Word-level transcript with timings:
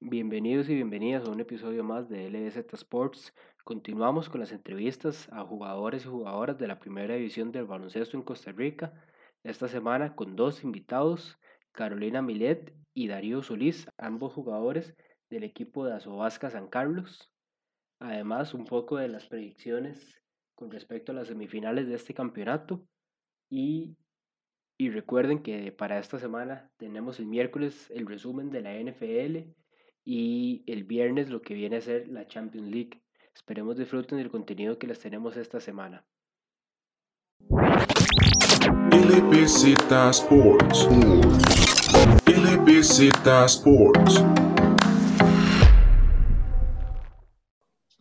Bienvenidos 0.00 0.68
y 0.68 0.76
bienvenidas 0.76 1.26
a 1.26 1.30
un 1.32 1.40
episodio 1.40 1.82
más 1.82 2.08
de 2.08 2.30
LZ 2.30 2.72
Sports. 2.72 3.34
Continuamos 3.64 4.28
con 4.28 4.38
las 4.38 4.52
entrevistas 4.52 5.28
a 5.32 5.42
jugadores 5.42 6.04
y 6.04 6.08
jugadoras 6.08 6.56
de 6.56 6.68
la 6.68 6.78
primera 6.78 7.16
división 7.16 7.50
del 7.50 7.64
baloncesto 7.64 8.16
en 8.16 8.22
Costa 8.22 8.52
Rica. 8.52 8.92
Esta 9.42 9.66
semana 9.66 10.14
con 10.14 10.36
dos 10.36 10.62
invitados, 10.62 11.36
Carolina 11.72 12.22
Milet 12.22 12.72
y 12.94 13.08
Darío 13.08 13.42
Solís, 13.42 13.88
ambos 13.98 14.34
jugadores 14.34 14.94
del 15.30 15.42
equipo 15.42 15.84
de 15.84 15.94
Azobasca 15.94 16.48
San 16.48 16.68
Carlos. 16.68 17.32
Además, 17.98 18.54
un 18.54 18.66
poco 18.66 18.98
de 18.98 19.08
las 19.08 19.26
predicciones 19.26 20.22
con 20.54 20.70
respecto 20.70 21.10
a 21.10 21.16
las 21.16 21.26
semifinales 21.26 21.88
de 21.88 21.96
este 21.96 22.14
campeonato. 22.14 22.86
Y, 23.50 23.96
y 24.78 24.90
recuerden 24.90 25.42
que 25.42 25.72
para 25.72 25.98
esta 25.98 26.20
semana 26.20 26.70
tenemos 26.76 27.18
el 27.18 27.26
miércoles 27.26 27.90
el 27.90 28.06
resumen 28.06 28.50
de 28.50 28.60
la 28.62 28.78
NFL 28.78 29.58
y 30.10 30.64
el 30.66 30.84
viernes 30.84 31.28
lo 31.28 31.42
que 31.42 31.52
viene 31.52 31.76
a 31.76 31.80
ser 31.82 32.08
la 32.08 32.26
Champions 32.26 32.66
League. 32.70 33.02
Esperemos 33.34 33.76
disfruten 33.76 34.16
del 34.16 34.30
contenido 34.30 34.78
que 34.78 34.86
les 34.86 34.98
tenemos 35.00 35.36
esta 35.36 35.60
semana. 35.60 36.02
Sports. 40.10 40.88
Sports. 43.44 44.24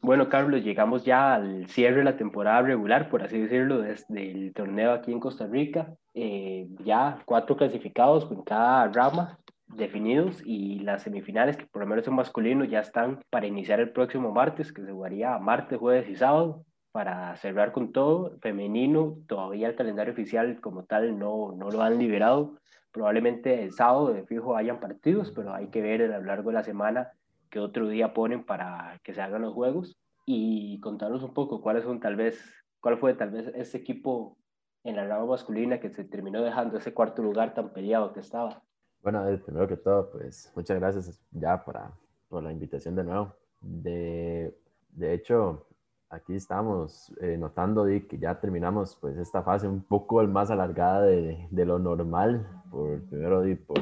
Bueno, 0.02 0.30
Carlos, 0.30 0.64
llegamos 0.64 1.04
ya 1.04 1.34
al 1.34 1.68
cierre 1.68 1.98
de 1.98 2.04
la 2.06 2.16
temporada 2.16 2.62
regular, 2.62 3.10
por 3.10 3.22
así 3.22 3.38
decirlo, 3.38 3.80
desde 3.80 4.32
el 4.32 4.54
torneo 4.54 4.94
aquí 4.94 5.12
en 5.12 5.20
Costa 5.20 5.46
Rica. 5.46 5.94
Eh, 6.14 6.70
ya 6.86 7.20
cuatro 7.26 7.58
clasificados 7.58 8.26
con 8.26 8.44
cada 8.44 8.88
rama 8.88 9.38
definidos 9.68 10.42
y 10.46 10.80
las 10.80 11.04
semifinales, 11.04 11.58
que 11.58 11.66
por 11.66 11.82
lo 11.82 11.88
menos 11.88 12.08
en 12.08 12.16
masculino, 12.16 12.64
ya 12.66 12.80
están 12.80 13.22
para 13.30 13.48
iniciar 13.48 13.80
el 13.80 13.92
próximo 13.92 14.32
martes, 14.32 14.72
que 14.72 14.84
se 14.84 14.92
jugaría 14.92 15.38
martes, 15.40 15.78
jueves 15.78 16.10
y 16.10 16.16
sábado, 16.16 16.66
para 16.92 17.36
cerrar 17.36 17.72
con 17.72 17.92
todo. 17.92 18.38
Femenino, 18.42 19.18
todavía 19.28 19.68
el 19.68 19.76
calendario 19.76 20.14
oficial 20.14 20.60
como 20.62 20.86
tal 20.86 21.20
no, 21.20 21.54
no 21.56 21.70
lo 21.70 21.82
han 21.82 22.00
liberado. 22.00 22.58
Probablemente 22.92 23.64
el 23.64 23.74
sábado 23.74 24.14
de 24.14 24.26
fijo 24.26 24.56
hayan 24.56 24.80
partidos, 24.80 25.32
pero 25.32 25.54
hay 25.54 25.68
que 25.68 25.82
ver 25.82 26.02
a 26.12 26.20
lo 26.20 26.26
largo 26.26 26.50
de 26.50 26.56
la 26.56 26.64
semana 26.64 27.12
qué 27.50 27.60
otro 27.60 27.88
día 27.88 28.14
ponen 28.14 28.44
para 28.44 29.00
que 29.04 29.14
se 29.14 29.22
hagan 29.22 29.44
los 29.44 29.54
juegos 29.54 29.98
y 30.26 30.80
contarnos 30.80 31.24
un 31.24 31.34
poco 31.34 31.62
cuáles 31.62 31.84
son 31.84 32.00
tal 32.00 32.16
vez, 32.16 32.44
cuál 32.80 32.98
fue 32.98 33.14
tal 33.14 33.30
vez 33.30 33.48
ese 33.56 33.78
equipo 33.78 34.38
en 34.84 34.96
la 34.96 35.06
rama 35.06 35.26
masculina 35.26 35.80
que 35.80 35.90
se 35.90 36.04
terminó 36.04 36.42
dejando 36.42 36.78
ese 36.78 36.94
cuarto 36.94 37.22
lugar 37.22 37.54
tan 37.54 37.74
peleado 37.74 38.14
que 38.14 38.22
estaba. 38.22 38.64
Bueno, 39.10 39.24
primero 39.46 39.70
que 39.70 39.78
todo, 39.78 40.12
pues 40.12 40.52
muchas 40.54 40.78
gracias 40.78 41.18
ya 41.32 41.64
para, 41.64 41.94
por 42.28 42.44
la 42.44 42.52
invitación 42.52 42.94
de 42.94 43.06
nuevo. 43.06 43.32
De, 43.62 44.54
de 44.90 45.14
hecho, 45.14 45.66
aquí 46.10 46.36
estamos 46.36 47.14
eh, 47.22 47.38
notando 47.38 47.86
que 47.86 48.18
ya 48.20 48.38
terminamos 48.38 48.98
pues 49.00 49.16
esta 49.16 49.44
fase 49.44 49.66
un 49.66 49.82
poco 49.82 50.22
más 50.24 50.52
alargada 50.52 51.04
de, 51.04 51.48
de 51.50 51.66
lo 51.66 51.80
normal, 51.80 52.50
por, 52.70 53.02
primero 53.04 53.44
por, 53.66 53.80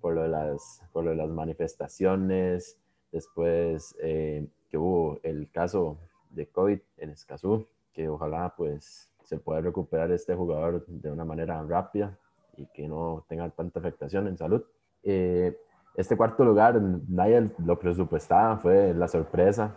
por, 0.00 0.14
lo 0.14 0.22
de 0.22 0.30
las, 0.30 0.82
por 0.92 1.04
lo 1.04 1.10
de 1.10 1.16
las 1.16 1.30
manifestaciones, 1.30 2.76
después 3.12 3.94
eh, 4.02 4.48
que 4.68 4.78
hubo 4.78 5.20
el 5.22 5.48
caso 5.52 5.96
de 6.30 6.48
COVID 6.48 6.80
en 6.96 7.10
Escazú, 7.10 7.68
que 7.92 8.08
ojalá 8.08 8.52
pues 8.56 9.12
se 9.22 9.38
pueda 9.38 9.60
recuperar 9.60 10.10
este 10.10 10.34
jugador 10.34 10.84
de 10.88 11.12
una 11.12 11.24
manera 11.24 11.62
rápida 11.62 12.18
y 12.56 12.66
que 12.66 12.88
no 12.88 13.24
tenga 13.28 13.48
tanta 13.50 13.80
afectación 13.80 14.28
en 14.28 14.36
salud. 14.36 14.62
Eh, 15.02 15.56
este 15.96 16.16
cuarto 16.16 16.44
lugar, 16.44 16.80
nadie 17.08 17.50
lo 17.64 17.78
presupuestaba, 17.78 18.58
fue 18.58 18.92
la 18.92 19.08
sorpresa, 19.08 19.76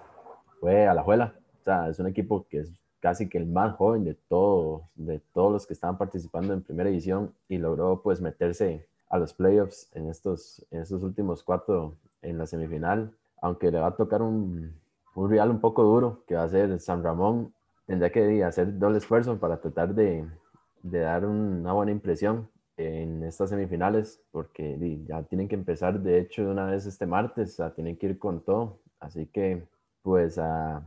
fue 0.60 0.88
a 0.88 0.94
la 0.94 1.04
Juela. 1.04 1.34
O 1.62 1.64
sea, 1.64 1.90
es 1.90 2.00
un 2.00 2.08
equipo 2.08 2.46
que 2.50 2.60
es 2.60 2.72
casi 3.00 3.30
que 3.30 3.38
el 3.38 3.46
más 3.46 3.76
joven 3.76 4.04
de 4.04 4.16
todos, 4.28 4.82
de 4.96 5.20
todos 5.34 5.52
los 5.52 5.68
que 5.68 5.74
estaban 5.74 5.98
participando 5.98 6.54
en 6.54 6.62
primera 6.62 6.90
edición 6.90 7.34
y 7.48 7.58
logró 7.58 8.02
pues 8.02 8.22
meterse 8.22 8.86
a 9.10 9.18
los 9.18 9.34
playoffs 9.34 9.90
en 9.96 10.10
estos, 10.10 10.66
en 10.72 10.82
estos 10.82 11.02
últimos 11.02 11.44
cuatro 11.44 11.96
en 12.22 12.38
la 12.38 12.46
semifinal, 12.46 13.12
aunque 13.42 13.72
le 13.72 13.80
va 13.80 13.88
a 13.88 13.96
tocar 13.96 14.22
un, 14.22 14.76
un 15.16 15.30
rival 15.30 15.50
un 15.50 15.62
poco 15.62 15.84
duro, 15.84 16.24
que 16.28 16.36
va 16.36 16.44
a 16.44 16.50
ser 16.50 16.80
San 16.80 17.04
Ramón, 17.04 17.54
tendría 17.86 18.12
que 18.12 18.44
hacer 18.44 18.78
doble 18.78 18.98
esfuerzo 18.98 19.40
para 19.40 19.62
tratar 19.62 19.96
de, 19.96 20.28
de 20.84 21.00
dar 21.00 21.26
una 21.26 21.74
buena 21.74 21.92
impresión 21.92 22.50
en 22.80 23.24
estas 23.24 23.50
semifinales, 23.50 24.24
porque 24.32 24.78
ya 25.06 25.24
tienen 25.24 25.50
que 25.50 25.56
empezar, 25.56 26.00
de 26.00 26.20
hecho, 26.20 26.44
de 26.44 26.52
una 26.52 26.66
vez 26.66 26.86
este 26.86 27.06
martes, 27.06 27.52
o 27.54 27.56
sea, 27.58 27.74
tienen 27.74 27.98
que 27.98 28.08
ir 28.08 28.20
con 28.20 28.42
todo. 28.44 28.80
Así 29.02 29.28
que, 29.28 29.68
pues, 30.02 30.38
a, 30.38 30.82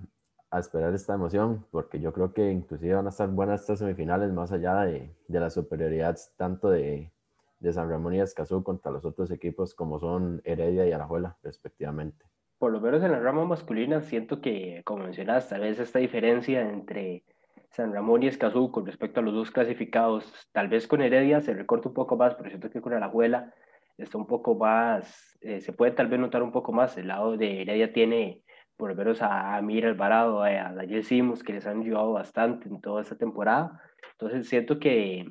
a, 0.50 0.58
esperar 0.58 0.94
esta 0.94 1.14
emoción, 1.14 1.66
porque 1.70 2.00
yo 2.00 2.12
creo 2.14 2.32
que 2.32 2.50
inclusive 2.50 2.94
van 2.94 3.06
a 3.06 3.10
estar 3.10 3.28
buenas 3.28 3.60
estas 3.60 3.80
semifinales, 3.80 4.32
más 4.32 4.52
allá 4.52 4.80
de, 4.84 5.14
de 5.28 5.40
la 5.40 5.50
superioridad 5.50 6.18
tanto 6.36 6.70
de, 6.70 7.12
de 7.60 7.72
San 7.72 7.90
Ramón 7.90 8.14
y 8.14 8.20
Escazú 8.20 8.62
contra 8.62 8.90
los 8.90 9.04
otros 9.04 9.30
equipos 9.30 9.74
como 9.74 9.98
son 10.00 10.40
Heredia 10.44 10.86
y 10.86 10.92
Alajuela, 10.92 11.36
respectivamente. 11.42 12.24
Por 12.58 12.72
lo 12.72 12.80
menos 12.80 13.02
en 13.02 13.12
la 13.12 13.20
rama 13.20 13.44
masculina, 13.44 14.00
siento 14.00 14.40
que, 14.40 14.82
como 14.84 15.04
mencionas, 15.04 15.48
tal 15.48 15.60
vez 15.60 15.78
esta 15.78 15.98
diferencia 15.98 16.62
entre 16.62 17.24
San 17.72 17.92
Ramón 17.92 18.22
y 18.22 18.26
Escazú 18.26 18.70
con 18.70 18.86
respecto 18.86 19.20
a 19.20 19.22
los 19.22 19.34
dos 19.34 19.50
clasificados. 19.50 20.30
Tal 20.52 20.68
vez 20.68 20.86
con 20.86 21.00
Heredia 21.00 21.40
se 21.40 21.54
recorta 21.54 21.88
un 21.88 21.94
poco 21.94 22.16
más, 22.16 22.34
pero 22.34 22.50
siento 22.50 22.70
que 22.70 22.80
con 22.82 22.92
Alajuela 22.92 23.52
está 23.96 24.18
un 24.18 24.26
poco 24.26 24.54
más, 24.54 25.38
eh, 25.40 25.60
se 25.60 25.72
puede 25.72 25.92
tal 25.92 26.08
vez 26.08 26.20
notar 26.20 26.42
un 26.42 26.52
poco 26.52 26.72
más. 26.72 26.96
El 26.98 27.08
lado 27.08 27.36
de 27.36 27.62
Heredia 27.62 27.92
tiene 27.92 28.42
por 28.76 28.90
lo 28.90 28.96
menos 28.96 29.22
a, 29.22 29.60
Mira 29.62 29.88
Alvarado, 29.88 30.42
a, 30.42 30.48
a 30.48 30.74
Daniel 30.74 31.04
Simos, 31.04 31.42
que 31.42 31.54
les 31.54 31.66
han 31.66 31.80
ayudado 31.80 32.12
bastante 32.12 32.68
en 32.68 32.80
toda 32.80 33.02
esta 33.02 33.16
temporada. 33.16 33.80
Entonces 34.12 34.48
siento 34.48 34.78
que 34.78 35.26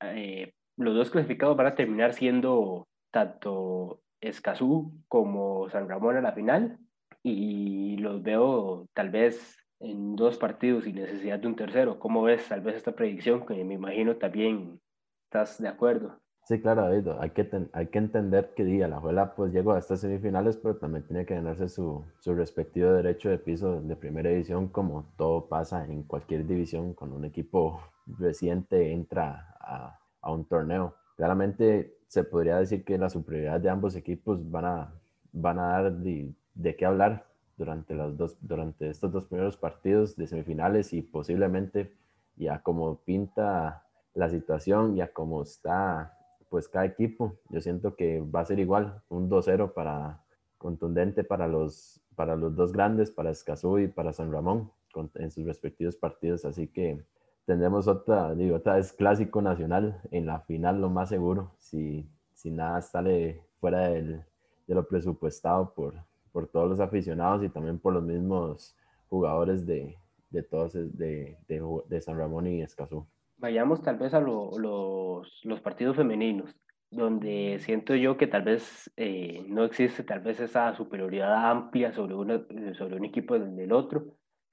eh, 0.00 0.54
los 0.76 0.94
dos 0.94 1.10
clasificados 1.10 1.56
van 1.56 1.66
a 1.66 1.74
terminar 1.74 2.14
siendo 2.14 2.88
tanto 3.10 4.00
Escazú 4.20 4.92
como 5.08 5.68
San 5.68 5.88
Ramón 5.88 6.16
a 6.16 6.22
la 6.22 6.32
final 6.32 6.78
y 7.22 7.98
los 7.98 8.22
veo 8.22 8.86
tal 8.94 9.10
vez 9.10 9.61
en 9.82 10.16
dos 10.16 10.38
partidos 10.38 10.86
y 10.86 10.92
necesidad 10.92 11.38
de 11.38 11.48
un 11.48 11.56
tercero. 11.56 11.98
¿Cómo 11.98 12.22
ves 12.22 12.48
tal 12.48 12.60
vez 12.60 12.76
esta 12.76 12.92
predicción? 12.92 13.44
Que 13.44 13.64
me 13.64 13.74
imagino 13.74 14.16
también 14.16 14.80
estás 15.24 15.60
de 15.60 15.68
acuerdo. 15.68 16.18
Sí, 16.44 16.60
claro, 16.60 16.82
David. 16.82 17.08
Hay 17.20 17.30
que, 17.30 17.48
hay 17.72 17.86
que 17.86 17.98
entender 17.98 18.52
que 18.54 18.64
la 18.64 19.00
Juela 19.00 19.34
pues 19.34 19.52
llegó 19.52 19.72
a 19.72 19.78
estas 19.78 20.00
semifinales, 20.00 20.56
pero 20.56 20.76
también 20.76 21.06
tiene 21.06 21.24
que 21.24 21.34
ganarse 21.34 21.68
su, 21.68 22.04
su 22.18 22.34
respectivo 22.34 22.92
derecho 22.92 23.30
de 23.30 23.38
piso 23.38 23.80
de 23.80 23.96
primera 23.96 24.30
división, 24.30 24.68
como 24.68 25.12
todo 25.16 25.48
pasa 25.48 25.84
en 25.86 26.02
cualquier 26.02 26.46
división 26.46 26.94
cuando 26.94 27.16
un 27.16 27.24
equipo 27.24 27.80
reciente 28.18 28.92
entra 28.92 29.54
a, 29.60 30.00
a 30.20 30.32
un 30.32 30.44
torneo. 30.46 30.96
Claramente 31.16 31.98
se 32.08 32.24
podría 32.24 32.58
decir 32.58 32.84
que 32.84 32.98
la 32.98 33.08
superioridad 33.08 33.60
de 33.60 33.70
ambos 33.70 33.94
equipos 33.94 34.50
van 34.50 34.64
a, 34.64 34.94
van 35.32 35.58
a 35.60 35.68
dar 35.68 35.92
de, 35.92 36.34
de 36.54 36.76
qué 36.76 36.84
hablar 36.84 37.31
durante, 37.56 37.94
los 37.94 38.16
dos, 38.16 38.36
durante 38.40 38.88
estos 38.90 39.12
dos 39.12 39.24
primeros 39.24 39.56
partidos 39.56 40.16
de 40.16 40.26
semifinales 40.26 40.92
y 40.92 41.02
posiblemente 41.02 41.92
ya 42.36 42.62
como 42.62 42.96
pinta 42.96 43.86
la 44.14 44.28
situación, 44.28 44.96
ya 44.96 45.12
como 45.12 45.42
está 45.42 46.18
pues 46.48 46.68
cada 46.68 46.84
equipo, 46.84 47.38
yo 47.48 47.62
siento 47.62 47.96
que 47.96 48.20
va 48.20 48.40
a 48.40 48.44
ser 48.44 48.58
igual, 48.58 49.02
un 49.08 49.30
2-0 49.30 49.72
para 49.72 50.22
contundente 50.58 51.24
para 51.24 51.48
los, 51.48 52.02
para 52.14 52.36
los 52.36 52.54
dos 52.54 52.72
grandes, 52.72 53.10
para 53.10 53.30
Escazú 53.30 53.78
y 53.78 53.88
para 53.88 54.12
San 54.12 54.30
Ramón 54.30 54.70
en 55.14 55.30
sus 55.30 55.46
respectivos 55.46 55.96
partidos, 55.96 56.44
así 56.44 56.68
que 56.68 57.02
tendremos 57.46 57.88
otra, 57.88 58.34
digo, 58.34 58.56
otra 58.56 58.76
vez 58.76 58.92
clásico 58.92 59.40
nacional 59.40 60.00
en 60.10 60.26
la 60.26 60.40
final, 60.40 60.80
lo 60.80 60.90
más 60.90 61.08
seguro, 61.08 61.52
si, 61.58 62.06
si 62.34 62.50
nada 62.50 62.82
sale 62.82 63.42
fuera 63.58 63.88
del, 63.88 64.22
de 64.66 64.74
lo 64.74 64.86
presupuestado 64.86 65.72
por, 65.72 65.94
por 66.32 66.48
todos 66.48 66.68
los 66.68 66.80
aficionados 66.80 67.44
y 67.44 67.48
también 67.48 67.78
por 67.78 67.92
los 67.92 68.02
mismos 68.02 68.76
jugadores 69.08 69.66
de, 69.66 69.96
de 70.30 70.42
todos 70.42 70.72
de, 70.72 71.36
de, 71.46 71.62
de, 71.88 72.00
San 72.00 72.18
Ramón 72.18 72.46
y 72.46 72.62
Escazú. 72.62 73.06
Vayamos 73.36 73.82
tal 73.82 73.98
vez 73.98 74.14
a 74.14 74.20
lo, 74.20 74.58
los, 74.58 75.40
los, 75.44 75.60
partidos 75.60 75.96
femeninos, 75.96 76.54
donde 76.90 77.58
siento 77.60 77.94
yo 77.94 78.16
que 78.16 78.26
tal 78.26 78.42
vez 78.42 78.90
eh, 78.96 79.44
no 79.48 79.64
existe 79.64 80.02
tal 80.04 80.20
vez 80.20 80.40
esa 80.40 80.74
superioridad 80.74 81.50
amplia 81.50 81.92
sobre, 81.92 82.14
una, 82.14 82.44
sobre 82.78 82.96
un 82.96 83.04
equipo 83.04 83.38
del 83.38 83.72
otro. 83.72 84.06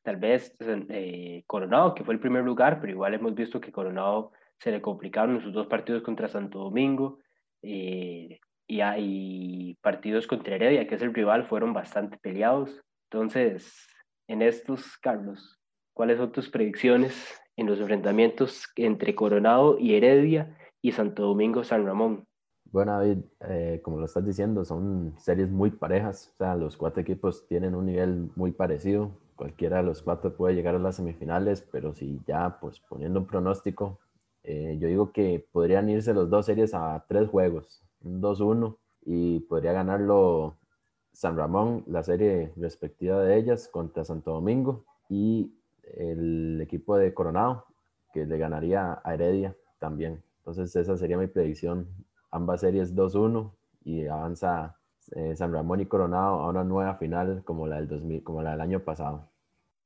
Tal 0.04 0.18
vez 0.18 0.56
eh, 0.60 1.44
Coronado, 1.46 1.94
que 1.94 2.04
fue 2.04 2.14
el 2.14 2.20
primer 2.20 2.44
lugar, 2.44 2.80
pero 2.80 2.92
igual 2.92 3.14
hemos 3.14 3.36
visto 3.36 3.62
que 3.62 3.72
Coronado 3.72 4.32
se 4.58 4.72
le 4.72 4.82
complicaron 4.82 5.36
en 5.36 5.42
sus 5.42 5.54
dos 5.54 5.68
partidos 5.68 6.04
contra 6.04 6.28
Santo 6.28 6.60
Domingo. 6.60 7.20
Eh, 7.62 8.40
y 8.69 8.81
hay 8.81 9.75
partidos 9.81 10.27
contra 10.27 10.56
Heredia, 10.56 10.88
que 10.88 10.94
es 10.95 11.01
el 11.01 11.13
rival, 11.13 11.45
fueron 11.45 11.74
bastante 11.74 12.18
peleados. 12.18 12.80
Entonces, 13.12 13.88
en 14.27 14.44
estos, 14.44 14.95
Carlos, 15.01 15.60
¿cuáles 15.92 16.19
son 16.19 16.31
tus 16.31 16.50
predicciones 16.50 17.42
en 17.57 17.66
los 17.66 17.80
enfrentamientos 17.80 18.68
entre 18.75 19.16
Coronado 19.16 19.80
y 19.80 19.95
Heredia 19.95 20.56
y 20.83 20.92
Santo 20.92 21.24
Domingo 21.24 21.63
San 21.63 21.83
Ramón? 21.83 22.25
Bueno, 22.66 22.92
David, 22.92 23.18
eh, 23.50 23.81
como 23.83 23.98
lo 23.98 24.06
estás 24.06 24.24
diciendo, 24.24 24.63
son 24.63 25.15
series 25.18 25.50
muy 25.50 25.72
parejas. 25.72 26.31
O 26.36 26.38
sea, 26.38 26.56
los 26.56 26.77
cuatro 26.77 27.01
equipos 27.01 27.48
tienen 27.48 27.74
un 27.74 27.88
nivel 27.88 28.30
muy 28.36 28.51
parecido. 28.51 29.10
Cualquiera 29.36 29.77
de 29.77 29.83
los 29.83 30.04
cuatro 30.04 30.36
puede 30.36 30.54
llegar 30.54 30.75
a 30.75 30.80
las 30.80 30.98
semifinales, 30.98 31.68
pero 31.72 31.95
si 31.95 32.22
ya, 32.27 32.60
pues 32.62 32.80
poniendo 32.81 33.19
un 33.19 33.25
pronóstico, 33.25 33.98
eh, 34.44 34.77
yo 34.80 34.88
digo 34.88 35.12
que 35.12 35.44
podrían 35.51 35.89
irse 35.89 36.13
los 36.13 36.30
dos 36.30 36.45
series 36.45 36.75
a 36.75 37.04
tres 37.07 37.27
juegos, 37.27 37.81
2-1, 38.04 38.78
y 39.06 39.40
podría 39.42 39.74
ganarlo 39.74 40.57
San 41.13 41.38
Ramón, 41.38 41.84
la 41.88 42.04
serie 42.04 42.54
respectiva 42.56 43.22
de 43.22 43.38
ellas, 43.38 43.68
contra 43.68 44.06
Santo 44.06 44.31
Domingo, 44.31 44.86
y 45.10 45.54
el 45.98 46.62
equipo 46.62 46.98
de 46.98 47.13
Coronado, 47.13 47.66
que 48.13 48.25
le 48.25 48.38
ganaría 48.38 49.01
a 49.04 49.13
Heredia 49.13 49.56
también. 49.80 50.22
Entonces 50.40 50.75
esa 50.75 50.98
sería 50.98 51.18
mi 51.18 51.28
predicción. 51.28 51.88
Ambas 52.31 52.62
series 52.62 52.96
2-1 52.96 53.51
y 53.84 54.07
avanza 54.07 54.75
eh, 55.16 55.36
San 55.36 55.54
Ramón 55.54 55.80
y 55.80 55.86
Coronado 55.86 56.42
a 56.42 56.50
una 56.50 56.63
nueva 56.63 56.96
final 56.96 57.44
como 57.44 57.68
la, 57.68 57.78
del 57.78 57.88
2000, 57.88 58.24
como 58.24 58.42
la 58.42 58.51
del 58.51 58.62
año 58.62 58.80
pasado. 58.81 59.30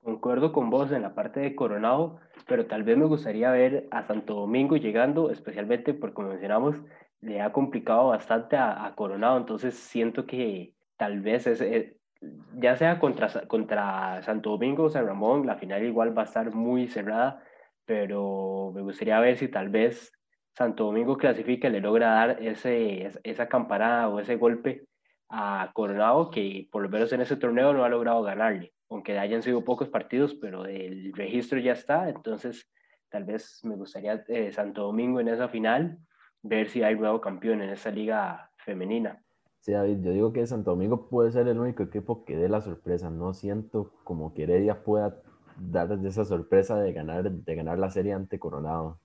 Concuerdo 0.03 0.51
con 0.51 0.69
vos 0.69 0.91
en 0.91 1.01
la 1.01 1.15
parte 1.15 1.39
de 1.39 1.55
Coronado, 1.55 2.19
pero 2.45 2.65
tal 2.65 2.83
vez 2.83 2.97
me 2.97 3.05
gustaría 3.05 3.51
ver 3.51 3.87
a 3.91 4.05
Santo 4.05 4.33
Domingo 4.33 4.75
llegando, 4.75 5.31
especialmente 5.31 5.93
porque, 5.93 6.21
mencionamos, 6.23 6.75
le 7.23 7.41
ha 7.41 7.51
complicado 7.51 8.07
bastante 8.07 8.55
a, 8.57 8.85
a 8.85 8.95
Coronado, 8.95 9.37
entonces 9.37 9.75
siento 9.75 10.25
que 10.25 10.73
tal 10.97 11.21
vez 11.21 11.47
es, 11.47 11.61
eh, 11.61 11.97
ya 12.57 12.75
sea 12.75 12.99
contra, 12.99 13.29
contra 13.47 14.21
Santo 14.23 14.51
Domingo 14.51 14.83
o 14.83 14.89
San 14.89 15.05
Ramón, 15.05 15.45
la 15.45 15.55
final 15.55 15.83
igual 15.83 16.17
va 16.17 16.23
a 16.23 16.25
estar 16.25 16.53
muy 16.53 16.87
cerrada, 16.87 17.43
pero 17.85 18.71
me 18.73 18.81
gustaría 18.81 19.19
ver 19.19 19.37
si 19.37 19.47
tal 19.47 19.69
vez 19.69 20.11
Santo 20.55 20.85
Domingo 20.85 21.17
clasifica 21.17 21.69
le 21.69 21.81
logra 21.81 22.13
dar 22.13 22.43
ese, 22.43 23.11
esa 23.23 23.47
camparada 23.47 24.09
o 24.09 24.19
ese 24.19 24.35
golpe 24.35 24.85
a 25.29 25.71
Coronado, 25.73 26.29
que 26.29 26.67
por 26.71 26.83
lo 26.83 26.89
menos 26.89 27.11
en 27.11 27.21
ese 27.21 27.37
torneo 27.37 27.73
no 27.73 27.83
ha 27.83 27.89
logrado 27.89 28.21
ganarle, 28.21 28.73
aunque 28.89 29.17
hayan 29.17 29.41
sido 29.41 29.63
pocos 29.63 29.89
partidos, 29.89 30.35
pero 30.35 30.65
el 30.65 31.11
registro 31.13 31.59
ya 31.59 31.73
está, 31.73 32.09
entonces 32.09 32.69
tal 33.09 33.23
vez 33.23 33.59
me 33.63 33.75
gustaría 33.75 34.23
eh, 34.27 34.51
Santo 34.51 34.83
Domingo 34.83 35.19
en 35.19 35.29
esa 35.29 35.47
final, 35.47 35.97
ver 36.43 36.69
si 36.69 36.83
hay 36.83 36.95
nuevo 36.95 37.19
campeón 37.19 37.61
en 37.61 37.71
esa 37.71 37.89
liga 37.89 38.51
femenina. 38.57 39.23
Sí, 39.61 39.71
David, 39.71 40.01
yo 40.01 40.11
digo 40.11 40.33
que 40.33 40.45
Santo 40.45 40.71
Domingo 40.71 41.07
puede 41.07 41.31
ser 41.31 41.47
el 41.47 41.57
único 41.57 41.83
equipo 41.83 42.25
que 42.25 42.35
dé 42.35 42.49
la 42.49 42.61
sorpresa. 42.61 43.09
No 43.09 43.33
siento 43.33 43.93
como 44.03 44.33
que 44.33 44.43
Heredia 44.43 44.83
pueda 44.83 45.15
dar 45.57 45.91
esa 46.05 46.25
sorpresa 46.25 46.79
de 46.81 46.91
ganar, 46.91 47.31
de 47.31 47.55
ganar 47.55 47.79
la 47.79 47.89
serie 47.89 48.13
ante 48.13 48.39
Coronado. 48.39 48.99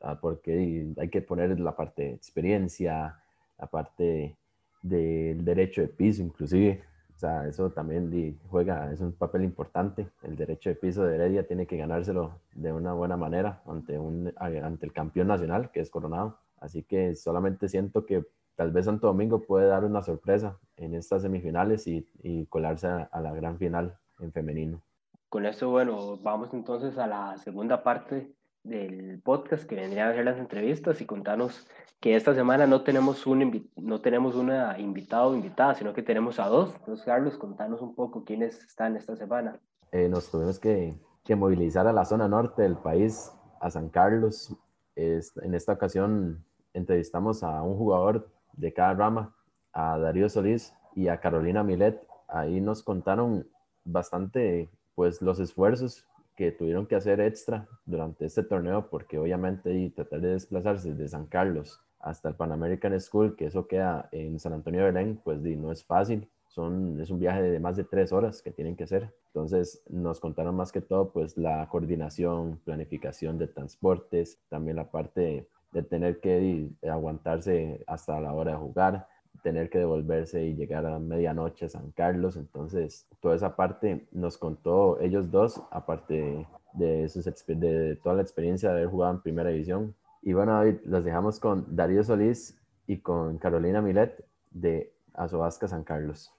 Ah, 0.00 0.18
porque 0.20 0.92
hay 0.96 1.08
que 1.08 1.22
poner 1.22 1.58
la 1.58 1.74
parte 1.74 2.02
de 2.02 2.12
experiencia, 2.12 3.18
la 3.58 3.66
parte 3.66 4.36
del 4.82 5.44
derecho 5.44 5.80
de 5.80 5.88
piso, 5.88 6.22
inclusive. 6.22 6.82
Sea, 7.22 7.46
eso 7.46 7.70
también 7.70 8.36
juega, 8.50 8.92
es 8.92 9.00
un 9.00 9.12
papel 9.12 9.44
importante. 9.44 10.08
El 10.24 10.34
derecho 10.34 10.70
de 10.70 10.74
piso 10.74 11.04
de 11.04 11.14
Heredia 11.14 11.46
tiene 11.46 11.68
que 11.68 11.76
ganárselo 11.76 12.40
de 12.52 12.72
una 12.72 12.94
buena 12.94 13.16
manera 13.16 13.62
ante, 13.64 13.96
un, 13.96 14.34
ante 14.38 14.86
el 14.86 14.92
campeón 14.92 15.28
nacional, 15.28 15.70
que 15.70 15.78
es 15.78 15.88
Coronado. 15.88 16.38
Así 16.58 16.82
que 16.82 17.14
solamente 17.14 17.68
siento 17.68 18.06
que 18.06 18.26
tal 18.56 18.72
vez 18.72 18.86
Santo 18.86 19.06
Domingo 19.06 19.38
puede 19.38 19.68
dar 19.68 19.84
una 19.84 20.02
sorpresa 20.02 20.58
en 20.76 20.96
estas 20.96 21.22
semifinales 21.22 21.86
y, 21.86 22.04
colarse 22.48 22.88
a, 22.88 23.20
la 23.20 23.32
gran 23.32 23.56
final 23.56 23.96
en 24.18 24.32
femenino. 24.32 24.82
Con 25.28 25.46
eso, 25.46 25.70
bueno, 25.70 26.18
vamos 26.20 26.52
entonces 26.52 26.98
a 26.98 27.06
la 27.06 27.38
segunda 27.38 27.84
parte 27.84 28.32
del 28.64 29.20
podcast 29.22 29.64
que 29.64 29.74
vendría 29.74 30.08
a 30.08 30.14
ser 30.14 30.24
las 30.24 30.38
entrevistas 30.38 31.00
y 31.00 31.06
contanos 31.06 31.66
que 32.00 32.16
esta 32.16 32.34
semana 32.34 32.66
no 32.66 32.82
tenemos 32.82 33.26
un 33.26 33.70
no 33.76 34.00
tenemos 34.00 34.34
una 34.34 34.78
invitado 34.78 35.30
o 35.30 35.34
invitada, 35.34 35.74
sino 35.74 35.92
que 35.92 36.02
tenemos 36.02 36.38
a 36.40 36.46
dos. 36.46 36.74
Entonces, 36.74 37.04
Carlos, 37.04 37.38
contanos 37.38 37.80
un 37.80 37.94
poco 37.94 38.24
quiénes 38.24 38.62
están 38.64 38.96
esta 38.96 39.16
semana. 39.16 39.58
Eh, 39.92 40.08
nos 40.08 40.30
tuvimos 40.30 40.58
que, 40.58 40.94
que, 41.24 41.36
movilizar 41.36 41.86
a 41.86 41.92
la 41.92 42.04
zona 42.04 42.28
norte 42.28 42.62
del 42.62 42.76
país, 42.76 43.32
a 43.60 43.70
San 43.70 43.88
Carlos. 43.88 44.56
en 44.96 45.54
esta 45.54 45.72
ocasión 45.72 46.44
entrevistamos 46.74 47.42
a 47.42 47.62
un 47.62 47.76
jugador 47.76 48.28
de 48.52 48.72
cada 48.72 48.94
rama, 48.94 49.34
a 49.72 49.98
Darío 49.98 50.28
Solís 50.28 50.74
y 50.94 51.08
a 51.08 51.20
Carolina 51.20 51.62
Milet. 51.62 52.04
Ahí 52.28 52.60
nos 52.60 52.82
contaron 52.82 53.46
bastante 53.84 54.70
pues 54.94 55.22
los 55.22 55.40
esfuerzos 55.40 56.06
que 56.42 56.50
tuvieron 56.50 56.86
que 56.86 56.96
hacer 56.96 57.20
extra 57.20 57.68
durante 57.86 58.24
este 58.24 58.42
torneo 58.42 58.88
porque 58.90 59.16
obviamente 59.16 59.72
y 59.72 59.90
tratar 59.90 60.20
de 60.20 60.30
desplazarse 60.30 60.92
de 60.92 61.06
San 61.06 61.26
Carlos 61.26 61.80
hasta 62.00 62.30
el 62.30 62.34
Pan 62.34 62.50
American 62.50 63.00
School, 63.00 63.36
que 63.36 63.46
eso 63.46 63.68
queda 63.68 64.08
en 64.10 64.40
San 64.40 64.52
Antonio 64.52 64.80
de 64.80 64.90
Belén, 64.90 65.20
pues 65.22 65.40
no 65.40 65.70
es 65.70 65.84
fácil. 65.84 66.28
Son, 66.48 67.00
es 67.00 67.10
un 67.10 67.20
viaje 67.20 67.42
de 67.42 67.60
más 67.60 67.76
de 67.76 67.84
tres 67.84 68.12
horas 68.12 68.42
que 68.42 68.50
tienen 68.50 68.74
que 68.74 68.82
hacer. 68.82 69.14
Entonces 69.28 69.84
nos 69.88 70.18
contaron 70.18 70.56
más 70.56 70.72
que 70.72 70.80
todo 70.80 71.12
pues 71.12 71.38
la 71.38 71.68
coordinación, 71.68 72.58
planificación 72.64 73.38
de 73.38 73.46
transportes, 73.46 74.40
también 74.48 74.76
la 74.76 74.90
parte 74.90 75.48
de 75.70 75.82
tener 75.84 76.18
que 76.18 76.70
aguantarse 76.90 77.84
hasta 77.86 78.20
la 78.20 78.32
hora 78.32 78.50
de 78.50 78.58
jugar, 78.58 79.06
tener 79.42 79.70
que 79.70 79.78
devolverse 79.78 80.44
y 80.44 80.54
llegar 80.54 80.86
a 80.86 80.98
medianoche 80.98 81.66
a 81.66 81.68
San 81.68 81.90
Carlos. 81.90 82.36
Entonces, 82.36 83.06
toda 83.20 83.36
esa 83.36 83.56
parte 83.56 84.06
nos 84.12 84.38
contó 84.38 85.00
ellos 85.00 85.30
dos, 85.30 85.60
aparte 85.70 86.46
de, 86.74 87.08
sus, 87.08 87.24
de 87.24 87.98
toda 88.02 88.16
la 88.16 88.22
experiencia 88.22 88.70
de 88.70 88.76
haber 88.76 88.88
jugado 88.88 89.14
en 89.14 89.22
primera 89.22 89.50
división. 89.50 89.94
Y 90.22 90.32
bueno, 90.32 90.52
David, 90.52 90.76
los 90.84 91.04
dejamos 91.04 91.40
con 91.40 91.76
Darío 91.76 92.04
Solís 92.04 92.58
y 92.86 92.98
con 92.98 93.38
Carolina 93.38 93.82
Milet 93.82 94.24
de 94.50 94.92
Azobasca 95.14 95.68
San 95.68 95.84
Carlos. 95.84 96.32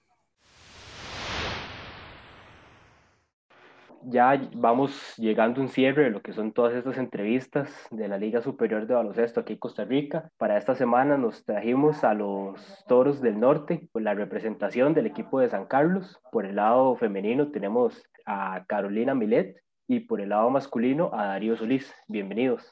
Ya 4.06 4.50
vamos 4.56 5.16
llegando 5.18 5.60
a 5.60 5.64
un 5.64 5.70
cierre 5.70 6.04
de 6.04 6.10
lo 6.10 6.22
que 6.22 6.34
son 6.34 6.52
todas 6.52 6.74
estas 6.74 6.98
entrevistas 6.98 7.70
de 7.92 8.08
la 8.08 8.18
Liga 8.18 8.42
Superior 8.42 8.88
de 8.88 8.94
Baloncesto 8.94 9.40
aquí 9.40 9.54
en 9.54 9.60
Costa 9.60 9.86
Rica. 9.86 10.30
Para 10.38 10.58
esta 10.58 10.76
semana 10.76 11.18
nos 11.18 11.46
trajimos 11.46 12.04
a 12.04 12.14
los 12.14 12.84
Toros 12.88 13.22
del 13.22 13.40
Norte, 13.40 13.88
por 13.92 14.02
la 14.02 14.14
representación 14.14 14.94
del 14.94 15.08
equipo 15.08 15.40
de 15.40 15.50
San 15.50 15.66
Carlos. 15.66 16.20
Por 16.32 16.46
el 16.46 16.56
lado 16.56 16.96
femenino 16.96 17.52
tenemos 17.52 18.04
a 18.26 18.66
Carolina 18.68 19.14
Milet 19.16 19.58
y 19.88 20.02
por 20.02 20.22
el 20.22 20.30
lado 20.30 20.50
masculino 20.50 21.12
a 21.14 21.26
Darío 21.28 21.56
Solís. 21.58 21.94
Bienvenidos. 22.08 22.72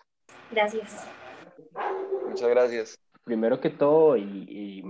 Gracias. 0.51 1.07
Muchas 2.27 2.50
gracias. 2.50 3.00
Primero 3.24 3.60
que 3.60 3.69
todo, 3.69 4.18
y 4.18 4.84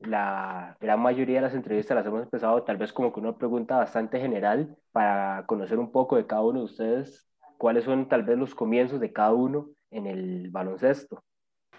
la 0.00 0.76
gran 0.80 1.00
mayoría 1.00 1.36
de 1.36 1.42
las 1.42 1.54
entrevistas 1.54 1.96
las 1.96 2.06
hemos 2.06 2.22
empezado 2.22 2.62
tal 2.62 2.76
vez 2.76 2.92
como 2.92 3.12
con 3.12 3.26
una 3.26 3.36
pregunta 3.36 3.76
bastante 3.76 4.20
general 4.20 4.76
para 4.92 5.44
conocer 5.46 5.78
un 5.78 5.90
poco 5.90 6.16
de 6.16 6.26
cada 6.26 6.42
uno 6.42 6.60
de 6.60 6.64
ustedes, 6.66 7.28
cuáles 7.58 7.84
son 7.84 8.08
tal 8.08 8.22
vez 8.22 8.38
los 8.38 8.54
comienzos 8.54 9.00
de 9.00 9.12
cada 9.12 9.32
uno 9.32 9.70
en 9.90 10.06
el 10.06 10.50
baloncesto. 10.50 11.22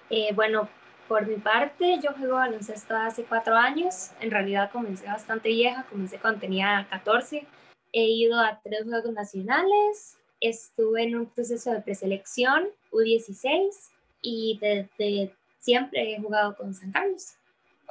Eh, 0.09 0.33
bueno, 0.33 0.67
por 1.07 1.25
mi 1.25 1.37
parte, 1.37 1.99
yo 1.99 2.13
juego 2.13 2.35
baloncesto 2.35 2.95
hace 2.95 3.23
cuatro 3.23 3.55
años. 3.55 4.11
En 4.19 4.31
realidad 4.31 4.71
comencé 4.71 5.05
bastante 5.07 5.49
vieja, 5.49 5.85
comencé 5.89 6.19
cuando 6.19 6.39
tenía 6.39 6.85
14. 6.89 7.47
He 7.93 8.03
ido 8.03 8.39
a 8.39 8.59
tres 8.63 8.83
juegos 8.83 9.11
nacionales, 9.13 10.19
estuve 10.39 11.03
en 11.03 11.15
un 11.15 11.25
proceso 11.25 11.71
de 11.71 11.81
preselección 11.81 12.67
U16 12.91 13.89
y 14.21 14.59
desde 14.61 15.33
siempre 15.57 16.13
he 16.13 16.21
jugado 16.21 16.55
con 16.55 16.73
San 16.75 16.91
Carlos. 16.91 17.38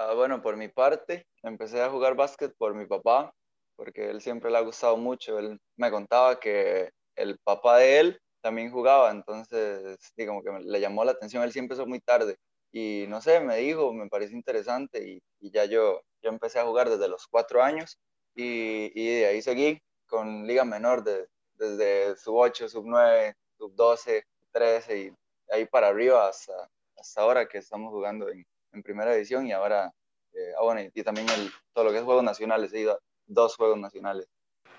Ah, 0.00 0.14
bueno, 0.14 0.40
por 0.40 0.57
mi 0.57 0.69
parte, 0.69 1.26
empecé 1.43 1.83
a 1.83 1.90
jugar 1.90 2.14
básquet 2.14 2.55
por 2.57 2.73
mi 2.75 2.87
papá, 2.87 3.33
porque 3.76 4.11
él 4.11 4.21
siempre 4.21 4.49
le 4.50 4.57
ha 4.59 4.61
gustado 4.61 4.97
mucho. 4.97 5.38
Él 5.40 5.59
me 5.76 5.90
contaba 5.90 6.38
que 6.38 6.90
el 7.17 7.37
papá 7.40 7.78
de 7.78 7.99
él 7.99 8.21
también 8.40 8.71
jugaba, 8.71 9.11
entonces, 9.11 9.99
digamos 10.17 10.45
que 10.45 10.52
le 10.61 10.81
llamó 10.81 11.05
la 11.05 11.11
atención. 11.12 11.43
Él 11.43 11.50
siempre 11.52 11.75
empezó 11.75 11.88
muy 11.88 11.99
tarde 12.00 12.37
y 12.73 13.07
no 13.09 13.21
sé, 13.21 13.40
me 13.40 13.57
dijo, 13.57 13.93
me 13.93 14.09
pareció 14.09 14.37
interesante 14.37 15.05
y, 15.05 15.19
y 15.40 15.50
ya 15.50 15.64
yo, 15.64 16.00
yo 16.23 16.31
empecé 16.31 16.61
a 16.61 16.64
jugar 16.64 16.88
desde 16.90 17.09
los 17.09 17.26
cuatro 17.26 17.61
años 17.62 17.99
y, 18.37 18.93
y 18.95 19.21
de 19.21 19.26
ahí 19.26 19.43
seguí 19.43 19.81
con 20.07 20.47
liga 20.47 20.64
menor 20.64 21.02
de, 21.02 21.26
desde 21.55 22.17
sub 22.17 22.37
8, 22.37 22.69
sub 22.69 22.85
9, 22.87 23.35
sub 23.59 23.75
12, 23.75 24.23
13 24.52 24.99
y 25.00 25.12
ahí 25.50 25.67
para 25.67 25.88
arriba 25.88 26.28
hasta, 26.28 26.52
hasta 26.97 27.21
ahora 27.23 27.49
que 27.49 27.59
estamos 27.59 27.90
jugando 27.93 28.28
en, 28.28 28.45
en 28.78 28.82
primera 28.82 29.14
edición 29.14 29.47
y 29.47 29.52
ahora, 29.52 29.92
eh, 30.32 30.52
ah, 30.58 30.62
bueno, 30.64 30.80
y, 30.94 31.02
también 31.02 31.26
el, 31.28 31.50
todo 31.73 31.85
lo 31.85 31.90
que 31.90 31.99
es 31.99 32.04
Juegos 32.04 32.25
Nacionales, 32.25 32.73
he 32.73 32.80
ido 32.80 32.92
a 32.92 32.99
dos 33.26 33.56
Juegos 33.56 33.78
Nacionales. 33.78 34.28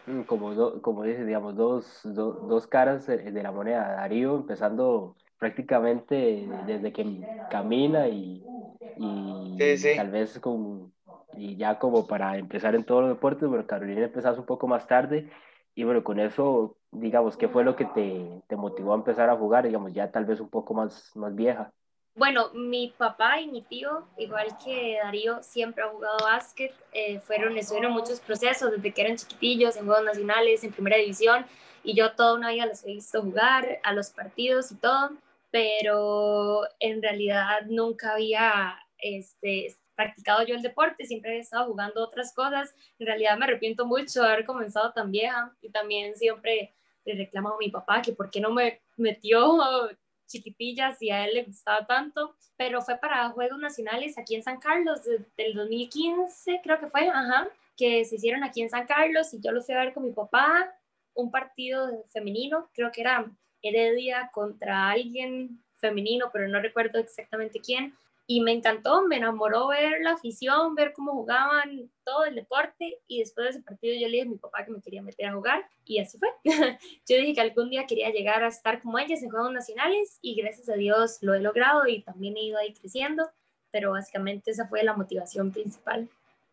Mm, 0.06 0.24
como, 0.24 0.82
como 0.82 1.04
dices, 1.04 1.26
digamos, 1.26 1.56
dos, 1.56 2.02
dos 2.04 2.68
caras 2.68 3.06
de 3.08 3.44
la 3.44 3.52
moneda. 3.52 3.90
Darío 3.96 4.36
empezando 4.38 5.16
prácticamente 5.38 6.48
desde 6.64 6.92
que 6.92 7.26
camina 7.48 8.08
y, 8.08 8.48
y 8.96 9.92
tal 9.96 10.10
vez 10.12 10.40
como, 10.40 10.92
y 11.32 11.56
ya 11.58 11.80
como 11.80 12.08
para 12.08 12.38
empezar 12.38 12.76
en 12.76 12.86
todos 12.86 13.02
los 13.04 13.12
deportes, 13.12 13.48
bueno, 13.48 13.68
Carolina 13.68 14.06
empezaste 14.06 14.40
un 14.40 14.46
poco 14.46 14.68
más 14.68 14.88
tarde 14.88 15.30
y 15.76 15.84
bueno, 15.84 16.04
con 16.04 16.20
eso, 16.20 16.78
digamos, 16.92 17.38
¿qué 17.38 17.48
fue 17.50 17.64
lo 17.64 17.76
que 17.76 17.86
te, 17.86 18.44
te 18.48 18.56
motivó 18.56 18.94
a 18.94 18.96
empezar 18.98 19.30
a 19.30 19.38
jugar, 19.38 19.66
digamos, 19.66 19.94
ya 19.94 20.12
tal 20.12 20.26
vez 20.26 20.40
un 20.40 20.50
poco 20.50 20.74
más, 20.74 21.12
más 21.16 21.36
vieja? 21.36 21.74
Bueno, 22.16 22.50
mi 22.54 22.94
papá 22.98 23.40
y 23.40 23.48
mi 23.48 23.62
tío, 23.62 24.08
igual 24.18 24.48
que 24.64 24.98
Darío, 25.02 25.42
siempre 25.42 25.84
han 25.84 25.92
jugado 25.92 26.18
básquet. 26.22 26.74
Eh, 26.92 27.20
fueron, 27.22 27.58
estuvieron 27.58 27.94
muchos 27.94 28.20
procesos 28.20 28.72
desde 28.72 28.94
que 28.94 29.02
eran 29.02 29.16
chiquitillos, 29.16 29.78
en 29.78 29.86
Juegos 29.86 30.04
Nacionales, 30.04 30.64
en 30.64 30.74
Primera 30.74 30.98
División. 30.98 31.46
Y 31.84 31.96
yo 31.96 32.14
toda 32.16 32.34
una 32.34 32.52
vida 32.52 32.66
los 32.66 32.84
he 32.84 32.88
visto 32.88 33.22
jugar 33.22 33.80
a 33.84 33.94
los 33.94 34.10
partidos 34.10 34.72
y 34.72 34.76
todo. 34.76 35.12
Pero 35.52 36.64
en 36.80 37.02
realidad 37.02 37.62
nunca 37.68 38.14
había 38.14 38.78
este, 39.00 39.76
practicado 40.00 40.46
yo 40.46 40.56
el 40.56 40.62
deporte, 40.62 41.06
siempre 41.06 41.36
he 41.36 41.40
estado 41.40 41.66
jugando 41.66 42.02
otras 42.02 42.34
cosas. 42.34 42.74
En 43.00 43.08
realidad 43.08 43.38
me 43.38 43.46
arrepiento 43.46 43.86
mucho 43.86 44.22
de 44.22 44.28
haber 44.30 44.46
comenzado 44.46 44.94
tan 44.94 45.12
vieja 45.12 45.54
y 45.62 45.72
también 45.72 46.16
siempre 46.16 46.74
le 47.04 47.16
reclamo 47.16 47.50
a 47.50 47.58
mi 47.58 47.70
papá 47.70 48.02
que 48.02 48.14
por 48.14 48.30
qué 48.30 48.40
no 48.40 48.52
me 48.52 48.82
metió 48.96 49.90
chiquitillas 50.30 51.02
y 51.02 51.10
a 51.10 51.26
él 51.26 51.34
le 51.34 51.44
gustaba 51.44 51.86
tanto, 51.86 52.36
pero 52.56 52.82
fue 52.82 52.98
para 52.98 53.30
Juegos 53.32 53.60
Nacionales 53.60 54.18
aquí 54.18 54.36
en 54.36 54.44
San 54.44 54.60
Carlos 54.60 55.02
del 55.04 55.54
2015, 55.54 56.62
creo 56.64 56.80
que 56.80 56.88
fue, 56.88 57.10
ajá, 57.10 57.50
que 57.76 58.06
se 58.06 58.16
hicieron 58.16 58.44
aquí 58.44 58.62
en 58.62 58.70
San 58.70 58.86
Carlos 58.86 59.34
y 59.34 59.42
yo 59.42 59.52
lo 59.52 59.62
fui 59.62 59.76
a 59.76 59.80
ver 59.80 59.94
con 59.94 60.06
mi 60.06 60.12
papá, 60.12 60.74
un 61.14 61.32
partido 61.32 62.06
femenino, 62.14 62.70
creo 62.74 62.92
que 62.92 63.02
era 63.02 63.30
Heredia 63.62 64.30
contra 64.34 64.90
alguien 64.90 65.62
femenino, 65.80 66.30
pero 66.32 66.48
no 66.48 66.62
recuerdo 66.62 67.00
exactamente 67.00 67.60
quién, 67.60 67.96
y 68.32 68.42
me 68.42 68.52
encantó, 68.52 69.08
me 69.08 69.18
enamoró 69.18 69.70
ver 69.70 70.02
la 70.02 70.12
afición, 70.12 70.76
ver 70.76 70.94
cómo 70.94 71.14
jugaban 71.14 71.90
todo 72.04 72.26
el 72.26 72.36
deporte 72.36 73.00
y 73.08 73.22
después 73.22 73.46
de 73.46 73.50
ese 73.50 73.62
partido 73.64 73.96
yo 73.96 74.08
le 74.08 74.18
dije 74.18 74.28
a 74.28 74.30
mi 74.30 74.38
papá 74.38 74.64
que 74.64 74.72
me 74.72 74.82
quería 74.82 75.02
meter 75.02 75.26
a 75.26 75.34
jugar 75.34 75.68
y 75.84 75.98
así 75.98 76.20
fue. 76.20 76.30
yo 76.46 77.18
dije 77.18 77.34
que 77.34 77.42
algún 77.42 77.72
día 77.72 77.88
quería 77.88 78.12
llegar 78.12 78.44
a 78.44 78.50
estar 78.50 78.84
como 78.84 79.00
ellas 79.00 79.24
en 79.24 79.32
Juegos 79.32 79.52
Nacionales 79.52 80.20
y 80.22 80.36
gracias 80.36 80.70
a 80.70 80.76
Dios 80.76 81.18
lo 81.24 81.34
he 81.34 81.40
logrado 81.40 81.88
y 81.88 82.04
también 82.04 82.38
he 82.38 82.44
ido 82.44 82.60
ahí 82.60 82.72
creciendo, 82.72 83.28
pero 83.72 83.94
básicamente 83.94 84.52
esa 84.52 84.68
fue 84.68 84.84
la 84.84 84.94
motivación 84.94 85.52
principal. 85.52 86.08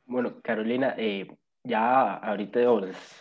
Bueno, 0.06 0.40
Carolina, 0.42 0.94
eh, 0.96 1.28
ya 1.62 2.14
ahorita 2.14 2.58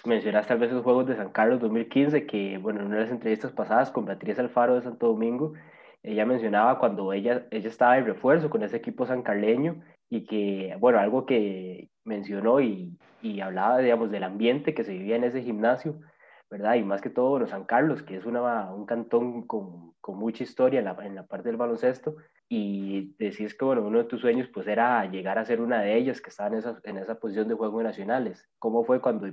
mencionaste 0.06 0.48
tal 0.48 0.60
vez 0.60 0.72
los 0.72 0.82
Juegos 0.82 1.08
de 1.08 1.18
San 1.18 1.34
Carlos 1.34 1.60
2015, 1.60 2.26
que 2.26 2.58
bueno, 2.58 2.80
en 2.80 2.86
una 2.86 2.96
de 2.96 3.02
las 3.02 3.12
entrevistas 3.12 3.52
pasadas 3.52 3.92
con 3.92 4.06
Beatriz 4.06 4.40
Alfaro 4.40 4.76
de 4.76 4.82
Santo 4.82 5.08
Domingo, 5.08 5.56
ella 6.06 6.26
mencionaba 6.26 6.80
cuando 6.80 7.12
ella, 7.14 7.48
ella 7.52 7.70
estaba 7.70 7.96
de 7.96 8.02
refuerzo 8.02 8.50
con 8.50 8.64
ese 8.64 8.78
equipo 8.78 9.06
sancarleño 9.06 9.82
y 10.10 10.26
que, 10.26 10.76
bueno, 10.80 11.00
algo 11.00 11.26
que 11.26 11.90
mencionó 12.04 12.62
y, 12.62 12.98
y 13.22 13.42
hablaba, 13.42 13.80
digamos, 13.80 14.12
del 14.12 14.24
ambiente 14.24 14.74
que 14.74 14.84
se 14.84 14.94
vivía 14.94 15.16
en 15.16 15.24
ese 15.24 15.42
gimnasio, 15.42 16.00
¿verdad? 16.50 16.76
Y 16.76 16.84
más 16.84 17.02
que 17.02 17.10
todo, 17.10 17.32
bueno, 17.32 17.48
San 17.48 17.66
Carlos, 17.66 18.04
que 18.04 18.18
es 18.18 18.26
una, 18.26 18.72
un 18.72 18.86
cantón 18.86 19.48
con, 19.48 19.94
con 20.00 20.18
mucha 20.18 20.44
historia 20.44 20.80
en 20.80 20.86
la, 20.86 20.96
en 21.02 21.16
la, 21.16 21.26
parte 21.26 21.50
del 21.50 21.58
baloncesto, 21.58 22.16
y 22.48 23.16
decís 23.18 23.58
que, 23.58 23.66
bueno, 23.66 23.82
uno 23.82 23.98
de 23.98 24.04
tus 24.04 24.22
sueños, 24.22 24.48
pues, 24.54 24.68
era 24.68 25.04
llegar 25.10 25.40
a 25.40 25.46
ser 25.46 25.60
una 25.60 25.82
de 25.82 25.98
ellas 25.98 26.22
que 26.22 26.30
estaba 26.30 26.50
en 26.50 26.60
esa, 26.60 26.80
en 26.84 26.98
esa 26.98 27.20
posición 27.20 27.48
de 27.48 27.56
juegos 27.56 27.84
nacionales. 27.84 28.48
¿Cómo 28.60 28.84
fue 28.84 29.02
cuando, 29.02 29.28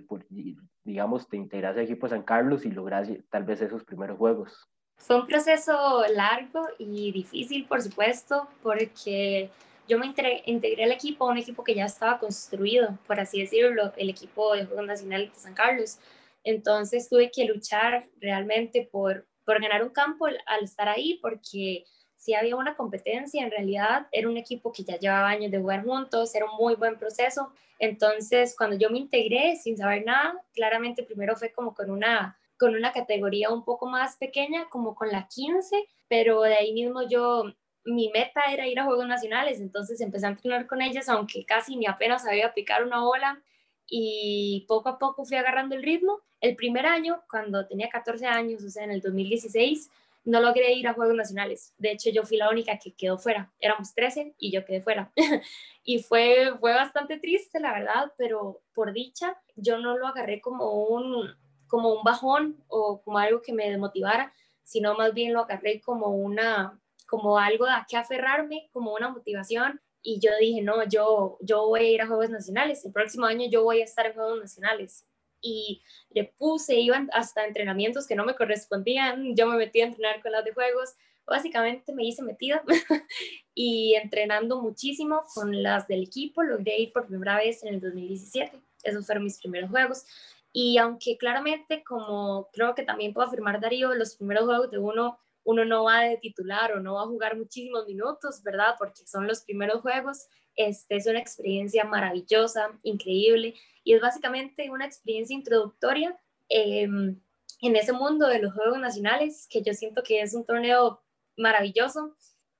digamos, 0.84 1.28
te 1.28 1.36
integraste 1.36 1.80
al 1.80 1.86
equipo 1.86 2.08
San 2.08 2.22
Carlos 2.22 2.64
y 2.64 2.70
lograste 2.70 3.22
tal 3.28 3.44
vez 3.44 3.60
esos 3.60 3.84
primeros 3.84 4.16
juegos? 4.16 4.70
Fue 5.02 5.16
un 5.16 5.26
proceso 5.26 6.04
largo 6.14 6.64
y 6.78 7.10
difícil, 7.10 7.66
por 7.66 7.82
supuesto, 7.82 8.48
porque 8.62 9.50
yo 9.88 9.98
me 9.98 10.06
integré, 10.06 10.84
al 10.84 10.92
equipo, 10.92 11.26
un 11.26 11.38
equipo 11.38 11.64
que 11.64 11.74
ya 11.74 11.86
estaba 11.86 12.20
construido, 12.20 12.96
por 13.08 13.18
así 13.18 13.40
decirlo, 13.40 13.92
el 13.96 14.10
equipo 14.10 14.54
de 14.54 14.64
Juegos 14.64 14.86
Nacionales 14.86 15.32
de 15.32 15.40
San 15.40 15.54
Carlos. 15.54 15.98
Entonces 16.44 17.08
tuve 17.08 17.32
que 17.32 17.46
luchar 17.46 18.04
realmente 18.20 18.88
por, 18.92 19.26
por 19.44 19.60
ganar 19.60 19.82
un 19.82 19.90
campo 19.90 20.26
al 20.26 20.62
estar 20.62 20.88
ahí, 20.88 21.18
porque 21.20 21.84
si 22.14 22.34
había 22.34 22.54
una 22.54 22.76
competencia, 22.76 23.42
en 23.42 23.50
realidad 23.50 24.06
era 24.12 24.28
un 24.28 24.36
equipo 24.36 24.70
que 24.70 24.84
ya 24.84 25.00
llevaba 25.00 25.30
años 25.30 25.50
de 25.50 25.58
jugar 25.58 25.82
juntos, 25.82 26.32
era 26.36 26.46
un 26.46 26.56
muy 26.56 26.76
buen 26.76 26.96
proceso. 26.96 27.52
Entonces, 27.80 28.54
cuando 28.56 28.76
yo 28.76 28.88
me 28.88 28.98
integré 28.98 29.56
sin 29.56 29.76
saber 29.76 30.04
nada, 30.06 30.40
claramente 30.54 31.02
primero 31.02 31.34
fue 31.34 31.50
como 31.50 31.74
con 31.74 31.90
una 31.90 32.38
con 32.62 32.76
una 32.76 32.92
categoría 32.92 33.50
un 33.50 33.64
poco 33.64 33.86
más 33.86 34.16
pequeña, 34.18 34.68
como 34.70 34.94
con 34.94 35.08
la 35.08 35.26
15, 35.26 35.84
pero 36.06 36.42
de 36.42 36.54
ahí 36.54 36.72
mismo 36.72 37.02
yo, 37.02 37.52
mi 37.84 38.08
meta 38.10 38.40
era 38.52 38.68
ir 38.68 38.78
a 38.78 38.84
Juegos 38.84 39.08
Nacionales, 39.08 39.58
entonces 39.58 40.00
empecé 40.00 40.26
a 40.26 40.28
entrenar 40.28 40.68
con 40.68 40.80
ellas, 40.80 41.08
aunque 41.08 41.44
casi 41.44 41.74
ni 41.74 41.86
apenas 41.86 42.22
sabía 42.22 42.54
picar 42.54 42.84
una 42.84 43.00
bola, 43.00 43.42
y 43.88 44.64
poco 44.68 44.90
a 44.90 44.98
poco 45.00 45.24
fui 45.24 45.36
agarrando 45.36 45.74
el 45.74 45.82
ritmo. 45.82 46.20
El 46.40 46.54
primer 46.54 46.86
año, 46.86 47.24
cuando 47.28 47.66
tenía 47.66 47.88
14 47.88 48.26
años, 48.26 48.62
o 48.62 48.70
sea, 48.70 48.84
en 48.84 48.92
el 48.92 49.00
2016, 49.00 49.90
no 50.24 50.40
logré 50.40 50.72
ir 50.74 50.86
a 50.86 50.94
Juegos 50.94 51.16
Nacionales. 51.16 51.74
De 51.78 51.90
hecho, 51.90 52.10
yo 52.10 52.22
fui 52.22 52.36
la 52.36 52.48
única 52.48 52.78
que 52.78 52.92
quedó 52.92 53.18
fuera. 53.18 53.50
Éramos 53.58 53.92
13 53.92 54.36
y 54.38 54.52
yo 54.52 54.64
quedé 54.64 54.82
fuera. 54.82 55.10
y 55.82 55.98
fue, 55.98 56.54
fue 56.60 56.72
bastante 56.74 57.18
triste, 57.18 57.58
la 57.58 57.72
verdad, 57.72 58.12
pero 58.16 58.60
por 58.72 58.92
dicha, 58.92 59.36
yo 59.56 59.78
no 59.78 59.98
lo 59.98 60.06
agarré 60.06 60.40
como 60.40 60.74
un, 60.74 61.28
como 61.72 61.94
un 61.94 62.04
bajón 62.04 62.62
o 62.68 63.00
como 63.00 63.16
algo 63.16 63.40
que 63.40 63.54
me 63.54 63.70
desmotivara, 63.70 64.34
sino 64.62 64.94
más 64.94 65.14
bien 65.14 65.32
lo 65.32 65.40
agarré 65.40 65.80
como 65.80 66.08
una, 66.08 66.78
como 67.08 67.38
algo 67.38 67.64
a 67.64 67.86
que 67.88 67.96
aferrarme, 67.96 68.68
como 68.74 68.92
una 68.92 69.08
motivación. 69.08 69.80
Y 70.02 70.20
yo 70.20 70.32
dije, 70.38 70.60
no, 70.60 70.86
yo, 70.86 71.38
yo 71.40 71.66
voy 71.66 71.80
a 71.80 71.90
ir 71.90 72.02
a 72.02 72.06
Juegos 72.06 72.28
Nacionales, 72.28 72.84
el 72.84 72.92
próximo 72.92 73.24
año 73.24 73.48
yo 73.50 73.64
voy 73.64 73.80
a 73.80 73.84
estar 73.84 74.04
en 74.04 74.12
Juegos 74.12 74.38
Nacionales. 74.38 75.06
Y 75.40 75.80
le 76.10 76.24
puse, 76.36 76.78
iban 76.78 77.08
hasta 77.14 77.46
entrenamientos 77.46 78.06
que 78.06 78.16
no 78.16 78.26
me 78.26 78.34
correspondían, 78.34 79.34
yo 79.34 79.46
me 79.46 79.56
metí 79.56 79.80
a 79.80 79.86
entrenar 79.86 80.20
con 80.20 80.32
las 80.32 80.44
de 80.44 80.52
Juegos, 80.52 80.90
básicamente 81.26 81.94
me 81.94 82.04
hice 82.04 82.22
metida 82.22 82.62
y 83.54 83.94
entrenando 83.94 84.60
muchísimo 84.60 85.22
con 85.34 85.62
las 85.62 85.88
del 85.88 86.02
equipo, 86.02 86.42
logré 86.42 86.80
ir 86.80 86.92
por 86.92 87.06
primera 87.06 87.38
vez 87.38 87.64
en 87.64 87.72
el 87.72 87.80
2017, 87.80 88.60
esos 88.82 89.06
fueron 89.06 89.24
mis 89.24 89.38
primeros 89.38 89.70
Juegos. 89.70 90.04
Y 90.52 90.76
aunque 90.78 91.16
claramente, 91.16 91.82
como 91.82 92.48
creo 92.52 92.74
que 92.74 92.82
también 92.82 93.14
puedo 93.14 93.26
afirmar 93.26 93.60
Darío, 93.60 93.94
los 93.94 94.16
primeros 94.16 94.44
juegos 94.44 94.70
de 94.70 94.78
uno, 94.78 95.18
uno 95.44 95.64
no 95.64 95.84
va 95.84 96.02
de 96.02 96.18
titular 96.18 96.72
o 96.72 96.80
no 96.80 96.94
va 96.94 97.02
a 97.02 97.06
jugar 97.06 97.36
muchísimos 97.36 97.86
minutos, 97.86 98.42
¿verdad? 98.42 98.74
Porque 98.78 99.06
son 99.06 99.26
los 99.26 99.40
primeros 99.42 99.80
juegos. 99.80 100.28
Este, 100.54 100.96
es 100.96 101.06
una 101.06 101.18
experiencia 101.18 101.84
maravillosa, 101.84 102.78
increíble, 102.82 103.54
y 103.84 103.94
es 103.94 104.02
básicamente 104.02 104.70
una 104.70 104.84
experiencia 104.84 105.34
introductoria 105.34 106.18
em, 106.48 107.18
en 107.62 107.76
ese 107.76 107.92
mundo 107.92 108.26
de 108.26 108.40
los 108.40 108.52
Juegos 108.52 108.78
Nacionales, 108.78 109.46
que 109.48 109.62
yo 109.62 109.72
siento 109.72 110.02
que 110.02 110.20
es 110.20 110.34
un 110.34 110.44
torneo 110.44 111.00
maravilloso. 111.36 112.14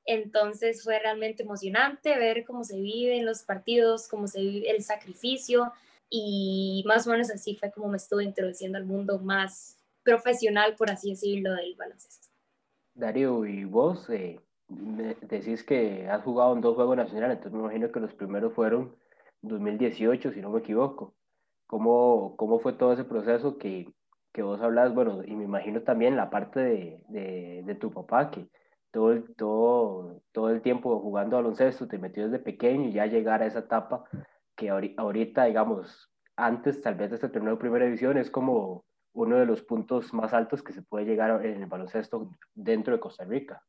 Entonces 0.07 0.83
fue 0.83 0.99
realmente 0.99 1.43
emocionante 1.43 2.17
ver 2.19 2.45
cómo 2.45 2.65
se 2.65 2.81
viven 2.81 3.27
los 3.27 3.43
partidos, 3.43 4.09
cómo 4.09 4.27
se 4.27 4.41
vive 4.41 4.71
el 4.71 4.83
sacrificio, 4.83 5.73
y 6.15 6.85
más 6.87 7.07
o 7.07 7.11
menos 7.11 7.31
así 7.31 7.57
fue 7.57 7.73
como 7.73 7.89
me 7.89 7.97
estuve 7.97 8.23
introduciendo 8.23 8.77
al 8.77 8.85
mundo 8.85 9.19
más 9.19 9.83
profesional, 10.05 10.75
por 10.77 10.91
así 10.91 11.09
decirlo, 11.09 11.55
del 11.55 11.75
baloncesto. 11.75 12.29
Darío, 12.95 13.47
y 13.47 13.65
vos 13.65 14.11
eh, 14.11 14.39
decís 14.69 15.65
que 15.65 16.07
has 16.11 16.23
jugado 16.23 16.55
en 16.55 16.61
dos 16.61 16.77
Juegos 16.77 16.99
Nacionales, 16.99 17.39
entonces 17.39 17.55
me 17.55 17.65
imagino 17.65 17.91
que 17.91 18.01
los 18.01 18.13
primeros 18.13 18.53
fueron 18.53 18.95
2018, 19.41 20.33
si 20.33 20.41
no 20.43 20.51
me 20.51 20.61
equivoco. 20.61 21.15
¿Cómo, 21.67 22.37
cómo 22.37 22.59
fue 22.59 22.75
todo 22.75 22.93
ese 22.93 23.05
proceso 23.05 23.57
que, 23.57 23.91
que 24.35 24.43
vos 24.43 24.61
hablas? 24.61 24.93
Bueno, 24.93 25.25
y 25.25 25.35
me 25.35 25.45
imagino 25.45 25.81
también 25.81 26.17
la 26.17 26.29
parte 26.29 26.61
de, 26.61 27.03
de, 27.09 27.63
de 27.65 27.75
tu 27.75 27.91
papá, 27.91 28.31
que 28.31 28.47
todo 28.91 29.13
el, 29.13 29.35
todo, 29.35 30.21
todo 30.33 30.51
el 30.51 30.61
tiempo 30.61 31.01
jugando 31.01 31.37
baloncesto 31.37 31.89
te 31.89 31.97
metió 31.97 32.25
desde 32.25 32.45
pequeño 32.45 32.91
y 32.91 32.93
ya 32.93 33.07
llegar 33.07 33.43
a 33.43 33.47
esa 33.47 33.61
etapa 33.61 34.05
que 34.63 34.95
ahorita, 34.97 35.45
digamos, 35.45 36.09
antes 36.37 36.81
tal 36.81 36.95
vez 36.95 37.11
de 37.11 37.17
este 37.17 37.29
torneo 37.29 37.55
de 37.55 37.61
primera 37.61 37.85
división 37.85 38.17
es 38.17 38.31
como 38.31 38.85
uno 39.13 39.37
de 39.37 39.45
los 39.45 39.61
puntos 39.63 40.15
más 40.15 40.33
altos 40.33 40.63
que 40.63 40.73
se 40.73 40.83
puede 40.83 41.05
llegar 41.05 41.45
en 41.45 41.63
el 41.63 41.67
baloncesto 41.67 42.31
dentro 42.55 42.95
de 42.95 43.01
Costa 43.01 43.25
Rica. 43.25 43.61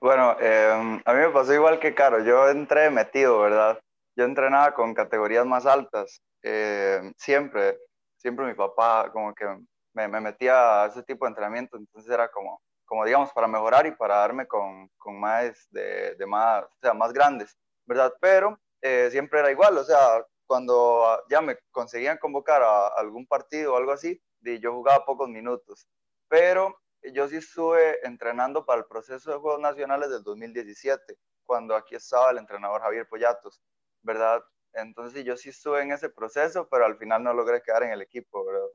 Bueno, 0.00 0.34
em, 0.40 1.00
a 1.04 1.12
mí 1.12 1.20
me 1.20 1.28
pasó 1.28 1.52
igual 1.52 1.78
que 1.78 1.94
Caro, 1.94 2.20
yo 2.24 2.48
entré 2.48 2.88
metido, 2.88 3.38
¿verdad? 3.40 3.78
Yo 4.16 4.24
entrenaba 4.24 4.72
con 4.72 4.94
categorías 4.94 5.44
más 5.44 5.66
altas, 5.66 6.22
em, 6.42 7.12
siempre, 7.18 7.76
siempre 8.16 8.46
mi 8.46 8.54
papá 8.54 9.10
como 9.12 9.34
que 9.34 9.44
me, 9.92 10.08
me, 10.08 10.20
metía 10.22 10.84
a 10.84 10.86
ese 10.86 11.02
tipo 11.02 11.26
de 11.26 11.32
entrenamiento, 11.32 11.76
entonces 11.76 12.10
era 12.10 12.28
como, 12.28 12.62
como 12.86 13.04
digamos, 13.04 13.30
para 13.32 13.46
mejorar 13.46 13.86
y 13.86 13.90
para 13.90 14.16
darme 14.16 14.46
con, 14.46 14.88
con 14.96 15.20
más 15.20 15.68
de, 15.70 16.14
de, 16.14 16.26
más, 16.26 16.64
o 16.64 16.78
sea, 16.80 16.94
más 16.94 17.12
grandes, 17.12 17.54
¿verdad? 17.84 18.14
Pero 18.20 18.58
eh, 18.82 19.08
siempre 19.10 19.40
era 19.40 19.50
igual, 19.50 19.76
o 19.78 19.84
sea, 19.84 20.24
cuando 20.46 21.22
ya 21.28 21.40
me 21.40 21.58
conseguían 21.70 22.18
convocar 22.18 22.62
a 22.62 22.88
algún 22.88 23.26
partido 23.26 23.74
o 23.74 23.76
algo 23.76 23.92
así, 23.92 24.20
yo 24.40 24.72
jugaba 24.72 25.04
pocos 25.04 25.28
minutos, 25.28 25.88
pero 26.28 26.74
yo 27.14 27.28
sí 27.28 27.36
estuve 27.36 28.04
entrenando 28.06 28.64
para 28.64 28.80
el 28.80 28.86
proceso 28.86 29.30
de 29.30 29.38
Juegos 29.38 29.60
Nacionales 29.60 30.10
del 30.10 30.22
2017, 30.22 31.16
cuando 31.44 31.74
aquí 31.76 31.94
estaba 31.94 32.30
el 32.30 32.38
entrenador 32.38 32.80
Javier 32.82 33.08
Pollatos, 33.08 33.60
¿verdad? 34.02 34.42
Entonces 34.72 35.24
yo 35.24 35.36
sí 35.36 35.50
estuve 35.50 35.82
en 35.82 35.92
ese 35.92 36.10
proceso, 36.10 36.68
pero 36.70 36.86
al 36.86 36.96
final 36.96 37.22
no 37.22 37.34
logré 37.34 37.62
quedar 37.62 37.82
en 37.82 37.90
el 37.92 38.02
equipo, 38.02 38.44
¿verdad? 38.44 38.66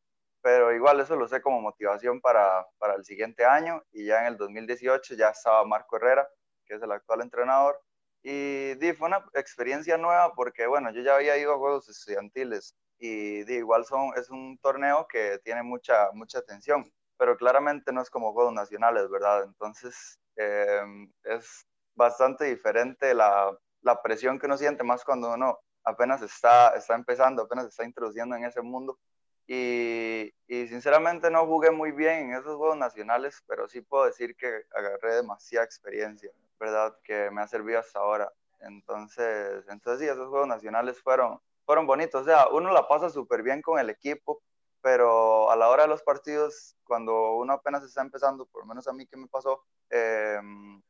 Pero 0.41 0.73
igual 0.73 0.99
eso 0.99 1.15
lo 1.15 1.27
sé 1.27 1.41
como 1.41 1.61
motivación 1.61 2.21
para, 2.21 2.65
para 2.77 2.95
el 2.95 3.05
siguiente 3.05 3.45
año 3.45 3.83
y 3.91 4.05
ya 4.05 4.21
en 4.21 4.27
el 4.27 4.37
2018 4.37 5.15
ya 5.15 5.29
estaba 5.29 5.65
Marco 5.65 5.95
Herrera 5.97 6.27
que 6.65 6.75
es 6.75 6.81
el 6.81 6.91
actual 6.91 7.21
entrenador. 7.21 7.79
Y 8.27 8.73
di, 8.75 8.91
fue 8.93 9.07
una 9.07 9.23
experiencia 9.35 9.97
nueva 9.97 10.33
porque, 10.33 10.65
bueno, 10.65 10.89
yo 10.91 11.03
ya 11.03 11.13
había 11.15 11.37
ido 11.37 11.53
a 11.53 11.57
juegos 11.59 11.87
estudiantiles 11.89 12.75
y 12.97 13.43
di, 13.43 13.57
igual 13.57 13.85
son, 13.85 14.13
es 14.17 14.31
un 14.31 14.57
torneo 14.57 15.05
que 15.07 15.37
tiene 15.43 15.61
mucha, 15.61 16.09
mucha 16.11 16.39
atención, 16.39 16.91
pero 17.17 17.37
claramente 17.37 17.93
no 17.93 18.01
es 18.01 18.09
como 18.09 18.33
juegos 18.33 18.51
nacionales, 18.53 19.11
¿verdad? 19.11 19.43
Entonces, 19.43 20.19
em, 20.37 21.07
es 21.23 21.67
bastante 21.93 22.45
diferente 22.45 23.13
la, 23.13 23.55
la 23.81 24.01
presión 24.01 24.39
que 24.39 24.47
uno 24.47 24.57
siente, 24.57 24.83
más 24.83 25.03
cuando 25.05 25.31
uno 25.31 25.59
apenas 25.83 26.23
está, 26.23 26.69
está 26.75 26.95
empezando, 26.95 27.43
apenas 27.43 27.67
está 27.67 27.85
introduciendo 27.85 28.35
en 28.35 28.45
ese 28.45 28.61
mundo. 28.63 28.97
Y, 29.45 30.33
y, 30.47 30.67
sinceramente 30.67 31.29
no 31.29 31.45
jugué 31.45 31.69
muy 31.69 31.91
bien 31.91 32.31
en 32.31 32.33
esos 32.33 32.57
juegos 32.57 32.77
nacionales, 32.77 33.43
pero 33.45 33.67
sí 33.67 33.81
puedo 33.81 34.05
decir 34.05 34.35
que 34.35 34.63
agarré 34.73 35.17
demasiada 35.17 35.63
experiencia, 35.63 36.31
¿verdad? 36.59 36.97
Que 37.03 37.29
me 37.31 37.41
ha 37.41 37.47
servido 37.47 37.79
hasta 37.79 37.99
ahora. 37.99 38.31
Entonces, 38.59 39.63
entonces 39.69 40.01
sí, 40.01 40.11
esos 40.11 40.29
juegos 40.29 40.47
nacionales 40.47 41.01
fueron, 41.01 41.39
fueron 41.65 41.87
bonitos. 41.87 42.21
O 42.21 42.25
sea, 42.25 42.47
uno 42.49 42.71
la 42.71 42.87
pasa 42.87 43.09
súper 43.09 43.43
bien 43.43 43.61
con 43.61 43.79
el 43.79 43.89
equipo, 43.89 44.41
pero 44.81 45.49
a 45.51 45.55
la 45.55 45.69
hora 45.69 45.83
de 45.83 45.89
los 45.89 46.03
partidos, 46.03 46.75
cuando 46.83 47.33
uno 47.37 47.53
apenas 47.53 47.83
está 47.83 48.01
empezando, 48.01 48.45
por 48.45 48.61
lo 48.61 48.67
menos 48.67 48.87
a 48.87 48.93
mí 48.93 49.05
que 49.07 49.17
me 49.17 49.27
pasó, 49.27 49.63
eh, 49.89 50.39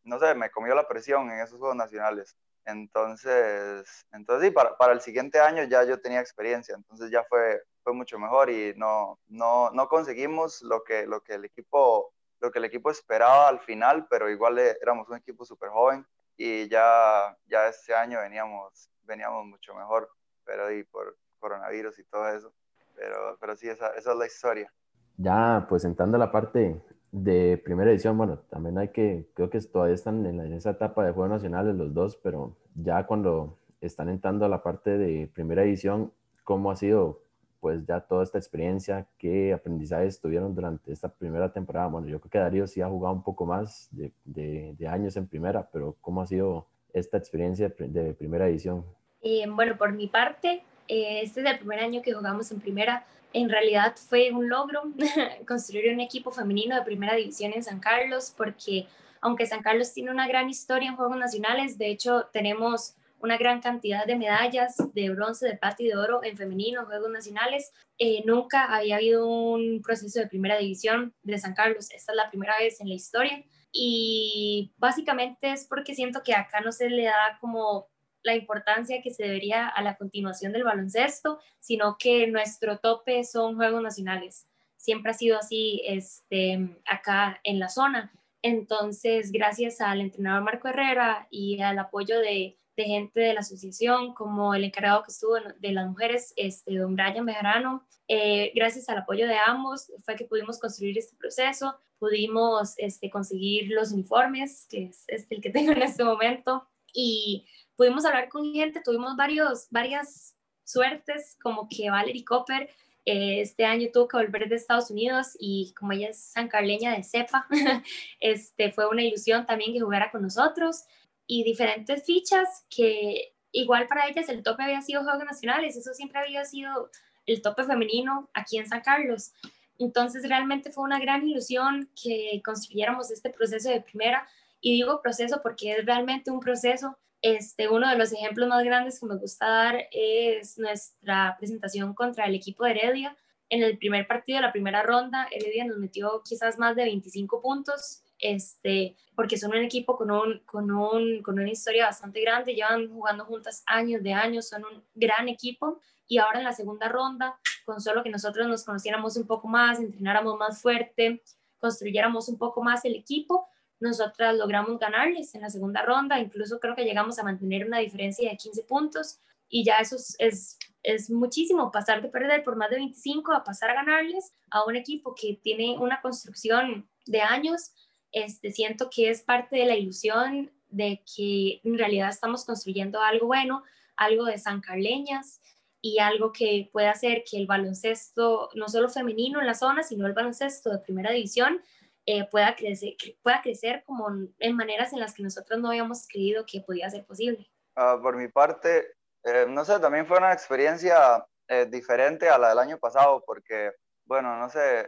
no 0.04 0.20
sé, 0.20 0.36
me 0.36 0.52
comió 0.52 0.76
la 0.76 0.88
presión 0.88 1.32
en 1.32 1.40
esos 1.40 1.60
juegos 1.60 1.76
nacionales. 1.76 2.38
Entonces, 2.66 4.06
entonces 4.12 4.48
sí, 4.48 4.52
para, 4.52 4.76
para, 4.78 4.94
el 4.94 5.02
siguiente 5.02 5.40
año 5.40 5.64
ya 5.66 5.84
yo 5.84 6.02
tenía 6.02 6.20
experiencia, 6.20 6.76
entonces 6.76 7.12
ya 7.12 7.24
fue, 7.26 7.62
fue 7.84 7.94
mucho 7.94 8.18
mejor 8.18 8.50
y 8.50 8.74
no, 8.76 9.20
no, 9.28 9.70
no 9.70 9.88
conseguimos 9.88 10.64
lo 10.64 10.84
que, 10.84 11.06
lo, 11.06 11.22
que 11.22 11.36
el 11.36 11.46
equipo, 11.46 12.12
lo 12.46 12.52
que 12.52 12.60
el 12.60 12.66
equipo 12.66 12.92
esperaba 12.92 13.50
al 13.50 13.60
final, 13.60 14.08
pero 14.10 14.30
igual 14.30 14.60
éramos 14.60 15.10
un 15.10 15.18
equipo 15.18 15.46
súper 15.46 15.70
joven 15.70 16.06
y 16.38 16.68
ya, 16.70 17.36
ya 17.48 17.68
este 17.68 17.94
año 17.94 18.20
veníamos, 18.20 18.90
veníamos 19.04 19.46
mucho 19.46 19.74
mejor, 19.74 20.10
pero 20.44 20.72
y 20.72 20.84
por 20.84 21.18
coronavirus 21.40 21.98
y 22.00 22.04
todo 22.06 22.30
eso. 22.30 22.54
Pero, 22.96 23.38
pero 23.40 23.56
sí, 23.56 23.68
esa, 23.68 23.90
esa 23.90 24.12
es 24.12 24.18
la 24.18 24.26
historia. 24.26 24.72
Ya, 25.18 25.66
pues 25.68 25.86
entrando 25.86 26.18
a 26.18 26.20
la 26.20 26.32
parte 26.32 26.82
de 27.12 27.62
primera 27.64 27.92
edición, 27.92 28.18
bueno, 28.18 28.40
también 28.50 28.78
hay 28.78 28.90
que, 28.90 29.28
creo 29.34 29.50
que 29.50 29.60
todavía 29.62 29.96
están 29.96 30.26
en, 30.26 30.54
esa 30.54 30.72
etapa 30.72 31.06
de 31.06 31.14
Juegos 31.14 31.32
Nacionales 31.32 31.76
los 31.76 31.94
dos, 31.94 32.18
pero 32.18 32.56
ya 32.76 33.06
cuando 33.06 33.58
están 33.82 34.10
entrando 34.10 34.46
a 34.46 34.50
la 34.50 34.62
parte 34.62 34.98
de 34.98 35.28
primera 35.34 35.64
edición, 35.64 36.14
¿cómo 36.44 36.72
ha 36.72 36.76
sido 36.76 37.24
pues 37.66 37.84
ya 37.84 38.00
toda 38.00 38.24
esta 38.24 38.38
experiencia? 38.38 39.08
¿Qué 39.18 39.52
aprendizajes 39.52 40.22
tuvieron 40.22 40.54
durante 40.54 40.94
esta 40.94 41.10
primera 41.10 41.52
temporada? 41.52 41.88
Bueno, 41.88 42.08
yo 42.08 42.20
creo 42.20 42.30
que 42.30 42.38
Darío 42.38 42.68
sí 42.68 42.80
ha 42.80 42.88
jugado 42.88 43.16
un 43.16 43.24
poco 43.24 43.44
más 43.44 43.90
de, 43.90 44.12
de, 44.24 44.88
años 44.88 45.18
en 45.18 45.26
primera, 45.26 45.68
pero 45.74 45.98
¿cómo 46.00 46.22
ha 46.22 46.28
sido 46.28 46.68
esta 46.94 47.18
experiencia 47.18 47.74
de 47.76 48.14
primera 48.14 48.48
edición? 48.48 48.86
Eh, 49.24 49.46
bueno, 49.50 49.78
por 49.80 49.94
mi 49.94 50.06
parte, 50.06 50.62
eh, 50.88 51.22
este 51.24 51.42
es 51.42 51.48
el 51.48 51.58
primer 51.58 51.80
año 51.80 52.04
que 52.04 52.14
jugamos 52.14 52.52
en 52.52 52.60
primera 52.60 53.04
en 53.34 53.50
realidad 53.50 53.96
fue 53.96 54.32
un 54.32 54.48
logro 54.48 54.84
construir 55.48 55.92
un 55.92 56.02
equipo 56.02 56.30
femenino 56.30 56.76
de 56.76 56.84
primera 56.84 57.16
división 57.16 57.52
en 57.52 57.64
San 57.64 57.80
Carlos, 57.80 58.32
porque 58.38 58.86
aunque 59.22 59.48
San 59.48 59.64
Carlos 59.64 59.92
tiene 59.92 60.12
una 60.12 60.28
gran 60.28 60.52
historia 60.52 60.88
en 60.88 60.96
Juegos 60.96 61.18
Nacionales, 61.18 61.80
de 61.80 61.90
hecho 61.90 62.28
tenemos 62.32 62.96
una 63.20 63.38
gran 63.38 63.62
cantidad 63.62 64.06
de 64.06 64.16
medallas 64.16 64.76
de 64.94 65.10
bronce, 65.10 65.48
de 65.48 65.58
plata 65.58 65.82
y 65.82 65.88
de 65.88 65.96
oro 65.96 66.24
en 66.24 66.38
femenino 66.38 66.82
en 66.82 66.86
Juegos 66.86 67.10
Nacionales. 67.10 67.72
Eh, 67.98 68.24
nunca 68.26 68.66
había 68.66 68.98
habido 68.98 69.28
un 69.28 69.82
proceso 69.82 70.20
de 70.20 70.28
primera 70.28 70.58
división 70.58 71.14
de 71.24 71.38
San 71.38 71.54
Carlos. 71.54 71.90
Esta 71.92 72.12
es 72.12 72.16
la 72.16 72.30
primera 72.30 72.58
vez 72.60 72.82
en 72.82 72.90
la 72.90 72.96
historia. 72.96 73.44
Y 73.72 74.74
básicamente 74.78 75.52
es 75.52 75.66
porque 75.68 75.96
siento 75.96 76.24
que 76.24 76.34
acá 76.34 76.62
no 76.62 76.72
se 76.72 76.90
le 76.90 77.06
da 77.06 77.38
como 77.42 77.88
la 78.24 78.36
importancia 78.36 79.02
que 79.02 79.12
se 79.12 79.24
debería 79.24 79.68
a 79.68 79.82
la 79.84 79.98
continuación 79.98 80.52
del 80.52 80.64
baloncesto, 80.64 81.40
sino 81.60 81.98
que 81.98 82.28
nuestro 82.28 82.80
tope 82.80 83.24
son 83.24 83.56
Juegos 83.56 83.84
Nacionales. 83.84 84.48
Siempre 84.78 85.12
ha 85.12 85.14
sido 85.14 85.38
así 85.38 85.82
este, 85.86 86.70
acá 86.86 87.40
en 87.44 87.60
la 87.60 87.70
zona. 87.70 88.12
Entonces, 88.42 89.32
gracias 89.32 89.82
al 89.82 90.02
entrenador 90.02 90.44
Marco 90.44 90.68
Herrera 90.68 91.28
y 91.30 91.60
al 91.62 91.80
apoyo 91.80 92.20
de, 92.20 92.58
gente 92.84 93.20
de 93.20 93.34
la 93.34 93.40
asociación, 93.40 94.14
como 94.14 94.54
el 94.54 94.64
encargado 94.64 95.04
que 95.04 95.12
estuvo 95.12 95.36
de 95.36 95.72
las 95.72 95.88
mujeres, 95.88 96.34
este, 96.36 96.78
don 96.78 96.96
Brian 96.96 97.26
Bejarano, 97.26 97.86
eh, 98.08 98.52
gracias 98.54 98.88
al 98.90 99.00
apoyo 99.00 99.28
de 99.28 99.38
ambos 99.38 99.92
fue 100.04 100.16
que 100.16 100.26
pudimos 100.26 100.60
construir 100.60 100.98
este 100.98 101.16
proceso, 101.16 101.76
pudimos 101.98 102.76
este, 102.78 103.10
conseguir 103.10 103.72
los 103.72 103.92
uniformes, 103.92 104.68
que 104.70 104.86
es 104.86 105.06
el 105.30 105.42
que 105.42 105.50
tengo 105.52 105.72
en 105.72 105.82
este 105.82 106.04
momento, 106.04 106.68
y 106.94 107.48
pudimos 107.76 108.06
hablar 108.06 108.30
con 108.30 108.54
gente, 108.54 108.82
tuvimos 108.84 109.16
varios, 109.16 109.68
varias 109.70 110.36
suertes, 110.64 111.38
como 111.42 111.68
que 111.70 111.90
Valerie 111.90 112.26
Copper 112.26 112.70
eh, 113.06 113.42
este 113.42 113.66
año 113.66 113.90
tuvo 113.94 114.08
que 114.08 114.18
volver 114.18 114.50
de 114.50 114.56
Estados 114.56 114.90
Unidos 114.90 115.38
y 115.40 115.74
como 115.78 115.92
ella 115.92 116.10
es 116.10 116.32
sancarleña 116.32 116.96
de 116.96 117.04
cepa, 117.04 117.48
este, 118.20 118.72
fue 118.72 118.88
una 118.88 119.04
ilusión 119.04 119.46
también 119.46 119.74
que 119.74 119.80
jugara 119.80 120.10
con 120.10 120.24
nosotros 120.24 120.86
y 121.28 121.44
diferentes 121.44 122.04
fichas 122.06 122.66
que 122.70 123.34
igual 123.52 123.88
para 123.88 124.08
ellas 124.08 124.30
el 124.30 124.44
tope 124.44 124.64
había 124.64 124.82
sido 124.82 125.04
Juegos 125.04 125.24
Nacionales, 125.24 125.76
eso 125.78 125.94
siempre 125.94 126.20
había 126.20 126.46
sido 126.46 126.90
el 127.26 127.42
tope 127.42 127.64
femenino 127.64 128.30
aquí 128.34 128.58
en 128.58 128.68
San 128.68 128.82
Carlos. 128.82 129.32
Entonces 129.80 130.28
realmente 130.28 130.72
fue 130.72 130.84
una 130.84 131.00
gran 131.00 131.28
ilusión 131.28 131.90
que 132.02 132.42
construyéramos 132.44 133.12
este 133.12 133.30
proceso 133.30 133.70
de 133.70 133.82
primera 133.82 134.28
y 134.62 134.74
digo 134.74 135.02
proceso 135.02 135.42
porque 135.42 135.74
es 135.74 135.86
realmente 135.86 136.32
un 136.32 136.40
proceso 136.40 136.98
este, 137.22 137.68
uno 137.70 137.90
de 137.90 137.98
los 137.98 138.14
ejemplos 138.14 138.48
más 138.48 138.64
grandes 138.64 139.00
que 139.00 139.08
me 139.08 139.16
gusta 139.16 139.48
dar 139.50 139.88
es 139.92 140.60
nuestra 140.60 141.36
presentación 141.40 141.96
contra 141.96 142.26
el 142.26 142.36
equipo 142.36 142.64
de 142.64 142.72
Heredia. 142.72 143.18
En 143.50 143.64
el 143.64 143.80
primer 143.80 144.06
partido 144.06 144.38
de 144.38 144.44
la 144.44 144.52
primera 144.52 144.84
ronda, 144.84 145.28
Heredia 145.32 145.66
nos 145.66 145.78
metió 145.78 146.22
quizás 146.24 146.60
más 146.60 146.76
de 146.76 146.84
25 146.84 147.42
puntos, 147.42 148.04
este, 148.20 148.96
porque 149.16 149.38
son 149.38 149.52
un 149.52 149.64
equipo 149.64 149.98
con, 149.98 150.12
un, 150.12 150.40
con, 150.46 150.72
un, 150.72 151.22
con 151.22 151.40
una 151.40 151.50
historia 151.50 151.86
bastante 151.86 152.22
grande, 152.22 152.54
llevan 152.54 152.90
jugando 152.90 153.26
juntas 153.26 153.64
años 153.66 154.04
de 154.04 154.14
años, 154.14 154.48
son 154.48 154.64
un 154.66 154.84
gran 154.94 155.28
equipo. 155.28 155.80
Y 156.08 156.20
ahora 156.20 156.40
en 156.40 156.46
la 156.46 156.54
segunda 156.54 156.88
ronda, 156.88 157.40
con 157.66 157.82
solo 157.82 158.04
que 158.04 158.10
nosotros 158.10 158.48
nos 158.48 158.64
conociéramos 158.64 159.18
un 159.18 159.26
poco 159.26 159.48
más, 159.48 159.80
entrenáramos 159.80 160.38
más 160.38 160.62
fuerte, 160.62 161.24
construyéramos 161.58 162.30
un 162.30 162.38
poco 162.38 162.62
más 162.62 162.86
el 162.86 162.96
equipo, 162.96 163.48
nosotras 163.80 164.36
logramos 164.36 164.80
ganarles 164.80 165.34
en 165.36 165.42
la 165.42 165.50
segunda 165.50 165.82
ronda, 165.82 166.20
incluso 166.20 166.60
creo 166.60 166.76
que 166.76 166.86
llegamos 166.86 167.20
a 167.20 167.24
mantener 167.24 167.66
una 167.66 167.80
diferencia 167.80 168.30
de 168.30 168.38
15 168.38 168.64
puntos 168.64 169.20
y 169.50 169.64
ya 169.64 169.78
eso 169.78 169.96
es, 170.20 170.58
es, 170.84 171.10
muchísimo, 171.10 171.72
pasar 171.72 172.02
de 172.02 172.10
perder 172.10 172.44
por 172.44 172.56
más 172.56 172.70
de 172.70 172.78
25 172.78 173.34
a 173.34 173.44
pasar 173.44 173.72
a 173.72 173.76
ganarles 173.76 174.34
a 174.50 174.64
un 174.66 174.76
equipo 174.76 175.14
que 175.16 175.40
tiene 175.42 175.78
una 175.78 176.02
construcción 176.02 176.90
de 177.06 177.22
años, 177.22 177.72
este, 178.16 178.52
siento 178.52 178.90
que 178.90 179.10
es 179.10 179.22
parte 179.22 179.58
de 179.58 179.66
la 179.66 179.76
ilusión 179.76 180.50
de 180.70 181.04
que 181.04 181.60
en 181.66 181.78
realidad 181.78 182.10
estamos 182.10 182.46
construyendo 182.46 183.02
algo 183.02 183.28
bueno, 183.28 183.64
algo 183.98 184.24
de 184.24 184.38
San 184.38 184.62
Carleñas 184.62 185.42
y 185.82 186.00
algo 186.00 186.32
que 186.32 186.70
puede 186.72 186.88
hacer 186.88 187.26
que 187.30 187.38
el 187.38 187.46
baloncesto, 187.46 188.50
no 188.56 188.70
solo 188.70 188.88
femenino 188.88 189.42
en 189.42 189.48
la 189.48 189.54
zona, 189.54 189.84
sino 189.84 190.08
el 190.08 190.14
baloncesto 190.14 190.70
de 190.70 190.80
primera 190.80 191.12
división, 191.12 191.62
eh, 192.06 192.26
pueda, 192.32 192.56
crecer, 192.56 192.94
pueda 193.22 193.42
crecer 193.42 193.84
como 193.84 194.08
en 194.40 194.56
maneras 194.56 194.94
en 194.94 195.02
las 195.02 195.14
que 195.14 195.24
nosotros 195.24 195.60
no 195.60 195.68
habíamos 195.68 196.08
creído 196.08 196.46
que 196.46 196.62
podía 196.62 196.90
ser 196.90 197.06
posible. 197.06 197.50
Uh, 197.76 198.02
por 198.02 198.16
mi 198.16 198.30
parte, 198.30 198.94
eh, 199.26 199.46
no 199.50 199.66
sé, 199.66 199.78
también 199.82 200.08
fue 200.08 200.20
una 200.20 200.32
experiencia 200.32 201.26
eh, 201.50 201.68
diferente 201.70 202.30
a 202.30 202.38
la 202.38 202.50
del 202.50 202.60
año 202.60 202.78
pasado 202.78 203.22
porque, 203.26 203.74
bueno, 204.06 204.38
no 204.38 204.50
sé, 204.50 204.88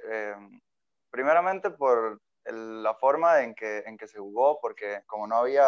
primeramente 1.12 1.70
por 1.72 2.22
la 2.52 2.94
forma 2.96 3.42
en 3.44 3.56
que, 3.56 3.80
en 3.86 3.98
que 3.98 4.08
se 4.08 4.20
jugó, 4.20 4.60
porque 4.62 5.04
como 5.06 5.28
no 5.28 5.38
había 5.38 5.68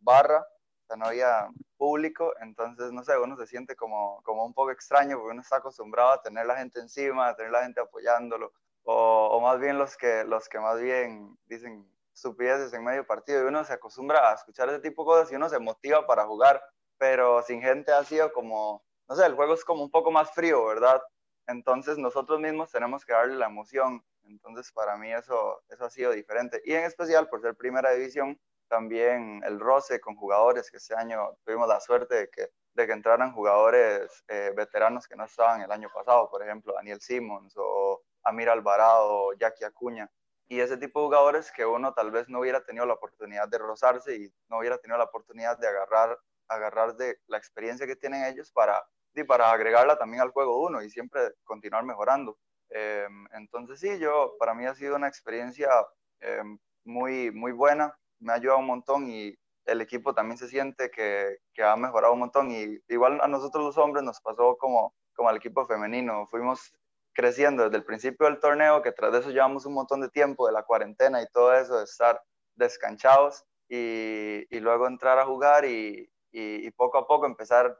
barra, 0.00 0.40
o 0.40 0.86
sea, 0.86 0.96
no 0.96 1.06
había 1.06 1.48
público, 1.76 2.34
entonces, 2.40 2.92
no 2.92 3.04
sé, 3.04 3.16
uno 3.18 3.36
se 3.36 3.46
siente 3.46 3.76
como, 3.76 4.20
como 4.22 4.44
un 4.44 4.54
poco 4.54 4.70
extraño 4.70 5.16
porque 5.16 5.32
uno 5.32 5.42
está 5.42 5.56
acostumbrado 5.56 6.10
a 6.10 6.22
tener 6.22 6.46
la 6.46 6.56
gente 6.56 6.80
encima, 6.80 7.28
a 7.28 7.36
tener 7.36 7.52
la 7.52 7.62
gente 7.62 7.80
apoyándolo, 7.80 8.52
o, 8.84 9.40
más 9.40 9.60
bien 9.60 9.78
los 9.78 9.96
que, 9.96 10.24
los 10.24 10.48
que 10.48 10.58
más 10.58 10.80
bien 10.80 11.38
dicen 11.46 11.86
estupideces 12.14 12.72
en 12.72 12.84
medio 12.84 13.06
partido 13.06 13.42
y 13.42 13.46
uno 13.46 13.64
se 13.64 13.72
acostumbra 13.72 14.30
a 14.30 14.34
escuchar 14.34 14.68
ese 14.68 14.80
tipo 14.80 15.02
de 15.02 15.06
cosas 15.06 15.32
y 15.32 15.36
uno 15.36 15.48
se 15.48 15.58
motiva 15.58 16.06
para 16.06 16.26
jugar, 16.26 16.62
pero 16.98 17.42
sin 17.42 17.62
gente 17.62 17.92
ha 17.92 18.04
sido 18.04 18.32
como, 18.32 18.82
no 19.08 19.14
sé, 19.14 19.24
el 19.26 19.34
juego 19.34 19.54
es 19.54 19.64
como 19.64 19.82
un 19.82 19.90
poco 19.90 20.10
más 20.10 20.30
frío, 20.32 20.66
¿verdad? 20.66 21.00
Entonces 21.46 21.98
nosotros 21.98 22.40
mismos 22.40 22.70
tenemos 22.70 23.04
que 23.04 23.12
darle 23.12 23.36
la 23.36 23.46
emoción, 23.46 24.04
entonces 24.30 24.72
para 24.72 24.96
mí 24.96 25.12
eso, 25.12 25.62
eso 25.68 25.84
ha 25.84 25.90
sido 25.90 26.12
diferente 26.12 26.60
y 26.64 26.72
en 26.74 26.84
especial 26.84 27.28
por 27.28 27.40
ser 27.42 27.56
primera 27.56 27.90
división, 27.92 28.38
también 28.70 29.42
el 29.44 29.58
roce 29.58 30.00
con 30.00 30.14
jugadores 30.14 30.70
que 30.70 30.76
este 30.76 30.94
año 30.94 31.36
tuvimos 31.44 31.68
la 31.68 31.80
suerte 31.80 32.14
de 32.14 32.30
que, 32.30 32.50
de 32.74 32.86
que 32.86 32.92
entraran 32.92 33.34
jugadores 33.34 34.24
eh, 34.28 34.52
veteranos 34.56 35.08
que 35.08 35.16
no 35.16 35.24
estaban 35.24 35.60
el 35.60 35.72
año 35.72 35.88
pasado, 35.92 36.30
por 36.30 36.42
ejemplo, 36.42 36.72
Daniel 36.74 37.00
Simmons 37.00 37.52
o 37.56 38.00
Amir 38.22 38.48
Alvarado, 38.48 39.32
Jackie 39.34 39.64
Acuña. 39.64 40.08
y 40.48 40.60
ese 40.60 40.76
tipo 40.76 41.00
de 41.00 41.06
jugadores 41.06 41.50
que 41.52 41.66
uno 41.66 41.92
tal 41.94 42.10
vez 42.10 42.28
no 42.28 42.40
hubiera 42.40 42.62
tenido 42.64 42.86
la 42.86 42.94
oportunidad 42.94 43.48
de 43.48 43.58
rozarse 43.58 44.16
y 44.16 44.32
no 44.48 44.58
hubiera 44.58 44.78
tenido 44.78 44.98
la 44.98 45.04
oportunidad 45.04 45.58
de 45.58 45.68
agarrar, 45.68 46.18
agarrar 46.48 46.94
de 46.96 47.18
la 47.26 47.38
experiencia 47.38 47.86
que 47.86 47.96
tienen 47.96 48.24
ellos 48.24 48.52
para, 48.52 48.84
y 49.14 49.24
para 49.24 49.50
agregarla 49.50 49.98
también 49.98 50.22
al 50.22 50.30
juego 50.30 50.60
uno 50.60 50.82
y 50.82 50.90
siempre 50.90 51.34
continuar 51.44 51.84
mejorando. 51.84 52.38
Em, 52.70 53.26
entonces 53.32 53.80
sí, 53.80 53.98
yo, 53.98 54.36
para 54.38 54.54
mí 54.54 54.64
ha 54.66 54.74
sido 54.74 54.96
una 54.96 55.08
experiencia 55.08 55.68
em, 56.20 56.58
muy, 56.84 57.30
muy 57.32 57.52
buena, 57.52 57.96
me 58.20 58.32
ha 58.32 58.36
ayudado 58.36 58.60
un 58.60 58.66
montón 58.66 59.10
y 59.10 59.34
el 59.66 59.80
equipo 59.80 60.14
también 60.14 60.38
se 60.38 60.48
siente 60.48 60.90
que, 60.90 61.38
ha 61.62 61.76
mejorado 61.76 62.14
un 62.14 62.20
montón 62.20 62.50
y 62.50 62.78
igual 62.88 63.20
a 63.20 63.28
nosotros 63.28 63.64
los 63.64 63.78
hombres 63.78 64.02
nos 64.02 64.20
pasó 64.20 64.56
como, 64.56 64.94
como 65.14 65.28
al 65.28 65.36
equipo 65.36 65.66
femenino, 65.66 66.26
fuimos 66.26 66.72
creciendo 67.12 67.64
desde 67.64 67.76
el 67.76 67.84
principio 67.84 68.26
del 68.26 68.40
torneo, 68.40 68.82
que 68.82 68.92
tras 68.92 69.14
eso 69.14 69.30
llevamos 69.30 69.66
un 69.66 69.74
montón 69.74 70.00
de 70.00 70.08
tiempo 70.08 70.46
de 70.46 70.52
la 70.52 70.62
cuarentena 70.62 71.20
y 71.20 71.26
todo 71.26 71.54
eso, 71.54 71.78
de 71.78 71.84
estar 71.84 72.22
descanchados 72.54 73.44
y, 73.68 74.58
luego 74.60 74.86
entrar 74.86 75.18
a 75.18 75.26
jugar 75.26 75.64
y, 75.64 76.10
poco 76.76 76.98
a 76.98 77.06
poco 77.06 77.26
empezar, 77.26 77.76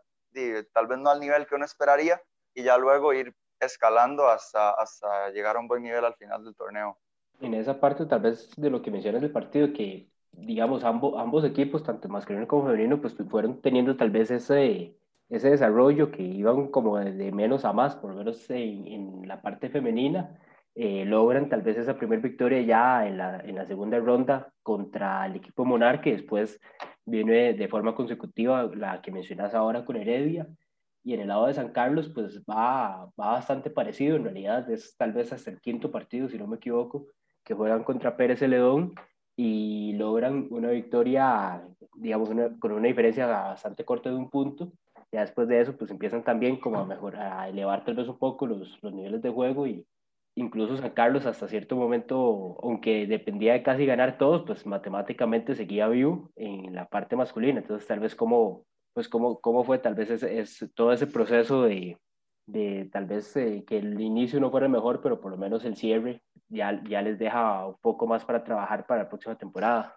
tal 0.72 0.86
vez 0.86 0.98
no 0.98 1.10
al 1.10 1.20
nivel 1.20 1.46
que 1.46 1.54
uno 1.54 1.64
esperaría, 1.64 2.22
y 2.54 2.64
ya 2.64 2.76
luego 2.76 3.12
ir 3.12 3.34
escalando 3.60 4.28
hasta, 4.28 4.70
hasta 4.70 5.30
llegar 5.30 5.56
a 5.56 5.60
un 5.60 5.68
buen 5.68 5.82
nivel 5.82 6.04
al 6.04 6.14
final 6.14 6.44
del 6.44 6.54
torneo. 6.54 6.98
En 7.40 7.54
esa 7.54 7.80
parte, 7.80 8.06
tal 8.06 8.20
vez 8.20 8.50
de 8.56 8.70
lo 8.70 8.82
que 8.82 8.90
mencionas 8.90 9.22
del 9.22 9.32
partido, 9.32 9.72
que 9.72 10.08
digamos 10.32 10.84
ambos, 10.84 11.14
ambos 11.18 11.44
equipos, 11.44 11.82
tanto 11.82 12.08
masculino 12.08 12.46
como 12.46 12.66
femenino, 12.66 13.00
pues 13.00 13.16
fueron 13.28 13.60
teniendo 13.60 13.96
tal 13.96 14.10
vez 14.10 14.30
ese, 14.30 14.96
ese 15.28 15.50
desarrollo 15.50 16.10
que 16.10 16.22
iban 16.22 16.68
como 16.68 16.98
de, 16.98 17.32
menos 17.32 17.64
a 17.64 17.72
más, 17.72 17.96
por 17.96 18.10
lo 18.10 18.18
menos 18.18 18.48
en, 18.50 18.86
en 18.86 19.28
la 19.28 19.40
parte 19.40 19.70
femenina, 19.70 20.38
eh, 20.74 21.04
logran 21.04 21.48
tal 21.48 21.62
vez 21.62 21.76
esa 21.76 21.96
primera 21.96 22.22
victoria 22.22 22.60
ya 22.62 23.06
en 23.06 23.18
la, 23.18 23.40
en 23.40 23.56
la 23.56 23.66
segunda 23.66 23.98
ronda 23.98 24.52
contra 24.62 25.26
el 25.26 25.36
equipo 25.36 25.64
Monarque, 25.64 26.12
después 26.12 26.60
viene 27.04 27.54
de 27.54 27.68
forma 27.68 27.94
consecutiva 27.94 28.70
la 28.74 29.02
que 29.02 29.10
mencionas 29.10 29.54
ahora 29.54 29.84
con 29.84 29.96
Heredia, 29.96 30.46
y 31.02 31.14
en 31.14 31.20
el 31.20 31.28
lado 31.28 31.46
de 31.46 31.54
San 31.54 31.72
Carlos, 31.72 32.10
pues 32.14 32.42
va, 32.42 33.06
va 33.18 33.32
bastante 33.32 33.70
parecido. 33.70 34.16
En 34.16 34.24
realidad 34.24 34.70
es 34.70 34.96
tal 34.96 35.12
vez 35.12 35.32
hasta 35.32 35.50
el 35.50 35.60
quinto 35.60 35.90
partido, 35.90 36.28
si 36.28 36.38
no 36.38 36.46
me 36.46 36.56
equivoco, 36.56 37.06
que 37.44 37.54
juegan 37.54 37.84
contra 37.84 38.16
Pérez 38.16 38.40
Celedón 38.40 38.94
y 39.36 39.94
logran 39.94 40.48
una 40.50 40.70
victoria, 40.70 41.62
digamos, 41.94 42.30
con 42.58 42.72
una 42.72 42.88
diferencia 42.88 43.26
bastante 43.26 43.84
corta 43.84 44.10
de 44.10 44.16
un 44.16 44.28
punto. 44.28 44.72
Ya 45.12 45.22
después 45.22 45.48
de 45.48 45.60
eso, 45.60 45.76
pues 45.76 45.90
empiezan 45.90 46.22
también 46.22 46.56
como 46.58 46.78
a 46.78 46.86
mejorar, 46.86 47.32
a 47.32 47.48
elevar 47.48 47.84
tal 47.84 47.94
vez 47.94 48.06
un 48.06 48.18
poco 48.18 48.46
los, 48.46 48.78
los 48.82 48.92
niveles 48.92 49.22
de 49.22 49.30
juego 49.30 49.66
y 49.66 49.86
incluso 50.36 50.76
San 50.76 50.90
Carlos 50.90 51.26
hasta 51.26 51.48
cierto 51.48 51.76
momento, 51.76 52.58
aunque 52.62 53.06
dependía 53.06 53.54
de 53.54 53.62
casi 53.62 53.86
ganar 53.86 54.18
todos, 54.18 54.42
pues 54.46 54.66
matemáticamente 54.66 55.54
seguía 55.54 55.88
vivo 55.88 56.30
en 56.36 56.74
la 56.74 56.86
parte 56.86 57.16
masculina. 57.16 57.60
Entonces 57.60 57.88
tal 57.88 58.00
vez 58.00 58.14
como 58.14 58.64
pues 59.00 59.08
cómo, 59.08 59.40
cómo 59.40 59.64
fue 59.64 59.78
tal 59.78 59.94
vez 59.94 60.10
es 60.10 60.62
todo 60.74 60.92
ese 60.92 61.06
proceso 61.06 61.62
de, 61.62 61.98
de 62.44 62.86
tal 62.92 63.06
vez 63.06 63.34
eh, 63.34 63.64
que 63.66 63.78
el 63.78 63.98
inicio 63.98 64.38
no 64.40 64.50
fuera 64.50 64.68
mejor, 64.68 65.00
pero 65.00 65.22
por 65.22 65.30
lo 65.30 65.38
menos 65.38 65.64
el 65.64 65.74
cierre 65.74 66.22
ya, 66.50 66.78
ya 66.84 67.00
les 67.00 67.18
deja 67.18 67.66
un 67.66 67.78
poco 67.80 68.06
más 68.06 68.26
para 68.26 68.44
trabajar 68.44 68.86
para 68.86 69.04
la 69.04 69.08
próxima 69.08 69.38
temporada. 69.38 69.96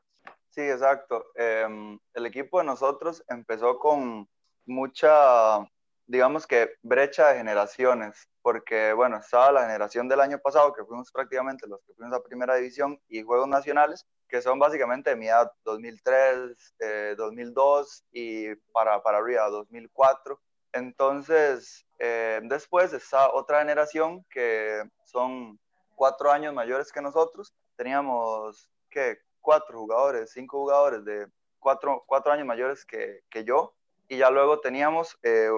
Sí, 0.51 0.61
exacto. 0.61 1.25
Em, 1.35 1.99
el 2.13 2.25
equipo 2.25 2.59
de 2.59 2.65
nosotros 2.65 3.21
empezó 3.27 3.77
con 3.77 4.25
mucha, 4.65 5.59
digamos 6.07 6.47
que 6.47 6.69
brecha 6.81 7.27
de 7.27 7.39
generaciones, 7.39 8.29
porque 8.41 8.93
bueno, 8.93 9.17
estaba 9.17 9.51
la 9.51 9.63
generación 9.63 10.07
del 10.07 10.21
año 10.21 10.39
pasado, 10.39 10.71
que 10.71 10.85
fuimos 10.85 11.11
prácticamente 11.11 11.67
los 11.67 11.81
que 11.83 11.93
fuimos 11.93 12.15
a 12.15 12.23
primera 12.23 12.55
división 12.55 12.97
y 13.09 13.21
Juegos 13.21 13.49
Nacionales, 13.49 14.05
que 14.33 14.41
son 14.41 14.57
básicamente 14.57 15.11
de 15.11 15.15
mi 15.15 15.27
edad, 15.27 15.51
2003, 15.63 16.75
2002 17.17 18.03
eh, 18.13 18.19
y 18.19 18.55
para, 18.71 18.99
para 19.03 19.19
arriba, 19.19 19.47
2004. 19.47 20.41
Entonces, 20.71 21.85
eh, 21.99 22.39
después 22.45 22.93
está 22.93 23.31
otra 23.31 23.59
generación 23.59 24.25
que 24.31 24.89
son 25.03 25.59
cuatro 25.93 26.31
años 26.31 26.51
mayores 26.51 26.91
que 26.91 26.99
nosotros. 26.99 27.53
Teníamos, 27.75 28.71
¿qué? 28.89 29.19
Cuatro 29.39 29.77
jugadores, 29.77 30.31
cinco 30.31 30.61
jugadores 30.61 31.05
de 31.05 31.27
cuatro, 31.59 32.03
cuatro 32.07 32.33
años 32.33 32.47
mayores 32.47 32.85
que, 32.85 33.19
que 33.29 33.43
yo. 33.43 33.75
Y 34.07 34.17
ya 34.17 34.31
luego 34.31 34.61
teníamos 34.61 35.15
eh, 35.21 35.51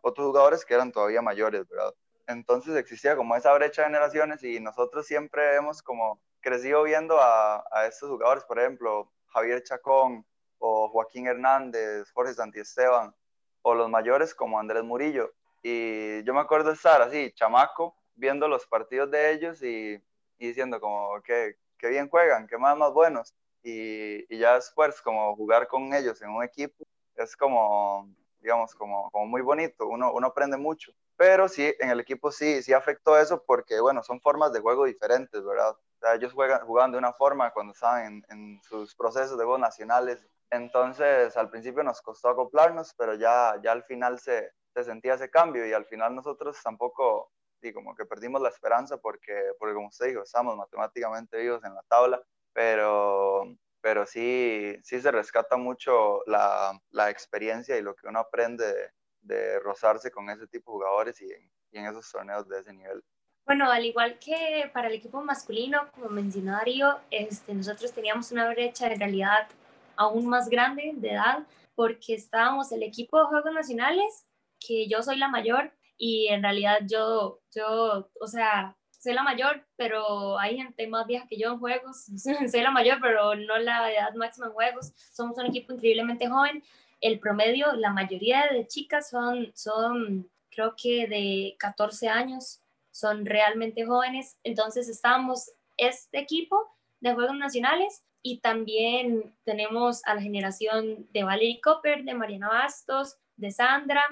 otros 0.00 0.28
jugadores 0.28 0.64
que 0.64 0.72
eran 0.72 0.92
todavía 0.92 1.20
mayores, 1.20 1.68
¿verdad? 1.68 1.92
Entonces 2.26 2.74
existía 2.74 3.16
como 3.16 3.36
esa 3.36 3.52
brecha 3.52 3.82
de 3.82 3.88
generaciones 3.88 4.42
y 4.42 4.60
nosotros 4.60 5.06
siempre 5.06 5.56
hemos 5.56 5.82
como 5.82 6.22
crecido 6.48 6.82
viendo 6.82 7.20
a, 7.20 7.62
a 7.70 7.86
estos 7.86 8.08
jugadores, 8.08 8.42
por 8.44 8.58
ejemplo, 8.58 9.12
Javier 9.26 9.62
Chacón 9.62 10.24
o 10.58 10.88
Joaquín 10.88 11.26
Hernández, 11.26 12.10
Jorge 12.12 12.32
Santiesteban, 12.32 13.14
o 13.62 13.74
los 13.74 13.90
mayores 13.90 14.34
como 14.34 14.58
Andrés 14.58 14.82
Murillo. 14.82 15.34
Y 15.62 16.22
yo 16.24 16.32
me 16.32 16.40
acuerdo 16.40 16.70
estar 16.70 17.02
así, 17.02 17.32
chamaco, 17.34 17.94
viendo 18.14 18.48
los 18.48 18.66
partidos 18.66 19.10
de 19.10 19.32
ellos 19.32 19.62
y, 19.62 20.02
diciendo 20.38 20.80
como 20.80 21.20
que, 21.22 21.56
que, 21.76 21.88
bien 21.88 22.08
juegan, 22.08 22.46
que 22.46 22.56
más, 22.56 22.76
más 22.78 22.92
buenos. 22.94 23.34
Y, 23.62 24.24
y, 24.34 24.38
ya 24.38 24.54
después 24.54 25.02
como 25.02 25.36
jugar 25.36 25.68
con 25.68 25.92
ellos 25.92 26.22
en 26.22 26.30
un 26.30 26.44
equipo 26.44 26.86
es 27.16 27.36
como, 27.36 28.08
digamos, 28.40 28.74
como, 28.74 29.10
como 29.10 29.26
muy 29.26 29.42
bonito, 29.42 29.86
uno, 29.86 30.12
uno 30.14 30.28
aprende 30.28 30.56
mucho. 30.56 30.92
Pero 31.16 31.48
sí, 31.48 31.74
en 31.80 31.90
el 31.90 32.00
equipo 32.00 32.30
sí, 32.30 32.62
sí 32.62 32.72
afectó 32.72 33.18
eso 33.18 33.42
porque, 33.44 33.80
bueno, 33.80 34.02
son 34.02 34.20
formas 34.20 34.52
de 34.52 34.60
juego 34.60 34.86
diferentes, 34.86 35.44
¿verdad? 35.44 35.76
Ellos 36.14 36.32
juegan, 36.32 36.60
jugaban 36.66 36.92
de 36.92 36.98
una 36.98 37.12
forma 37.12 37.50
cuando 37.52 37.72
estaban 37.72 38.24
en, 38.28 38.60
sus 38.62 38.94
procesos 38.94 39.38
de 39.38 39.44
juegos 39.44 39.60
nacionales. 39.60 40.26
Entonces, 40.50 41.36
al 41.36 41.50
principio 41.50 41.82
nos 41.82 42.00
costó 42.00 42.28
acoplarnos, 42.28 42.94
pero 42.96 43.14
ya, 43.14 43.54
ya 43.62 43.72
al 43.72 43.84
final 43.84 44.18
se, 44.18 44.52
se 44.74 44.84
sentía 44.84 45.14
ese 45.14 45.30
cambio 45.30 45.66
y 45.66 45.72
al 45.72 45.84
final 45.86 46.14
nosotros 46.14 46.56
tampoco, 46.62 47.32
y 47.60 47.72
como 47.72 47.94
que 47.94 48.06
perdimos 48.06 48.40
la 48.40 48.48
esperanza 48.48 48.96
porque, 48.98 49.52
porque 49.58 49.74
como 49.74 49.88
usted 49.88 50.06
dijo, 50.06 50.22
estamos 50.22 50.56
matemáticamente 50.56 51.38
vivos 51.38 51.62
en 51.64 51.74
la 51.74 51.82
tabla, 51.88 52.22
pero, 52.52 53.44
pero 53.80 54.06
sí, 54.06 54.78
sí 54.82 55.00
se 55.00 55.10
rescata 55.10 55.56
mucho 55.56 56.22
la, 56.26 56.78
la 56.90 57.10
experiencia 57.10 57.76
y 57.76 57.82
lo 57.82 57.94
que 57.94 58.08
uno 58.08 58.20
aprende 58.20 58.64
de, 58.66 58.90
de, 59.20 59.58
rozarse 59.60 60.10
con 60.10 60.30
ese 60.30 60.46
tipo 60.46 60.72
de 60.72 60.76
jugadores 60.76 61.20
y 61.20 61.28
y 61.70 61.78
en 61.78 61.86
esos 61.86 62.10
torneos 62.10 62.48
de 62.48 62.60
ese 62.60 62.72
nivel. 62.72 63.02
Bueno, 63.48 63.70
al 63.70 63.86
igual 63.86 64.18
que 64.18 64.70
para 64.74 64.88
el 64.88 64.94
equipo 64.96 65.22
masculino, 65.22 65.90
como 65.94 66.10
mencionó 66.10 66.52
Darío, 66.52 66.98
este, 67.10 67.54
nosotros 67.54 67.94
teníamos 67.94 68.30
una 68.30 68.46
brecha 68.50 68.90
de 68.90 68.96
realidad 68.96 69.48
aún 69.96 70.26
más 70.26 70.50
grande 70.50 70.92
de 70.94 71.12
edad, 71.12 71.46
porque 71.74 72.12
estábamos 72.12 72.70
el 72.72 72.82
equipo 72.82 73.18
de 73.18 73.24
Juegos 73.24 73.54
Nacionales, 73.54 74.26
que 74.60 74.86
yo 74.86 75.02
soy 75.02 75.16
la 75.16 75.28
mayor, 75.28 75.72
y 75.96 76.28
en 76.28 76.42
realidad 76.42 76.80
yo, 76.86 77.40
yo, 77.50 78.10
o 78.20 78.26
sea, 78.26 78.76
soy 78.90 79.14
la 79.14 79.22
mayor, 79.22 79.66
pero 79.76 80.38
hay 80.38 80.58
gente 80.58 80.86
más 80.86 81.06
vieja 81.06 81.26
que 81.26 81.38
yo 81.38 81.52
en 81.52 81.58
juegos, 81.58 82.04
soy 82.52 82.60
la 82.60 82.70
mayor, 82.70 82.98
pero 83.00 83.34
no 83.34 83.56
la 83.56 83.90
edad 83.90 84.12
máxima 84.12 84.48
en 84.48 84.52
juegos, 84.52 84.92
somos 85.10 85.38
un 85.38 85.46
equipo 85.46 85.72
increíblemente 85.72 86.28
joven, 86.28 86.62
el 87.00 87.18
promedio, 87.18 87.72
la 87.76 87.94
mayoría 87.94 88.46
de 88.52 88.66
chicas 88.66 89.08
son, 89.08 89.50
son 89.54 90.30
creo 90.50 90.74
que 90.76 91.06
de 91.06 91.56
14 91.58 92.08
años, 92.08 92.60
son 92.98 93.24
realmente 93.26 93.86
jóvenes. 93.86 94.38
Entonces 94.42 94.88
estamos 94.88 95.52
este 95.76 96.18
equipo 96.18 96.66
de 97.00 97.14
Juegos 97.14 97.36
Nacionales 97.36 98.04
y 98.22 98.40
también 98.40 99.34
tenemos 99.44 100.04
a 100.04 100.14
la 100.14 100.20
generación 100.20 101.06
de 101.12 101.22
Valerie 101.22 101.60
Copper, 101.60 102.04
de 102.04 102.14
Mariana 102.14 102.48
Bastos, 102.48 103.16
de 103.36 103.52
Sandra, 103.52 104.02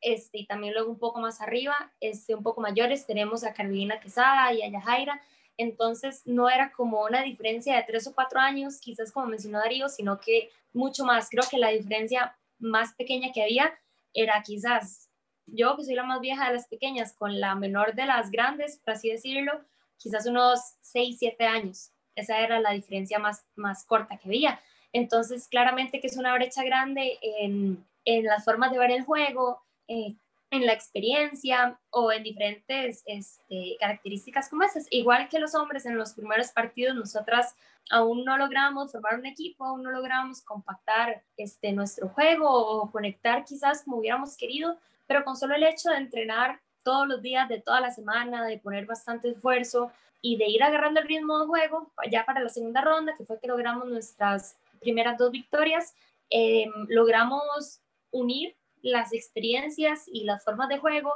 este, 0.00 0.38
y 0.38 0.46
también 0.46 0.74
luego 0.74 0.90
un 0.90 0.98
poco 0.98 1.20
más 1.20 1.40
arriba, 1.40 1.92
este, 2.00 2.34
un 2.34 2.42
poco 2.42 2.60
mayores, 2.60 3.06
tenemos 3.06 3.44
a 3.44 3.54
Carolina 3.54 4.00
Quesada 4.00 4.52
y 4.52 4.62
a 4.62 4.68
Yajaira. 4.68 5.22
Entonces 5.56 6.22
no 6.24 6.50
era 6.50 6.72
como 6.72 7.04
una 7.04 7.22
diferencia 7.22 7.76
de 7.76 7.84
tres 7.84 8.08
o 8.08 8.14
cuatro 8.14 8.40
años, 8.40 8.80
quizás 8.80 9.12
como 9.12 9.26
mencionó 9.26 9.60
Darío, 9.60 9.88
sino 9.88 10.18
que 10.18 10.50
mucho 10.72 11.04
más. 11.04 11.30
Creo 11.30 11.44
que 11.48 11.58
la 11.58 11.68
diferencia 11.68 12.36
más 12.58 12.94
pequeña 12.94 13.30
que 13.32 13.44
había 13.44 13.72
era 14.12 14.42
quizás 14.42 15.11
yo 15.46 15.76
que 15.76 15.84
soy 15.84 15.94
la 15.94 16.04
más 16.04 16.20
vieja 16.20 16.48
de 16.48 16.54
las 16.54 16.68
pequeñas 16.68 17.12
con 17.12 17.40
la 17.40 17.54
menor 17.54 17.94
de 17.94 18.06
las 18.06 18.30
grandes, 18.30 18.78
por 18.78 18.94
así 18.94 19.10
decirlo, 19.10 19.60
quizás 19.96 20.26
unos 20.26 20.60
6, 20.80 21.16
7 21.18 21.46
años. 21.46 21.90
Esa 22.14 22.40
era 22.40 22.60
la 22.60 22.72
diferencia 22.72 23.18
más, 23.18 23.44
más 23.54 23.84
corta 23.84 24.18
que 24.18 24.28
había. 24.28 24.60
Entonces, 24.92 25.48
claramente 25.48 26.00
que 26.00 26.06
es 26.06 26.16
una 26.16 26.34
brecha 26.34 26.62
grande 26.62 27.18
en, 27.22 27.84
en 28.04 28.24
las 28.24 28.44
formas 28.44 28.72
de 28.72 28.78
ver 28.78 28.90
el 28.90 29.04
juego, 29.04 29.62
eh, 29.88 30.14
en 30.52 30.66
la 30.66 30.74
experiencia 30.74 31.80
o 31.88 32.12
en 32.12 32.22
diferentes 32.22 33.02
este, 33.06 33.76
características 33.80 34.50
como 34.50 34.64
esas. 34.64 34.86
Igual 34.90 35.28
que 35.30 35.38
los 35.38 35.54
hombres 35.54 35.86
en 35.86 35.96
los 35.96 36.12
primeros 36.12 36.48
partidos, 36.48 36.94
nosotras 36.94 37.56
aún 37.90 38.24
no 38.24 38.36
logramos 38.36 38.92
formar 38.92 39.18
un 39.18 39.24
equipo, 39.24 39.64
aún 39.64 39.82
no 39.82 39.90
logramos 39.90 40.42
compactar 40.42 41.22
este, 41.38 41.72
nuestro 41.72 42.10
juego 42.10 42.50
o 42.50 42.90
conectar 42.90 43.46
quizás 43.46 43.82
como 43.82 43.96
hubiéramos 43.96 44.36
querido, 44.36 44.76
pero 45.12 45.26
con 45.26 45.36
solo 45.36 45.54
el 45.54 45.64
hecho 45.64 45.90
de 45.90 45.96
entrenar 45.96 46.58
todos 46.82 47.06
los 47.06 47.20
días 47.20 47.46
de 47.46 47.60
toda 47.60 47.82
la 47.82 47.90
semana, 47.90 48.46
de 48.46 48.56
poner 48.56 48.86
bastante 48.86 49.28
esfuerzo 49.28 49.92
y 50.22 50.38
de 50.38 50.46
ir 50.46 50.62
agarrando 50.62 51.00
el 51.00 51.06
ritmo 51.06 51.38
de 51.38 51.46
juego 51.48 51.92
ya 52.10 52.24
para 52.24 52.40
la 52.40 52.48
segunda 52.48 52.80
ronda, 52.80 53.14
que 53.14 53.26
fue 53.26 53.38
que 53.38 53.46
logramos 53.46 53.86
nuestras 53.86 54.56
primeras 54.80 55.18
dos 55.18 55.30
victorias, 55.30 55.94
eh, 56.30 56.64
logramos 56.88 57.80
unir 58.10 58.56
las 58.80 59.12
experiencias 59.12 60.04
y 60.06 60.24
las 60.24 60.42
formas 60.42 60.70
de 60.70 60.78
juego 60.78 61.12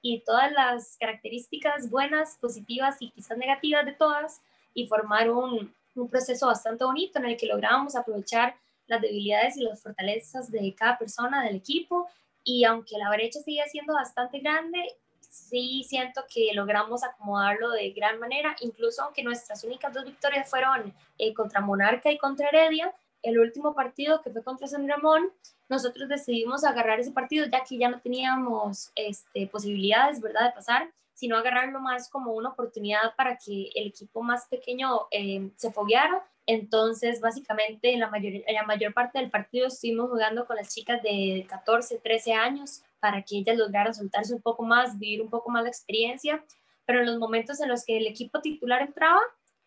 y 0.00 0.20
todas 0.20 0.52
las 0.52 0.96
características 1.00 1.90
buenas, 1.90 2.38
positivas 2.40 2.98
y 3.00 3.10
quizás 3.10 3.36
negativas 3.36 3.84
de 3.84 3.94
todas 3.94 4.42
y 4.74 4.86
formar 4.86 5.28
un, 5.28 5.74
un 5.96 6.08
proceso 6.08 6.46
bastante 6.46 6.84
bonito 6.84 7.18
en 7.18 7.24
el 7.24 7.36
que 7.36 7.46
logramos 7.46 7.96
aprovechar 7.96 8.54
las 8.86 9.00
debilidades 9.00 9.56
y 9.56 9.64
las 9.64 9.82
fortalezas 9.82 10.52
de 10.52 10.72
cada 10.72 10.96
persona 10.98 11.42
del 11.42 11.56
equipo 11.56 12.06
y 12.44 12.64
aunque 12.64 12.98
la 12.98 13.10
brecha 13.10 13.40
sigue 13.40 13.62
siendo 13.68 13.94
bastante 13.94 14.40
grande, 14.40 14.78
sí 15.20 15.84
siento 15.86 16.22
que 16.32 16.52
logramos 16.54 17.04
acomodarlo 17.04 17.70
de 17.70 17.90
gran 17.90 18.18
manera, 18.18 18.56
incluso 18.60 19.02
aunque 19.02 19.22
nuestras 19.22 19.62
únicas 19.64 19.94
dos 19.94 20.04
victorias 20.04 20.48
fueron 20.48 20.94
eh, 21.18 21.32
contra 21.34 21.60
Monarca 21.60 22.10
y 22.10 22.18
contra 22.18 22.48
Heredia, 22.48 22.92
el 23.22 23.38
último 23.38 23.74
partido 23.74 24.22
que 24.22 24.30
fue 24.30 24.42
contra 24.42 24.66
San 24.66 24.88
Ramón, 24.88 25.30
nosotros 25.68 26.08
decidimos 26.08 26.64
agarrar 26.64 27.00
ese 27.00 27.12
partido 27.12 27.46
ya 27.46 27.62
que 27.62 27.78
ya 27.78 27.88
no 27.88 28.00
teníamos 28.00 28.90
este, 28.94 29.46
posibilidades, 29.46 30.20
¿verdad?, 30.20 30.46
de 30.46 30.52
pasar, 30.52 30.90
sino 31.20 31.36
agarrarlo 31.36 31.80
más 31.80 32.08
como 32.08 32.32
una 32.32 32.48
oportunidad 32.48 33.14
para 33.14 33.36
que 33.36 33.70
el 33.74 33.88
equipo 33.88 34.22
más 34.22 34.46
pequeño 34.48 35.06
eh, 35.10 35.50
se 35.56 35.70
fogueara 35.70 36.26
entonces, 36.46 37.20
básicamente, 37.20 37.92
en 37.92 38.00
la, 38.00 38.08
mayor, 38.10 38.42
la 38.52 38.64
mayor 38.64 38.92
parte 38.92 39.20
del 39.20 39.30
partido 39.30 39.68
estuvimos 39.68 40.10
jugando 40.10 40.46
con 40.46 40.56
las 40.56 40.74
chicas 40.74 41.00
de 41.00 41.46
14, 41.48 41.98
13 41.98 42.32
años 42.32 42.82
para 42.98 43.22
que 43.22 43.38
ellas 43.38 43.56
lograran 43.56 43.94
soltarse 43.94 44.34
un 44.34 44.42
poco 44.42 44.64
más, 44.64 44.98
vivir 44.98 45.22
un 45.22 45.30
poco 45.30 45.48
más 45.48 45.62
la 45.62 45.68
experiencia. 45.68 46.42
Pero 46.86 47.00
en 47.00 47.06
los 47.06 47.18
momentos 47.18 47.60
en 47.60 47.68
los 47.68 47.84
que 47.84 47.98
el 47.98 48.06
equipo 48.08 48.40
titular 48.40 48.82
entraba, 48.82 49.20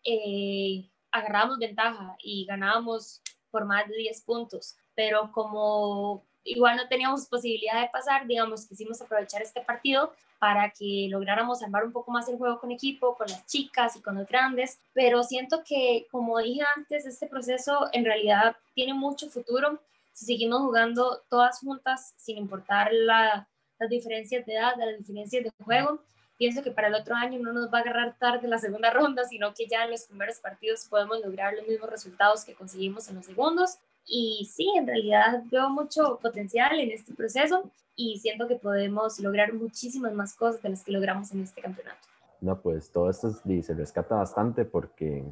eh, 0.04 0.86
agarrábamos 1.10 1.58
ventaja 1.58 2.16
y 2.22 2.44
ganábamos 2.44 3.22
por 3.50 3.64
más 3.64 3.88
de 3.88 3.96
10 3.96 4.20
puntos. 4.20 4.76
Pero 4.94 5.32
como 5.32 6.22
igual 6.44 6.76
no 6.76 6.86
teníamos 6.88 7.26
posibilidad 7.28 7.80
de 7.80 7.88
pasar, 7.88 8.26
digamos, 8.26 8.66
quisimos 8.66 9.00
aprovechar 9.00 9.40
este 9.40 9.62
partido 9.62 10.12
para 10.44 10.68
que 10.68 11.08
lográramos 11.08 11.62
armar 11.62 11.84
un 11.84 11.92
poco 11.92 12.10
más 12.10 12.28
el 12.28 12.36
juego 12.36 12.60
con 12.60 12.70
equipo, 12.70 13.16
con 13.16 13.26
las 13.28 13.46
chicas 13.46 13.96
y 13.96 14.02
con 14.02 14.16
los 14.16 14.28
grandes, 14.28 14.78
pero 14.92 15.22
siento 15.22 15.64
que, 15.64 16.06
como 16.10 16.38
dije 16.38 16.60
antes, 16.76 17.06
este 17.06 17.26
proceso 17.26 17.88
en 17.92 18.04
realidad 18.04 18.54
tiene 18.74 18.92
mucho 18.92 19.30
futuro 19.30 19.80
si 20.12 20.26
seguimos 20.26 20.60
jugando 20.60 21.22
todas 21.30 21.60
juntas 21.60 22.12
sin 22.18 22.36
importar 22.36 22.92
la, 22.92 23.48
las 23.78 23.88
diferencias 23.88 24.44
de 24.44 24.52
edad, 24.52 24.74
las 24.76 24.98
diferencias 24.98 25.44
de 25.44 25.64
juego. 25.64 26.02
Pienso 26.36 26.62
que 26.62 26.72
para 26.72 26.88
el 26.88 26.94
otro 26.94 27.14
año 27.14 27.38
no 27.38 27.54
nos 27.54 27.72
va 27.72 27.78
a 27.78 27.80
agarrar 27.80 28.18
tarde 28.18 28.46
la 28.46 28.58
segunda 28.58 28.90
ronda, 28.92 29.24
sino 29.24 29.54
que 29.54 29.66
ya 29.66 29.84
en 29.84 29.92
los 29.92 30.02
primeros 30.02 30.40
partidos 30.40 30.84
podemos 30.90 31.20
lograr 31.20 31.54
los 31.54 31.66
mismos 31.66 31.88
resultados 31.88 32.44
que 32.44 32.52
conseguimos 32.52 33.08
en 33.08 33.14
los 33.14 33.24
segundos 33.24 33.78
y 34.06 34.48
sí, 34.52 34.72
en 34.76 34.86
realidad 34.86 35.42
veo 35.50 35.70
mucho 35.70 36.18
potencial 36.20 36.78
en 36.78 36.90
este 36.90 37.14
proceso 37.14 37.70
y 37.96 38.18
siento 38.18 38.48
que 38.48 38.56
podemos 38.56 39.18
lograr 39.20 39.52
muchísimas 39.52 40.12
más 40.14 40.34
cosas 40.34 40.62
de 40.62 40.70
las 40.70 40.84
que 40.84 40.92
logramos 40.92 41.32
en 41.32 41.42
este 41.42 41.60
campeonato. 41.62 42.06
No, 42.40 42.60
pues 42.60 42.90
todo 42.90 43.08
esto 43.08 43.30
se 43.30 43.74
rescata 43.74 44.16
bastante 44.16 44.64
porque, 44.64 45.24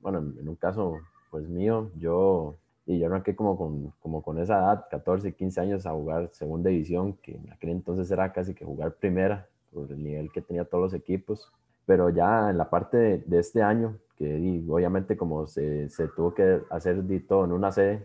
bueno, 0.00 0.18
en 0.18 0.48
un 0.48 0.56
caso 0.56 1.00
pues 1.30 1.48
mío, 1.48 1.90
yo, 1.96 2.58
y 2.84 2.98
yo 2.98 3.06
arranqué 3.06 3.34
como 3.34 3.56
con, 3.56 3.92
como 4.00 4.22
con 4.22 4.38
esa 4.38 4.58
edad, 4.58 4.86
14, 4.90 5.32
15 5.34 5.60
años, 5.60 5.86
a 5.86 5.92
jugar 5.92 6.28
segunda 6.32 6.68
división, 6.68 7.14
que 7.22 7.36
en 7.36 7.50
aquel 7.50 7.70
entonces 7.70 8.10
era 8.10 8.32
casi 8.32 8.54
que 8.54 8.66
jugar 8.66 8.94
primera, 8.94 9.48
por 9.72 9.90
el 9.90 10.02
nivel 10.02 10.30
que 10.30 10.42
tenía 10.42 10.66
todos 10.66 10.92
los 10.92 10.94
equipos. 10.94 11.50
Pero 11.86 12.10
ya 12.10 12.50
en 12.50 12.58
la 12.58 12.70
parte 12.70 12.96
de, 12.96 13.18
de 13.18 13.38
este 13.40 13.62
año, 13.62 13.98
que 14.16 14.62
obviamente 14.68 15.16
como 15.16 15.46
se, 15.46 15.88
se, 15.88 16.08
tuvo 16.08 16.34
que 16.34 16.60
hacer 16.70 17.02
de 17.02 17.20
todo 17.20 17.44
en 17.44 17.52
una 17.52 17.72
sede, 17.72 18.04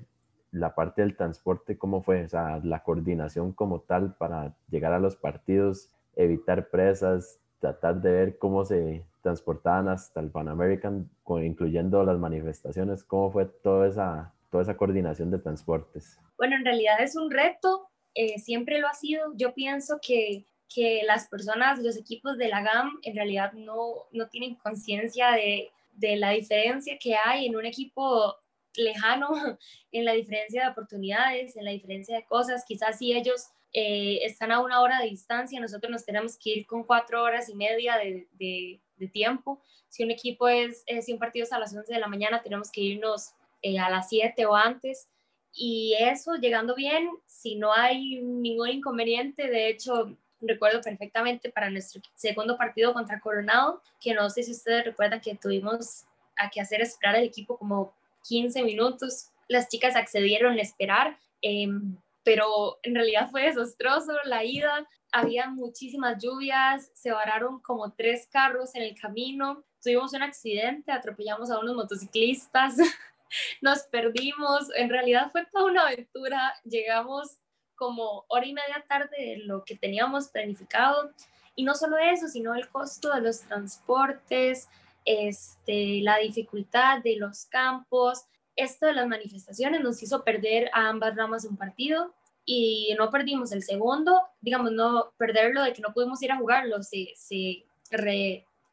la 0.51 0.73
parte 0.73 1.01
del 1.01 1.15
transporte, 1.15 1.77
¿cómo 1.77 2.01
fue? 2.01 2.23
O 2.23 2.29
sea, 2.29 2.59
la 2.63 2.83
coordinación 2.83 3.51
como 3.53 3.81
tal 3.81 4.15
para 4.15 4.55
llegar 4.69 4.93
a 4.93 4.99
los 4.99 5.15
partidos, 5.15 5.89
evitar 6.15 6.69
presas, 6.69 7.39
tratar 7.59 8.01
de 8.01 8.11
ver 8.11 8.37
cómo 8.37 8.65
se 8.65 9.05
transportaban 9.21 9.89
hasta 9.89 10.19
el 10.19 10.31
Pan 10.31 10.47
American, 10.47 11.09
incluyendo 11.41 12.03
las 12.03 12.17
manifestaciones, 12.17 13.03
¿cómo 13.03 13.31
fue 13.31 13.45
toda 13.45 13.87
esa, 13.87 14.33
toda 14.49 14.63
esa 14.63 14.77
coordinación 14.77 15.31
de 15.31 15.39
transportes? 15.39 16.19
Bueno, 16.37 16.55
en 16.55 16.65
realidad 16.65 16.95
es 17.01 17.15
un 17.15 17.29
reto, 17.29 17.89
eh, 18.13 18.39
siempre 18.39 18.79
lo 18.79 18.87
ha 18.87 18.93
sido. 18.93 19.33
Yo 19.35 19.53
pienso 19.53 19.99
que 20.01 20.45
que 20.73 21.03
las 21.05 21.27
personas, 21.27 21.79
los 21.79 21.97
equipos 21.97 22.37
de 22.37 22.49
la 22.49 22.61
GAM 22.61 22.99
en 23.03 23.15
realidad 23.15 23.53
no, 23.53 24.07
no 24.11 24.27
tienen 24.27 24.55
conciencia 24.55 25.31
de, 25.31 25.71
de 25.93 26.15
la 26.17 26.31
diferencia 26.31 26.97
que 26.99 27.15
hay 27.15 27.45
en 27.45 27.55
un 27.55 27.65
equipo 27.65 28.35
lejano, 28.75 29.29
en 29.91 30.05
la 30.05 30.13
diferencia 30.13 30.63
de 30.63 30.71
oportunidades, 30.71 31.55
en 31.55 31.65
la 31.65 31.71
diferencia 31.71 32.15
de 32.15 32.25
cosas. 32.25 32.63
Quizás 32.65 32.97
si 32.97 33.13
ellos 33.13 33.47
eh, 33.73 34.19
están 34.23 34.51
a 34.51 34.61
una 34.61 34.81
hora 34.81 35.01
de 35.01 35.09
distancia, 35.09 35.59
nosotros 35.59 35.91
nos 35.91 36.05
tenemos 36.05 36.37
que 36.37 36.49
ir 36.51 36.65
con 36.65 36.83
cuatro 36.83 37.23
horas 37.23 37.49
y 37.49 37.55
media 37.55 37.97
de, 37.97 38.27
de, 38.33 38.81
tiempo. 39.13 39.61
Si 39.89 40.03
un 40.03 40.11
equipo 40.11 40.47
es, 40.47 40.83
si 41.01 41.13
partido 41.15 41.43
es 41.43 41.53
a 41.53 41.59
las 41.59 41.75
11 41.75 41.93
de 41.93 41.99
la 41.99 42.07
mañana, 42.07 42.41
tenemos 42.41 42.71
que 42.71 42.81
irnos 42.81 43.33
eh, 43.61 43.77
a 43.77 43.89
las 43.89 44.09
7 44.09 44.45
o 44.45 44.55
antes. 44.55 45.07
Y 45.53 45.95
eso, 45.99 46.35
llegando 46.35 46.75
bien, 46.75 47.09
si 47.25 47.55
no 47.55 47.73
hay 47.73 48.21
ningún 48.21 48.69
inconveniente, 48.69 49.47
de 49.47 49.69
hecho, 49.69 50.17
recuerdo 50.41 50.81
perfectamente 50.81 51.49
para 51.49 51.69
nuestro 51.69 52.01
segundo 52.15 52.57
partido 52.57 52.93
contra 52.93 53.19
Coronado, 53.19 53.81
que 53.99 54.13
no 54.13 54.29
sé 54.29 54.43
si 54.43 54.51
ustedes 54.51 54.85
recuerdan 54.85 55.21
que 55.21 55.35
tuvimos 55.35 56.05
a 56.37 56.49
que 56.49 56.61
hacer 56.61 56.81
esperar 56.81 57.15
al 57.15 57.23
equipo 57.23 57.57
como 57.57 57.93
15 58.27 58.63
minutos. 58.63 59.29
Las 59.47 59.69
chicas 59.69 59.95
accedieron 59.95 60.57
a 60.57 60.61
esperar, 60.61 61.17
em, 61.41 61.97
pero 62.23 62.77
en 62.83 62.95
realidad 62.95 63.29
fue 63.31 63.43
desastroso 63.43 64.13
la 64.25 64.43
ida. 64.43 64.87
Había 65.11 65.49
muchísimas 65.49 66.21
lluvias, 66.21 66.91
se 66.93 67.11
vararon 67.11 67.59
como 67.61 67.93
tres 67.93 68.27
carros 68.27 68.75
en 68.75 68.83
el 68.83 68.99
camino. 68.99 69.63
Tuvimos 69.81 70.13
un 70.13 70.21
accidente, 70.21 70.91
atropellamos 70.91 71.49
a 71.49 71.59
unos 71.59 71.75
motociclistas, 71.75 72.75
nos 73.61 73.83
perdimos. 73.83 74.67
En 74.75 74.89
realidad 74.89 75.31
fue 75.31 75.45
toda 75.45 75.65
una 75.65 75.87
aventura. 75.87 76.53
Llegamos 76.65 77.37
como 77.77 78.25
hora 78.27 78.45
y 78.45 78.53
media 78.53 78.83
tarde 78.87 79.15
de 79.17 79.37
lo 79.37 79.63
que 79.63 79.77
teníamos 79.77 80.27
planificado. 80.27 81.11
Y 81.55 81.63
no 81.63 81.73
solo 81.73 81.97
eso, 81.97 82.27
sino 82.27 82.53
el 82.55 82.67
costo 82.67 83.13
de 83.13 83.21
los 83.21 83.41
transportes, 83.41 84.67
este, 85.05 86.01
la 86.01 86.17
dificultad 86.17 87.01
de 87.01 87.15
los 87.15 87.45
campos. 87.45 88.25
Esto 88.55 88.87
de 88.87 88.93
las 88.93 89.07
manifestaciones 89.07 89.81
nos 89.81 90.03
hizo 90.03 90.23
perder 90.23 90.69
a 90.73 90.89
ambas 90.89 91.15
ramas 91.15 91.45
un 91.45 91.55
partido 91.55 92.13
y 92.49 92.95
no 92.97 93.09
perdimos 93.09 93.51
el 93.51 93.61
segundo, 93.61 94.21
digamos, 94.41 94.71
no 94.71 95.11
perderlo 95.17 95.63
de 95.63 95.73
que 95.73 95.81
no 95.81 95.93
pudimos 95.93 96.21
ir 96.23 96.31
a 96.31 96.37
jugarlo, 96.37 96.81
se, 96.81 97.09
se 97.15 97.65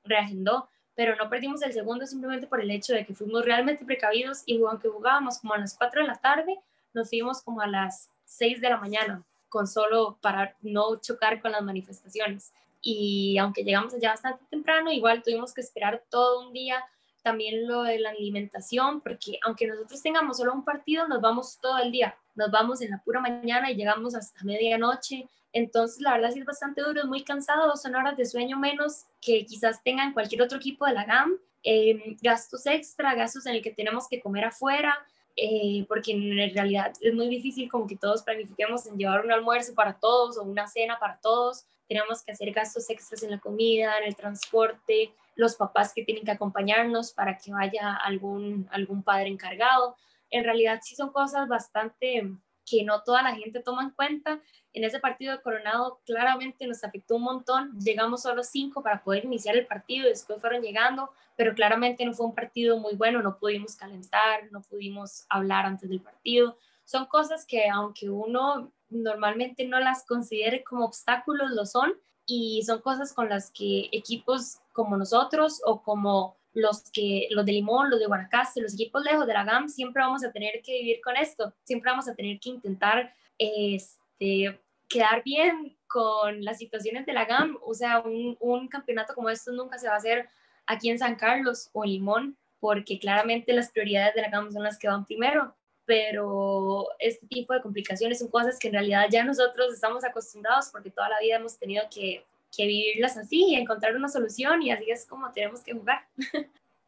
reagendó, 0.05 0.69
pero 0.95 1.17
no 1.17 1.29
perdimos 1.29 1.61
el 1.63 1.73
segundo 1.73 2.07
simplemente 2.07 2.47
por 2.47 2.61
el 2.61 2.71
hecho 2.71 2.95
de 2.95 3.05
que 3.05 3.15
fuimos 3.15 3.45
realmente 3.45 3.85
precavidos 3.85 4.45
y 4.47 4.63
aunque 4.63 4.89
jugábamos 4.89 5.39
como 5.39 5.55
a 5.55 5.59
las 5.59 5.77
4 5.77 6.03
de 6.03 6.07
la 6.07 6.17
tarde, 6.17 6.57
nos 6.93 7.09
fuimos 7.09 7.43
como 7.43 7.61
a 7.61 7.67
las 7.67 8.11
6 8.35 8.61
de 8.61 8.69
la 8.69 8.79
mañana, 8.79 9.25
con 9.49 9.67
solo 9.67 10.19
para 10.21 10.57
no 10.63 11.01
chocar 11.01 11.41
con 11.41 11.53
las 11.53 11.63
manifestaciones. 11.63 12.53
Y 12.83 13.39
aunque 13.39 13.65
llegamos 13.65 13.95
allá 13.95 14.11
bastante 14.11 14.45
temprano, 14.51 14.93
igual 14.93 15.23
tuvimos 15.23 15.55
que 15.55 15.61
esperar 15.61 16.03
todo 16.11 16.47
un 16.47 16.53
día. 16.53 16.85
También 17.23 17.67
lo 17.67 17.85
de 17.85 17.99
la 17.99 18.11
alimentación, 18.11 19.01
porque 19.01 19.39
aunque 19.45 19.67
nosotros 19.67 20.03
tengamos 20.03 20.37
solo 20.37 20.53
un 20.53 20.65
partido, 20.65 21.09
nos 21.09 21.23
vamos 21.23 21.59
todo 21.63 21.79
el 21.79 21.91
día. 21.91 22.15
Nos 22.35 22.51
vamos 22.51 22.83
en 22.83 22.91
la 22.91 23.03
pura 23.03 23.21
mañana 23.21 23.71
y 23.71 23.77
llegamos 23.77 24.15
hasta 24.15 24.45
medianoche. 24.45 25.27
Entonces, 25.53 26.01
la 26.01 26.15
verdad 26.15 26.33
sí 26.33 26.41
es 26.41 26.45
bastante 26.45 26.83
duro, 26.83 27.01
es 27.01 27.07
muy 27.07 27.23
cansado, 27.23 27.77
son 27.77 27.95
horas 27.95 28.17
de 28.17 28.27
sueño 28.27 28.59
menos 28.59 29.05
que 29.23 29.47
quizás 29.47 29.83
tengan 29.83 30.13
cualquier 30.13 30.43
otro 30.43 30.59
equipo 30.59 30.85
de 30.85 30.93
la 30.93 31.05
GAM. 31.05 31.39
Eh, 31.63 32.17
gastos 32.21 32.67
extra, 32.67 33.15
gastos 33.15 33.47
en 33.47 33.55
el 33.55 33.63
que 33.63 33.71
tenemos 33.71 34.07
que 34.09 34.21
comer 34.21 34.45
afuera, 34.45 34.99
eh, 35.37 35.85
porque 35.89 36.13
en 36.13 36.55
realidad 36.55 36.93
es 37.01 37.15
muy 37.15 37.29
difícil 37.29 37.71
como 37.71 37.87
que 37.87 37.97
todos 37.97 38.23
planifiquemos 38.23 38.87
en 38.87 38.97
llevar 38.97 39.25
un 39.25 39.33
almuerzo 39.33 39.75
para 39.75 39.99
todos 39.99 40.39
o 40.39 40.43
una 40.43 40.69
cena 40.69 40.99
para 40.99 41.19
todos. 41.19 41.65
Tenemos 41.89 42.23
que 42.23 42.33
hacer 42.33 42.53
gastos 42.53 42.89
extras 42.89 43.23
en 43.23 43.33
la 43.33 43.41
comida, 43.41 43.99
en 43.99 44.05
el 44.05 44.17
transporte, 44.17 45.13
los 45.35 45.57
papás 45.57 45.93
que 45.93 46.05
tienen 46.05 46.25
que 46.25 46.31
acompañarnos 46.31 47.13
para 47.13 47.37
que 47.37 47.53
vaya 47.53 47.95
algún, 47.95 48.69
algún 48.71 49.03
padre 49.03 49.29
encargado. 49.29 49.97
En 50.31 50.45
realidad 50.45 50.81
sí 50.83 50.95
son 50.95 51.11
cosas 51.11 51.49
bastante 51.49 52.31
que 52.65 52.85
no 52.85 53.03
toda 53.03 53.23
la 53.23 53.35
gente 53.35 53.61
toma 53.61 53.83
en 53.83 53.91
cuenta. 53.91 54.41
En 54.73 54.85
ese 54.85 54.99
partido 54.99 55.33
de 55.33 55.43
Coronado 55.43 56.01
claramente 56.05 56.67
nos 56.67 56.85
afectó 56.85 57.17
un 57.17 57.23
montón. 57.23 57.79
Llegamos 57.79 58.23
solo 58.23 58.43
cinco 58.43 58.83
para 58.83 59.03
poder 59.03 59.25
iniciar 59.25 59.57
el 59.57 59.67
partido, 59.67 60.09
después 60.09 60.41
fueron 60.41 60.63
llegando, 60.63 61.11
pero 61.37 61.55
claramente 61.55 62.05
no 62.05 62.13
fue 62.13 62.27
un 62.27 62.35
partido 62.35 62.79
muy 62.79 62.95
bueno, 62.95 63.23
no 63.23 63.39
pudimos 63.39 63.77
calentar, 63.77 64.51
no 64.51 64.63
pudimos 64.63 65.27
hablar 65.29 65.67
antes 65.67 65.89
del 65.89 66.01
partido. 66.01 66.57
Son 66.85 67.07
cosas 67.07 67.47
que 67.47 67.69
aunque 67.69 68.11
uno 68.11 68.73
normalmente 68.91 69.67
no 69.67 69.81
las 69.81 70.05
considere 70.07 70.63
como 70.63 70.85
obstáculos, 70.85 71.51
lo 71.51 71.67
son, 71.67 71.95
y 72.27 72.63
son 72.63 72.81
cosas 72.81 73.13
con 73.13 73.29
las 73.29 73.51
que 73.51 73.89
equipos 73.93 74.59
como 74.73 74.97
nosotros 74.97 75.61
o 75.65 75.83
como 75.83 76.37
los 76.55 76.91
que 76.91 77.29
los 77.31 77.45
de 77.45 77.53
Limón, 77.53 77.91
los 77.91 77.99
de 77.99 78.07
Guanacaste, 78.07 78.63
los 78.63 78.75
equipos 78.75 79.05
lejos 79.05 79.27
de 79.27 79.35
la 79.35 79.45
GAM, 79.45 79.69
siempre 79.69 80.03
vamos 80.03 80.25
a 80.25 80.33
tener 80.33 80.63
que 80.63 80.73
vivir 80.73 81.01
con 81.03 81.17
esto, 81.17 81.53
siempre 81.65 81.91
vamos 81.91 82.09
a 82.09 82.15
tener 82.15 82.39
que 82.41 82.51
intentar 82.51 83.13
este, 83.39 84.59
quedar 84.89 85.23
bien 85.25 85.77
con 85.87 86.45
las 86.45 86.59
situaciones 86.59 87.05
de 87.07 87.13
la 87.13 87.25
GAM, 87.25 87.59
o 87.65 87.75
sea, 87.75 88.01
un, 88.01 88.37
un 88.41 88.69
campeonato 88.69 89.15
como 89.15 89.29
esto 89.31 89.53
nunca 89.53 89.79
se 89.79 89.89
va 89.89 89.95
a 89.95 89.99
hacer 89.99 90.29
aquí 90.67 90.89
en 90.89 90.99
San 90.99 91.17
Carlos 91.17 91.69
o 91.73 91.85
en 91.85 91.91
Limón, 91.91 92.37
porque 92.61 92.99
claramente 92.99 93.53
las 93.53 93.71
prioridades 93.71 94.15
de 94.15 94.23
la 94.23 94.31
GAM 94.31 94.51
son 94.53 94.63
las 94.63 94.79
que 94.79 94.89
van 94.89 95.05
primero, 95.05 95.55
pero 95.85 96.89
este 96.99 97.27
tipo 97.27 97.53
de 97.53 97.61
complicaciones 97.61 98.19
son 98.21 98.29
cosas 98.29 98.59
que 98.59 98.69
en 98.69 98.75
realidad 98.75 99.07
ya 99.11 99.25
nosotros 99.25 99.75
estamos 99.75 100.05
acostumbrados 100.05 100.71
porque 100.73 100.91
toda 100.91 101.09
la 101.09 101.21
vida 101.21 101.37
hemos 101.37 101.59
tenido 101.59 101.85
que, 101.93 102.25
que 102.57 102.67
vivirlas 102.67 103.17
así 103.17 103.45
y 103.49 103.55
encontrar 103.57 103.97
una 103.97 104.09
solución 104.09 104.63
y 104.63 104.71
así 104.71 104.91
es 104.91 105.07
como 105.07 105.31
tenemos 105.33 105.63
que 105.63 105.73
jugar. 105.73 106.07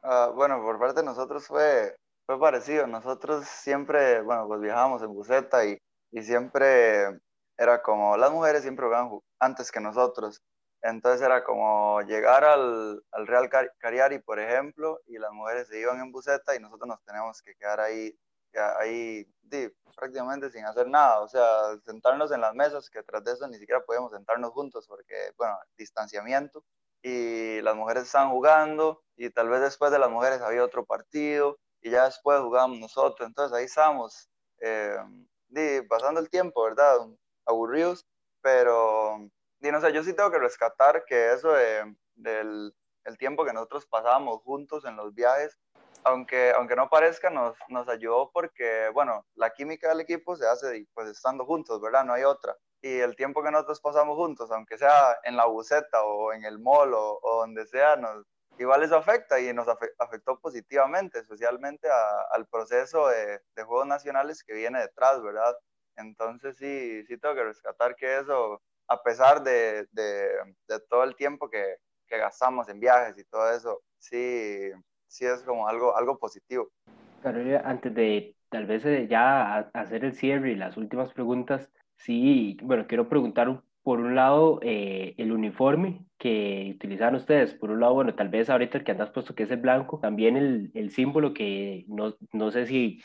Uh, 0.03 0.33
bueno, 0.35 0.61
por 0.63 0.79
parte 0.79 1.01
de 1.01 1.07
nosotros 1.07 1.47
fue, 1.47 1.97
fue 2.27 2.39
parecido. 2.39 2.87
Nosotros 2.87 3.47
siempre, 3.47 4.21
bueno, 4.23 4.47
pues 4.47 4.61
viajábamos 4.61 5.03
en 5.03 5.13
buseta 5.15 5.65
y, 5.65 5.79
y 6.13 6.23
siempre 6.23 7.19
era 7.59 7.83
como, 7.83 8.17
las 8.17 8.31
mujeres 8.31 8.63
siempre 8.63 8.87
jugaban 8.87 9.19
antes 9.39 9.71
que 9.71 9.81
nosotros. 9.81 10.43
Entonces 10.83 11.23
era 11.23 11.43
como 11.43 12.01
llegar 12.03 12.45
al, 12.45 13.03
al 13.11 13.27
Real 13.27 13.49
Cariari, 13.79 14.21
por 14.21 14.39
ejemplo, 14.39 15.01
y 15.07 15.19
las 15.19 15.33
mujeres 15.33 15.69
se 15.69 15.81
iban 15.81 16.01
en 16.01 16.13
buseta 16.13 16.55
y 16.55 16.61
nosotros 16.61 16.87
nos 16.87 17.03
teníamos 17.05 17.43
que 17.43 17.55
quedar 17.57 17.81
ahí 17.81 18.15
ahí 18.79 19.27
prácticamente 19.97 20.51
sin 20.51 20.65
hacer 20.65 20.89
nada, 20.89 21.21
o 21.21 21.29
sea, 21.29 21.79
sentarnos 21.85 22.31
en 22.33 22.41
las 22.41 22.55
mesas, 22.55 22.91
que 22.91 23.03
tras 23.03 23.25
de 23.25 23.33
eso 23.33 23.49
ni 23.49 23.59
siquiera 23.59 23.83
podíamos 23.85 24.13
sentarnos 24.13 24.51
juntos 24.53 24.87
porque, 24.87 25.33
bueno, 25.37 25.57
distanciamiento, 25.77 26.65
y 27.03 27.61
las 27.63 27.75
mujeres 27.77 28.05
estaban 28.05 28.31
jugando, 28.31 29.03
y 29.17 29.31
tal 29.31 29.49
vez 29.49 29.61
después 29.61 29.91
de 29.93 29.99
las 29.99 30.11
mujeres 30.11 30.41
había 30.43 30.65
otro 30.65 30.85
partido, 30.85 31.59
y 31.81 31.91
ya 31.91 32.05
después 32.05 32.41
jugábamos 32.41 32.79
nosotros, 32.79 33.27
entonces 33.27 33.57
ahí 33.57 33.65
estábamos 33.65 34.29
eh, 34.61 34.99
pasando 35.89 36.21
el 36.21 36.29
tiempo, 36.29 36.65
¿verdad? 36.65 36.99
Aburridos, 37.47 38.07
pero, 38.43 39.17
y 39.61 39.71
no 39.71 39.81
sé, 39.81 39.93
yo 39.93 40.03
sí 40.03 40.13
tengo 40.13 40.31
que 40.31 40.39
rescatar 40.39 41.05
que 41.07 41.33
eso 41.33 41.53
del 42.15 42.75
el 43.07 43.17
tiempo 43.19 43.45
que 43.45 43.53
nosotros 43.53 43.87
pasábamos 43.87 44.43
juntos 44.43 44.85
en 44.85 44.97
los 44.97 45.15
viajes, 45.15 45.57
aunque, 46.07 46.53
aunque 46.57 46.77
no 46.77 46.89
parezca, 46.89 47.31
nos, 47.31 47.57
nos 47.69 47.89
ayudó 47.89 48.31
porque, 48.33 48.89
bueno, 48.95 49.27
la 49.35 49.51
química 49.53 49.89
del 49.89 50.01
equipo 50.01 50.37
se 50.37 50.47
hace 50.47 50.87
pues 50.95 51.09
estando 51.09 51.45
juntos, 51.45 51.81
¿verdad? 51.81 52.05
No 52.05 52.13
hay 52.13 52.23
otra. 52.23 52.57
Y 52.81 53.01
el 53.01 53.17
tiempo 53.17 53.43
que 53.43 53.51
nosotros 53.51 53.81
pasamos 53.81 54.17
juntos, 54.17 54.49
aunque 54.53 54.79
sea 54.79 55.19
en 55.25 55.37
la 55.37 55.47
buceta 55.47 56.05
o 56.05 56.33
en 56.33 56.45
el 56.45 56.61
mall 56.61 56.93
o, 56.95 57.21
donde 57.41 57.67
sea, 57.67 57.97
nos, 57.97 58.25
igual 58.57 58.85
eso 58.85 58.97
afecta 58.97 59.41
y 59.41 59.53
nos 59.53 59.67
afectó 59.99 60.39
positivamente, 60.39 61.19
especialmente 61.19 61.89
al 62.31 62.47
proceso 62.47 63.09
de, 63.09 63.41
de, 63.57 63.65
Juegos 63.65 63.89
Nacionales 63.89 64.45
que 64.45 64.55
viene 64.55 64.79
detrás, 64.81 65.21
¿verdad? 65.21 65.57
Entonces 65.97 66.57
sí, 66.57 67.05
sí 67.07 67.19
tengo 67.19 67.35
que 67.35 67.45
rescatar 67.45 67.97
que 67.97 68.19
eso, 68.19 68.63
a 68.89 69.03
pesar 69.03 69.43
de, 69.43 69.89
de, 69.91 70.31
de 70.69 70.81
todo 70.89 71.03
el 71.03 71.17
tiempo 71.17 71.51
que, 71.51 71.79
que 72.07 72.19
gastamos 72.19 72.69
en 72.69 72.79
viajes 72.79 73.19
y 73.19 73.25
todo 73.25 73.51
eso, 73.51 73.83
sí, 73.99 74.71
sí 75.09 75.25
es 75.25 75.43
como 75.43 75.69
algo, 75.69 75.97
algo 75.97 76.19
positivo. 76.19 76.71
Carolina, 77.23 77.63
antes 77.65 77.95
de 77.95 78.37
tal 78.49 78.67
vez 78.67 78.85
eh, 78.85 79.07
ya 79.09 79.59
hacer 79.73 80.05
el 80.05 80.15
cierre 80.15 80.53
y 80.53 80.57
las 80.57 80.77
últimas 80.77 81.13
preguntas, 81.13 81.71
sí, 81.97 82.57
bueno, 82.63 82.87
quiero 82.87 83.09
preguntar 83.09 83.63
por 83.83 84.01
un 84.01 84.15
lado 84.17 84.59
eh, 84.63 85.15
el 85.17 85.33
uniforme 85.33 86.05
que 86.19 86.73
utilizan 86.75 87.15
ustedes. 87.15 87.55
Por 87.55 87.71
un 87.71 87.81
lado, 87.81 87.95
bueno, 87.95 88.15
tal 88.15 88.29
vez 88.29 88.51
ahorita 88.51 88.79
el 88.79 88.85
que 88.85 88.93
andas 88.93 89.11
puesto 89.11 89.35
que 89.35 89.45
es 89.45 89.51
el 89.51 89.61
blanco, 89.61 90.01
también 90.01 90.37
el, 90.37 90.71
el 90.75 90.91
símbolo 90.91 91.33
que 91.33 91.85
no, 91.89 92.17
no 92.33 92.51
sé 92.51 92.67
si 92.67 93.01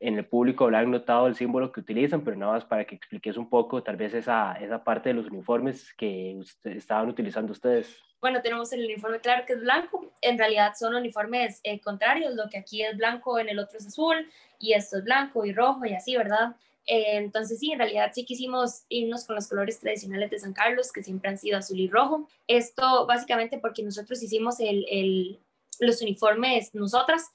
en 0.00 0.16
el 0.16 0.26
público 0.26 0.64
habrán 0.64 0.90
notado 0.90 1.26
el 1.26 1.34
símbolo 1.34 1.72
que 1.72 1.80
utilizan, 1.80 2.22
pero 2.22 2.36
nada 2.36 2.52
más 2.52 2.64
para 2.64 2.84
que 2.84 2.94
expliques 2.94 3.36
un 3.36 3.48
poco 3.48 3.82
tal 3.82 3.96
vez 3.96 4.14
esa, 4.14 4.52
esa 4.54 4.84
parte 4.84 5.08
de 5.08 5.14
los 5.14 5.26
uniformes 5.26 5.92
que 5.94 6.40
estaban 6.64 7.08
utilizando 7.08 7.52
ustedes. 7.52 7.96
Bueno, 8.20 8.40
tenemos 8.42 8.72
el 8.72 8.84
uniforme 8.84 9.20
claro 9.20 9.44
que 9.46 9.52
es 9.54 9.60
blanco, 9.60 10.12
en 10.20 10.38
realidad 10.38 10.72
son 10.78 10.94
uniformes 10.94 11.60
eh, 11.62 11.80
contrarios, 11.80 12.34
lo 12.34 12.48
que 12.48 12.58
aquí 12.58 12.82
es 12.82 12.96
blanco 12.96 13.38
en 13.38 13.48
el 13.48 13.58
otro 13.58 13.78
es 13.78 13.86
azul 13.86 14.28
y 14.58 14.72
esto 14.72 14.98
es 14.98 15.04
blanco 15.04 15.44
y 15.44 15.52
rojo 15.52 15.84
y 15.84 15.94
así, 15.94 16.16
¿verdad? 16.16 16.56
Eh, 16.86 17.18
entonces 17.18 17.60
sí, 17.60 17.70
en 17.70 17.78
realidad 17.78 18.10
sí 18.14 18.24
quisimos 18.24 18.84
irnos 18.88 19.26
con 19.26 19.36
los 19.36 19.46
colores 19.46 19.78
tradicionales 19.78 20.30
de 20.30 20.38
San 20.38 20.52
Carlos, 20.52 20.90
que 20.90 21.02
siempre 21.02 21.30
han 21.30 21.38
sido 21.38 21.58
azul 21.58 21.78
y 21.78 21.88
rojo. 21.88 22.26
Esto 22.46 23.06
básicamente 23.06 23.58
porque 23.58 23.82
nosotros 23.82 24.22
hicimos 24.22 24.58
el, 24.58 24.86
el, 24.90 25.38
los 25.80 26.00
uniformes 26.00 26.74
nosotras, 26.74 27.30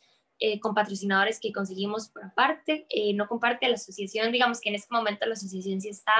eh, 0.45 0.59
con 0.59 0.75
patrocinadores 0.75 1.39
que 1.39 1.53
conseguimos 1.53 2.09
por 2.09 2.25
aparte, 2.25 2.85
eh, 2.89 3.13
no 3.13 3.29
comparte 3.29 3.65
la 3.69 3.75
asociación, 3.75 4.29
digamos 4.29 4.59
que 4.59 4.67
en 4.67 4.75
este 4.75 4.93
momento 4.93 5.25
la 5.25 5.35
asociación 5.35 5.79
sí 5.79 5.87
está 5.87 6.11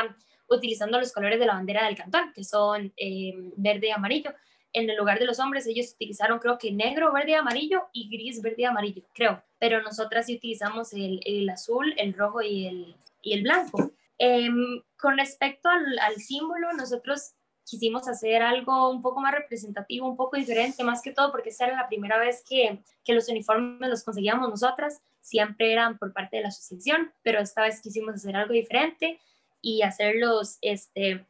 utilizando 0.47 0.97
los 0.97 1.12
colores 1.12 1.41
de 1.41 1.45
la 1.45 1.55
bandera 1.55 1.86
del 1.86 1.97
cantón, 1.97 2.31
que 2.33 2.45
son 2.45 2.93
eh, 2.95 3.33
verde 3.57 3.88
y 3.88 3.91
amarillo. 3.91 4.33
En 4.71 4.89
el 4.89 4.95
lugar 4.95 5.19
de 5.19 5.25
los 5.25 5.41
hombres, 5.41 5.67
ellos 5.67 5.91
utilizaron 5.95 6.39
creo 6.39 6.57
que 6.57 6.71
negro, 6.71 7.12
verde 7.12 7.31
y 7.31 7.33
amarillo 7.33 7.81
y 7.91 8.07
gris, 8.07 8.41
verde 8.41 8.62
y 8.62 8.63
amarillo, 8.63 9.03
creo. 9.13 9.43
Pero 9.59 9.81
nosotras 9.81 10.27
sí 10.27 10.38
utilizamos 10.38 10.93
el, 10.93 11.19
el 11.25 11.49
azul, 11.49 11.93
el 11.97 12.13
rojo 12.13 12.41
y 12.41 12.67
el, 12.67 12.95
y 13.21 13.33
el 13.33 13.43
blanco. 13.43 13.91
Em, 14.19 14.81
con 14.97 15.17
respecto 15.17 15.67
al, 15.67 15.99
al 15.99 16.15
símbolo, 16.15 16.71
nosotros 16.71 17.33
quisimos 17.65 18.08
hacer 18.08 18.41
algo 18.41 18.89
un 18.89 19.02
poco 19.02 19.21
más 19.21 19.34
representativo, 19.34 20.08
un 20.08 20.17
poco 20.17 20.38
diferente, 20.38 20.84
más 20.84 21.02
que 21.02 21.12
todo 21.12 21.32
porque 21.32 21.49
esta 21.49 21.67
era 21.67 21.78
la 21.78 21.88
primera 21.88 22.17
vez 22.17 22.43
que, 22.47 22.80
que 23.04 23.13
los 23.13 23.30
uniformes 23.30 23.89
los 23.89 24.04
conseguíamos 24.04 24.49
nosotras, 24.49 25.02
siempre 25.21 25.71
eran 25.71 25.97
por 25.97 26.13
parte 26.13 26.38
de 26.38 26.43
la 26.43 26.49
asociación, 26.49 27.12
pero 27.23 27.39
esta 27.39 27.62
vez 27.62 27.82
quisimos 27.82 28.15
hacer 28.15 28.36
algo 28.36 28.54
diferente 28.54 29.19
y 29.62 29.82
hacerlos 29.82 30.58
este, 30.62 31.26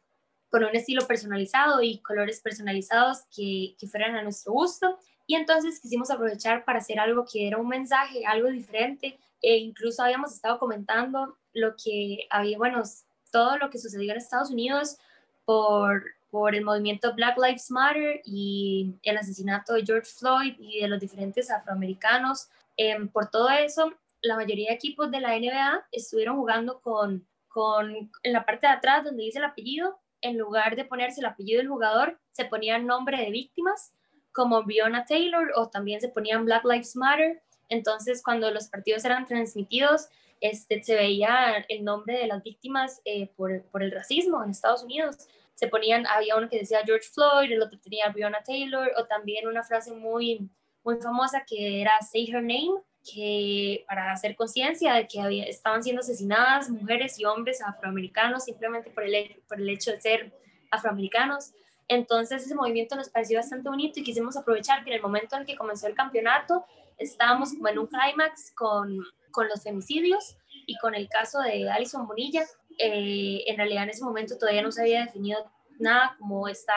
con 0.50 0.64
un 0.64 0.74
estilo 0.74 1.06
personalizado 1.06 1.80
y 1.80 1.98
colores 1.98 2.40
personalizados 2.40 3.22
que, 3.34 3.76
que 3.78 3.86
fueran 3.86 4.16
a 4.16 4.22
nuestro 4.22 4.52
gusto. 4.52 4.98
Y 5.26 5.36
entonces 5.36 5.80
quisimos 5.80 6.10
aprovechar 6.10 6.64
para 6.64 6.80
hacer 6.80 6.98
algo 6.98 7.24
que 7.24 7.46
era 7.46 7.56
un 7.56 7.68
mensaje, 7.68 8.26
algo 8.26 8.48
diferente. 8.50 9.18
E 9.40 9.56
incluso 9.56 10.02
habíamos 10.02 10.32
estado 10.32 10.58
comentando 10.58 11.38
lo 11.52 11.74
que 11.76 12.26
había, 12.30 12.58
bueno, 12.58 12.82
todo 13.30 13.56
lo 13.58 13.70
que 13.70 13.78
sucedió 13.78 14.12
en 14.12 14.18
Estados 14.18 14.50
Unidos 14.50 14.98
por 15.44 16.04
por 16.34 16.56
el 16.56 16.64
movimiento 16.64 17.14
Black 17.14 17.38
Lives 17.38 17.70
Matter 17.70 18.20
y 18.24 18.92
el 19.04 19.16
asesinato 19.16 19.74
de 19.74 19.84
George 19.86 20.10
Floyd 20.18 20.56
y 20.58 20.80
de 20.80 20.88
los 20.88 20.98
diferentes 20.98 21.48
afroamericanos. 21.48 22.48
Em, 22.76 23.06
por 23.06 23.30
todo 23.30 23.48
eso, 23.50 23.94
la 24.20 24.34
mayoría 24.34 24.70
de 24.70 24.74
equipos 24.74 25.12
de 25.12 25.20
la 25.20 25.38
NBA 25.38 25.86
estuvieron 25.92 26.34
jugando 26.34 26.80
con, 26.80 27.24
con, 27.46 28.10
en 28.24 28.32
la 28.32 28.44
parte 28.44 28.66
de 28.66 28.72
atrás 28.72 29.04
donde 29.04 29.22
dice 29.22 29.38
el 29.38 29.44
apellido, 29.44 30.00
en 30.22 30.36
lugar 30.36 30.74
de 30.74 30.84
ponerse 30.84 31.20
el 31.20 31.26
apellido 31.26 31.58
del 31.58 31.68
jugador, 31.68 32.18
se 32.32 32.46
ponía 32.46 32.74
el 32.74 32.84
nombre 32.84 33.16
de 33.16 33.30
víctimas, 33.30 33.92
como 34.32 34.64
Breonna 34.64 35.04
Taylor, 35.04 35.52
o 35.54 35.68
también 35.68 36.00
se 36.00 36.08
ponían 36.08 36.44
Black 36.46 36.64
Lives 36.64 36.96
Matter. 36.96 37.44
Entonces, 37.68 38.24
cuando 38.24 38.50
los 38.50 38.66
partidos 38.66 39.04
eran 39.04 39.24
transmitidos, 39.24 40.08
este, 40.40 40.82
se 40.82 40.96
veía 40.96 41.64
el 41.68 41.84
nombre 41.84 42.18
de 42.18 42.26
las 42.26 42.42
víctimas 42.42 43.00
eh, 43.04 43.30
por, 43.36 43.62
por 43.66 43.84
el 43.84 43.92
racismo 43.92 44.42
en 44.42 44.50
Estados 44.50 44.82
Unidos 44.82 45.28
se 45.54 45.68
ponían, 45.68 46.06
había 46.06 46.36
uno 46.36 46.48
que 46.48 46.58
decía 46.58 46.82
George 46.84 47.08
Floyd, 47.12 47.50
el 47.50 47.62
otro 47.62 47.78
tenía 47.78 48.08
Breonna 48.08 48.42
Taylor, 48.42 48.90
o 48.96 49.06
también 49.06 49.46
una 49.46 49.62
frase 49.62 49.92
muy, 49.92 50.50
muy 50.82 50.96
famosa 50.96 51.44
que 51.46 51.80
era 51.80 51.92
Say 52.02 52.28
Her 52.28 52.42
Name, 52.42 52.82
que 53.04 53.84
para 53.86 54.12
hacer 54.12 54.34
conciencia 54.34 54.94
de 54.94 55.06
que 55.06 55.20
había, 55.20 55.44
estaban 55.44 55.82
siendo 55.82 56.00
asesinadas 56.00 56.70
mujeres 56.70 57.18
y 57.18 57.24
hombres 57.24 57.60
afroamericanos 57.62 58.44
simplemente 58.44 58.90
por 58.90 59.04
el, 59.04 59.42
por 59.46 59.60
el 59.60 59.68
hecho 59.68 59.92
de 59.92 60.00
ser 60.00 60.32
afroamericanos. 60.70 61.52
Entonces 61.86 62.44
ese 62.44 62.54
movimiento 62.54 62.96
nos 62.96 63.10
pareció 63.10 63.38
bastante 63.38 63.68
bonito 63.68 64.00
y 64.00 64.04
quisimos 64.04 64.36
aprovechar 64.36 64.82
que 64.82 64.90
en 64.90 64.96
el 64.96 65.02
momento 65.02 65.36
en 65.36 65.44
que 65.44 65.56
comenzó 65.56 65.86
el 65.86 65.94
campeonato 65.94 66.64
estábamos 66.96 67.52
como 67.52 67.68
en 67.68 67.78
un 67.78 67.86
clímax 67.88 68.52
con, 68.54 69.04
con 69.30 69.48
los 69.48 69.62
femicidios 69.62 70.36
y 70.66 70.78
con 70.78 70.94
el 70.94 71.08
caso 71.08 71.40
de 71.40 71.68
Alison 71.70 72.06
Bonilla, 72.06 72.44
eh, 72.78 73.44
en 73.46 73.56
realidad 73.56 73.84
en 73.84 73.90
ese 73.90 74.04
momento 74.04 74.38
todavía 74.38 74.62
no 74.62 74.72
se 74.72 74.82
había 74.82 75.04
definido 75.04 75.50
nada 75.78 76.16
como 76.18 76.48
está 76.48 76.74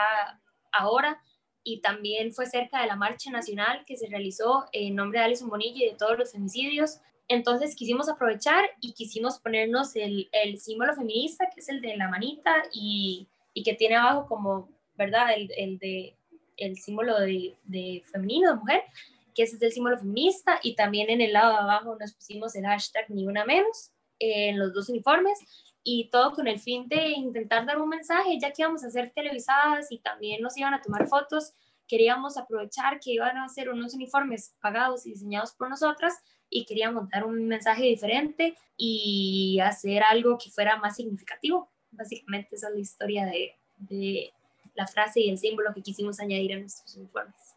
ahora 0.72 1.20
y 1.64 1.80
también 1.80 2.32
fue 2.32 2.46
cerca 2.46 2.80
de 2.80 2.86
la 2.86 2.96
marcha 2.96 3.30
nacional 3.30 3.84
que 3.86 3.96
se 3.96 4.08
realizó 4.08 4.64
en 4.72 4.94
nombre 4.94 5.18
de 5.18 5.26
Alison 5.26 5.50
Bonilla 5.50 5.84
y 5.84 5.90
de 5.90 5.96
todos 5.96 6.18
los 6.18 6.32
femicidios. 6.32 7.00
Entonces 7.28 7.76
quisimos 7.76 8.08
aprovechar 8.08 8.70
y 8.80 8.94
quisimos 8.94 9.38
ponernos 9.38 9.94
el, 9.96 10.30
el 10.32 10.58
símbolo 10.58 10.94
feminista, 10.94 11.46
que 11.54 11.60
es 11.60 11.68
el 11.68 11.82
de 11.82 11.96
la 11.96 12.08
manita 12.08 12.54
y, 12.72 13.28
y 13.52 13.62
que 13.62 13.74
tiene 13.74 13.96
abajo 13.96 14.26
como, 14.26 14.70
¿verdad? 14.96 15.34
El, 15.34 15.50
el 15.56 15.78
de, 15.78 16.16
el 16.56 16.78
símbolo 16.78 17.20
de, 17.20 17.54
de 17.64 18.02
femenino, 18.10 18.50
de 18.50 18.56
mujer, 18.56 18.82
que 19.34 19.42
ese 19.42 19.56
es 19.56 19.62
el 19.62 19.72
símbolo 19.72 19.98
feminista. 19.98 20.58
Y 20.62 20.74
también 20.74 21.10
en 21.10 21.20
el 21.20 21.34
lado 21.34 21.52
de 21.52 21.58
abajo 21.58 21.96
nos 22.00 22.14
pusimos 22.14 22.56
el 22.56 22.64
hashtag 22.64 23.10
ni 23.10 23.26
una 23.26 23.44
menos 23.44 23.90
en 24.18 24.58
los 24.58 24.72
dos 24.72 24.88
uniformes 24.88 25.38
y 25.84 26.10
todo 26.10 26.32
con 26.32 26.46
el 26.48 26.58
fin 26.58 26.88
de 26.88 27.10
intentar 27.10 27.64
dar 27.66 27.80
un 27.80 27.88
mensaje, 27.88 28.38
ya 28.40 28.52
que 28.52 28.62
íbamos 28.62 28.84
a 28.84 28.88
hacer 28.88 29.12
televisadas 29.14 29.90
y 29.90 29.98
también 29.98 30.42
nos 30.42 30.56
iban 30.56 30.74
a 30.74 30.82
tomar 30.82 31.06
fotos, 31.06 31.54
queríamos 31.86 32.36
aprovechar 32.36 33.00
que 33.00 33.12
iban 33.12 33.36
a 33.38 33.44
hacer 33.44 33.70
unos 33.70 33.94
uniformes 33.94 34.54
pagados 34.60 35.06
y 35.06 35.10
diseñados 35.10 35.52
por 35.52 35.70
nosotras 35.70 36.18
y 36.50 36.64
queríamos 36.66 37.08
dar 37.08 37.24
un 37.24 37.48
mensaje 37.48 37.84
diferente 37.84 38.56
y 38.76 39.58
hacer 39.60 40.02
algo 40.02 40.38
que 40.38 40.50
fuera 40.50 40.76
más 40.76 40.96
significativo. 40.96 41.68
Básicamente 41.90 42.56
esa 42.56 42.68
es 42.68 42.74
la 42.74 42.80
historia 42.80 43.26
de, 43.26 43.52
de 43.78 44.32
la 44.74 44.86
frase 44.86 45.20
y 45.20 45.30
el 45.30 45.38
símbolo 45.38 45.72
que 45.74 45.82
quisimos 45.82 46.20
añadir 46.20 46.52
a 46.52 46.60
nuestros 46.60 46.96
uniformes. 46.96 47.54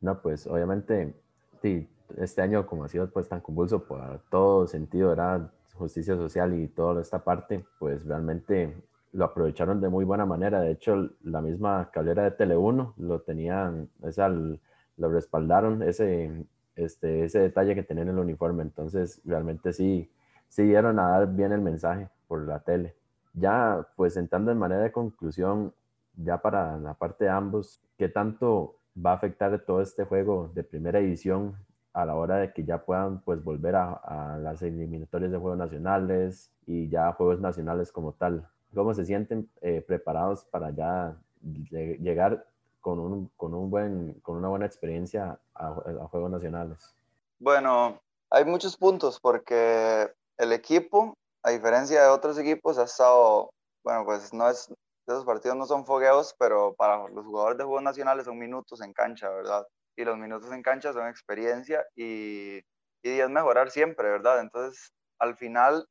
No, 0.00 0.20
pues 0.20 0.46
obviamente, 0.46 1.14
sí, 1.62 1.86
este 2.16 2.42
año 2.42 2.66
como 2.66 2.84
ha 2.84 2.88
sido 2.88 3.10
pues 3.10 3.28
tan 3.28 3.40
convulso 3.40 3.84
por 3.84 4.22
todo 4.30 4.66
sentido, 4.66 5.12
era 5.12 5.50
justicia 5.78 6.16
social 6.16 6.54
y 6.54 6.68
toda 6.68 7.00
esta 7.00 7.24
parte, 7.24 7.64
pues 7.78 8.04
realmente 8.04 8.76
lo 9.12 9.24
aprovecharon 9.24 9.80
de 9.80 9.88
muy 9.88 10.04
buena 10.04 10.26
manera. 10.26 10.60
De 10.60 10.72
hecho, 10.72 11.10
la 11.22 11.40
misma 11.40 11.90
cablera 11.92 12.24
de 12.24 12.36
Tele1 12.36 12.94
lo 12.98 13.20
tenían, 13.22 13.88
esa, 14.02 14.28
lo 14.28 15.08
respaldaron, 15.08 15.82
ese, 15.82 16.44
este, 16.76 17.24
ese 17.24 17.40
detalle 17.40 17.74
que 17.74 17.82
tenían 17.82 18.08
en 18.08 18.14
el 18.14 18.20
uniforme. 18.20 18.62
Entonces, 18.62 19.20
realmente 19.24 19.72
sí, 19.72 20.10
sí 20.48 20.64
dieron 20.64 20.98
a 20.98 21.10
dar 21.10 21.34
bien 21.34 21.52
el 21.52 21.60
mensaje 21.60 22.08
por 22.26 22.46
la 22.46 22.60
tele. 22.60 22.94
Ya, 23.32 23.86
pues 23.96 24.16
entrando 24.16 24.50
en 24.50 24.58
manera 24.58 24.82
de 24.82 24.92
conclusión, 24.92 25.72
ya 26.16 26.38
para 26.42 26.76
la 26.78 26.94
parte 26.94 27.24
de 27.24 27.30
ambos, 27.30 27.80
¿qué 27.96 28.08
tanto 28.08 28.74
va 29.04 29.12
a 29.12 29.14
afectar 29.14 29.58
todo 29.64 29.80
este 29.80 30.04
juego 30.04 30.50
de 30.54 30.64
primera 30.64 30.98
edición 30.98 31.56
a 31.92 32.04
la 32.04 32.14
hora 32.14 32.36
de 32.36 32.52
que 32.52 32.64
ya 32.64 32.84
puedan 32.84 33.20
pues 33.20 33.42
volver 33.42 33.76
a, 33.76 34.38
las 34.40 34.62
eliminatorias 34.62 35.32
de 35.32 35.38
Juegos 35.38 35.58
Nacionales 35.58 36.50
y 36.66 36.88
ya 36.88 37.12
Juegos 37.12 37.40
Nacionales 37.40 37.92
como 37.92 38.12
tal. 38.12 38.48
¿Cómo 38.74 38.94
se 38.94 39.04
sienten 39.04 39.48
eh, 39.62 39.82
preparados 39.86 40.44
para 40.44 40.70
ya 40.70 41.16
llegar 41.40 42.46
con, 42.80 42.98
un, 42.98 43.30
con, 43.36 43.54
un 43.54 43.70
buen, 43.70 44.14
con 44.22 44.36
una 44.36 44.48
buena 44.48 44.66
experiencia 44.66 45.38
a, 45.54 45.66
a 45.68 46.08
Juegos 46.08 46.30
Nacionales? 46.30 46.94
Bueno, 47.38 47.98
hay 48.30 48.44
muchos 48.44 48.76
puntos 48.76 49.18
porque 49.20 50.12
el 50.36 50.52
equipo, 50.52 51.14
a 51.42 51.50
diferencia 51.50 52.02
de 52.02 52.08
otros 52.08 52.38
equipos, 52.38 52.78
ha 52.78 52.84
estado, 52.84 53.50
bueno, 53.82 54.04
pues 54.04 54.32
no 54.32 54.48
es, 54.48 54.72
esos 55.06 55.24
partidos 55.24 55.56
no 55.56 55.66
son 55.66 55.86
fogueos, 55.86 56.34
pero 56.38 56.74
para 56.74 57.08
los 57.08 57.24
jugadores 57.24 57.58
de 57.58 57.64
Juegos 57.64 57.82
Nacionales 57.82 58.26
son 58.26 58.38
minutos 58.38 58.80
en 58.82 58.92
cancha, 58.92 59.30
¿verdad? 59.30 59.66
Y 59.98 60.04
los 60.04 60.16
minutos 60.16 60.52
en 60.52 60.62
cancha 60.62 60.92
son 60.92 61.08
experiencia 61.08 61.84
y, 61.96 62.58
y 63.02 63.20
es 63.20 63.28
mejorar 63.28 63.68
siempre, 63.72 64.08
¿verdad? 64.08 64.40
Entonces, 64.40 64.92
al 65.18 65.36
final, 65.36 65.88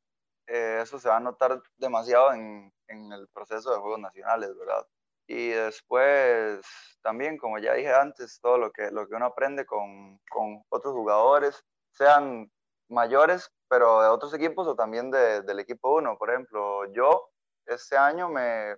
eh, 0.48 0.80
eso 0.82 0.98
se 0.98 1.10
va 1.10 1.18
a 1.18 1.20
notar 1.20 1.62
demasiado 1.76 2.32
en, 2.32 2.72
en, 2.88 3.12
el 3.12 3.28
proceso 3.28 3.70
de 3.70 3.80
Juegos 3.80 4.00
Nacionales, 4.00 4.58
¿verdad? 4.58 4.88
Y 5.28 5.50
después, 5.50 6.66
también, 7.02 7.38
como 7.38 7.60
ya 7.60 7.74
dije 7.74 7.94
antes, 7.94 8.40
todo 8.40 8.58
lo 8.58 8.72
que, 8.72 8.92
lo 8.92 9.10
que 9.10 9.16
uno 9.16 9.26
aprende 9.26 9.66
con, 9.66 10.18
con 10.32 10.64
otros 10.70 10.94
jugadores, 10.94 11.62
sean 11.92 12.50
mayores, 12.88 13.52
pero 13.68 14.02
de 14.02 14.08
otros 14.08 14.34
equipos 14.34 14.68
o 14.68 14.76
también 14.76 15.12
de, 15.12 15.42
del 15.42 15.60
equipo 15.60 15.96
uno. 15.98 16.18
Por 16.18 16.30
ejemplo, 16.30 16.86
yo 16.94 17.30
este 17.66 17.98
año 17.98 18.30
me 18.30 18.78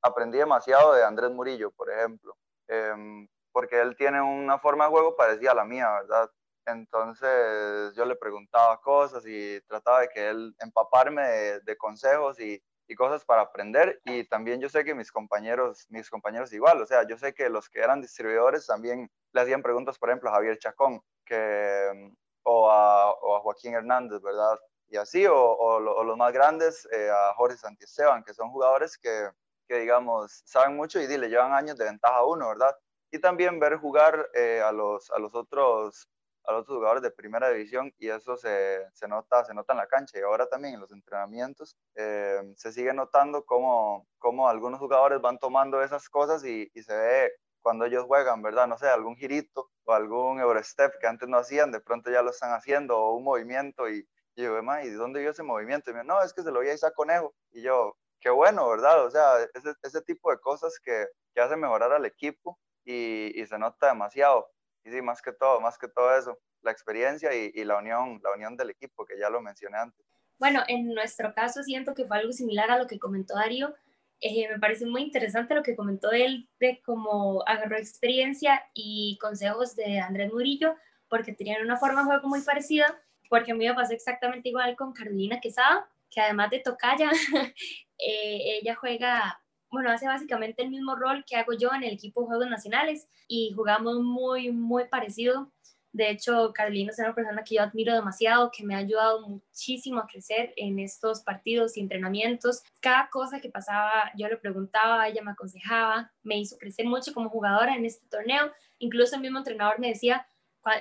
aprendí 0.00 0.38
demasiado 0.38 0.94
de 0.94 1.04
Andrés 1.04 1.30
Murillo, 1.30 1.72
por 1.72 1.90
ejemplo. 1.90 2.38
Eh, 2.68 3.26
porque 3.52 3.80
él 3.80 3.96
tiene 3.96 4.20
una 4.20 4.58
forma 4.58 4.84
de 4.84 4.90
juego 4.90 5.16
parecida 5.16 5.52
a 5.52 5.56
la 5.56 5.64
mía, 5.64 5.90
¿verdad? 5.90 6.30
Entonces 6.66 7.94
yo 7.94 8.04
le 8.04 8.16
preguntaba 8.16 8.80
cosas 8.80 9.24
y 9.26 9.60
trataba 9.62 10.00
de 10.00 10.08
que 10.08 10.28
él 10.28 10.54
empaparme 10.60 11.22
de, 11.64 11.76
consejos 11.76 12.38
y, 12.40 12.62
cosas 12.94 13.24
para 13.24 13.40
aprender 13.40 14.02
y 14.04 14.24
también 14.24 14.60
yo 14.60 14.68
sé 14.68 14.84
que 14.84 14.94
mis 14.94 15.10
compañeros, 15.10 15.86
mis 15.88 16.10
compañeros 16.10 16.52
igual, 16.52 16.82
o 16.82 16.86
sea, 16.86 17.06
yo 17.08 17.16
sé 17.16 17.32
que 17.32 17.48
los 17.48 17.70
que 17.70 17.80
eran 17.80 18.02
distribuidores 18.02 18.66
también 18.66 19.10
le 19.32 19.40
hacían 19.40 19.62
preguntas, 19.62 19.98
por 19.98 20.10
ejemplo, 20.10 20.28
a 20.28 20.34
Javier 20.34 20.58
Chacón 20.58 21.00
que, 21.24 22.12
o, 22.42 22.70
a, 22.70 23.12
o 23.12 23.36
a 23.36 23.40
Joaquín 23.40 23.72
Hernández, 23.72 24.20
¿verdad? 24.20 24.58
Y 24.88 24.98
así, 24.98 25.26
o, 25.26 25.34
o, 25.34 25.80
los 25.80 26.16
más 26.18 26.34
grandes, 26.34 26.86
eh, 26.92 27.08
a 27.10 27.32
Jorge 27.34 27.56
Santiesteban, 27.56 28.22
que 28.24 28.34
son 28.34 28.50
jugadores 28.50 28.98
que, 28.98 29.30
que, 29.66 29.78
digamos, 29.78 30.42
saben 30.44 30.76
mucho 30.76 31.00
y 31.00 31.06
le 31.06 31.30
llevan 31.30 31.54
años 31.54 31.78
de 31.78 31.86
ventaja 31.86 32.16
a 32.16 32.26
uno, 32.26 32.48
¿verdad? 32.48 32.76
Y 33.12 33.18
también 33.20 33.60
ver 33.60 33.76
jugar 33.76 34.30
eh, 34.34 34.62
a, 34.64 34.72
los, 34.72 35.10
a, 35.10 35.18
los 35.18 35.34
otros, 35.34 36.08
a 36.44 36.52
los 36.52 36.62
otros 36.62 36.78
jugadores 36.78 37.02
de 37.02 37.10
primera 37.10 37.50
división 37.50 37.92
y 37.98 38.08
eso 38.08 38.38
se, 38.38 38.86
se, 38.94 39.06
nota, 39.06 39.44
se 39.44 39.52
nota 39.52 39.74
en 39.74 39.78
la 39.78 39.86
cancha 39.86 40.18
y 40.18 40.22
ahora 40.22 40.46
también 40.46 40.74
en 40.74 40.80
los 40.80 40.92
entrenamientos 40.92 41.76
eh, 41.94 42.40
se 42.56 42.72
sigue 42.72 42.94
notando 42.94 43.44
cómo, 43.44 44.08
cómo, 44.18 44.48
algunos 44.48 44.80
jugadores 44.80 45.20
van 45.20 45.38
tomando 45.38 45.82
esas 45.82 46.08
cosas 46.08 46.42
y, 46.44 46.70
y, 46.74 46.82
se 46.82 46.96
ve 46.96 47.32
cuando 47.60 47.84
ellos 47.84 48.06
juegan, 48.06 48.42
¿verdad? 48.42 48.66
No 48.66 48.78
sé, 48.78 48.88
algún 48.88 49.14
girito 49.16 49.70
o 49.84 49.92
algún 49.92 50.40
Eurostep 50.40 50.98
que 50.98 51.06
antes 51.06 51.28
no 51.28 51.36
hacían, 51.36 51.70
de 51.70 51.80
pronto 51.80 52.10
ya 52.10 52.22
lo 52.22 52.30
están 52.30 52.52
haciendo 52.52 52.98
o 52.98 53.14
un 53.14 53.24
movimiento 53.24 53.90
y, 53.90 54.08
y 54.34 54.42
yo, 54.42 54.58
¿y 54.58 54.88
de 54.88 54.96
dónde 54.96 55.20
vio 55.20 55.30
ese 55.30 55.42
movimiento? 55.42 55.90
Y 55.90 55.94
me 55.94 56.02
no, 56.02 56.22
es 56.22 56.32
que 56.32 56.42
se 56.42 56.50
lo 56.50 56.60
vi 56.60 56.70
a 56.70 56.74
Isaac 56.74 56.94
Conejo. 56.96 57.34
Y 57.50 57.60
yo, 57.62 57.94
qué 58.20 58.30
bueno, 58.30 58.68
¿verdad? 58.70 59.04
O 59.04 59.10
sea, 59.10 59.42
ese, 59.54 59.74
ese 59.82 60.00
tipo 60.02 60.30
de 60.30 60.40
cosas 60.40 60.78
que, 60.82 61.06
que 61.34 61.40
hacen 61.42 61.60
mejorar 61.60 61.92
al 61.92 62.06
equipo 62.06 62.58
y, 62.84 63.44
se 63.46 63.58
nota 63.58 63.88
demasiado. 63.88 64.48
Y 64.84 64.90
sí, 64.90 65.02
más 65.02 65.22
que 65.22 65.32
todo, 65.32 65.60
más 65.60 65.78
que 65.78 65.88
todo 65.88 66.16
eso, 66.16 66.38
la 66.62 66.70
experiencia 66.70 67.34
y, 67.34 67.64
la 67.64 67.78
unión, 67.78 68.20
la 68.22 68.32
unión 68.32 68.56
del 68.56 68.70
equipo, 68.70 69.04
que 69.04 69.18
ya 69.18 69.30
lo 69.30 69.40
mencioné 69.40 69.78
antes. 69.78 70.04
Bueno, 70.38 70.62
en 70.66 70.92
nuestro 70.92 71.32
caso 71.34 71.62
siento 71.62 71.94
que 71.94 72.04
fue 72.04 72.18
algo 72.18 72.32
similar 72.32 72.70
a 72.70 72.78
lo 72.78 72.86
que 72.86 72.98
comentó 72.98 73.34
Darío. 73.34 73.74
Eh, 74.20 74.48
me 74.48 74.58
parece 74.58 74.86
muy 74.86 75.02
interesante 75.02 75.54
lo 75.54 75.62
que 75.62 75.76
comentó 75.76 76.10
él 76.12 76.48
de 76.60 76.80
cómo 76.84 77.42
agarró 77.46 77.76
experiencia 77.76 78.64
y 78.74 79.18
consejos 79.20 79.74
de 79.76 80.00
Andrés 80.00 80.32
Murillo, 80.32 80.76
porque 81.08 81.32
tenían 81.32 81.62
una 81.62 81.76
forma 81.76 82.00
de 82.00 82.06
juego 82.06 82.28
muy 82.28 82.40
parecida, 82.40 83.00
porque 83.28 83.52
a 83.52 83.54
mí 83.54 83.66
me 83.66 83.74
pasó 83.74 83.92
exactamente 83.92 84.48
igual 84.48 84.76
con 84.76 84.92
Carolina 84.92 85.40
Quesada, 85.40 85.88
que 86.08 86.20
además 86.20 86.50
de 86.50 86.60
tocaya, 86.60 87.10
eh, 87.98 88.58
ella 88.60 88.74
juega 88.74 89.41
bueno, 89.72 89.90
hace 89.90 90.06
básicamente 90.06 90.62
el 90.62 90.70
mismo 90.70 90.94
rol 90.94 91.24
que 91.26 91.36
hago 91.36 91.54
yo 91.54 91.70
en 91.72 91.82
el 91.82 91.94
equipo 91.94 92.20
de 92.20 92.26
Juegos 92.26 92.46
Nacionales 92.48 93.08
y 93.26 93.52
jugamos 93.56 94.00
muy, 94.00 94.52
muy 94.52 94.84
parecido. 94.84 95.50
De 95.92 96.10
hecho, 96.10 96.52
Carolina 96.54 96.90
es 96.90 96.98
una 96.98 97.14
persona 97.14 97.42
que 97.42 97.54
yo 97.54 97.62
admiro 97.62 97.94
demasiado, 97.94 98.50
que 98.50 98.64
me 98.64 98.74
ha 98.74 98.78
ayudado 98.78 99.26
muchísimo 99.26 100.00
a 100.00 100.06
crecer 100.06 100.52
en 100.56 100.78
estos 100.78 101.22
partidos 101.22 101.76
y 101.76 101.80
entrenamientos. 101.80 102.62
Cada 102.80 103.08
cosa 103.10 103.40
que 103.40 103.48
pasaba, 103.48 104.12
yo 104.14 104.28
le 104.28 104.36
preguntaba, 104.36 105.08
ella 105.08 105.22
me 105.22 105.32
aconsejaba, 105.32 106.12
me 106.22 106.38
hizo 106.38 106.58
crecer 106.58 106.86
mucho 106.86 107.14
como 107.14 107.30
jugadora 107.30 107.74
en 107.74 107.86
este 107.86 108.06
torneo. 108.08 108.52
Incluso 108.78 109.16
el 109.16 109.22
mismo 109.22 109.38
entrenador 109.38 109.78
me 109.78 109.88
decía, 109.88 110.26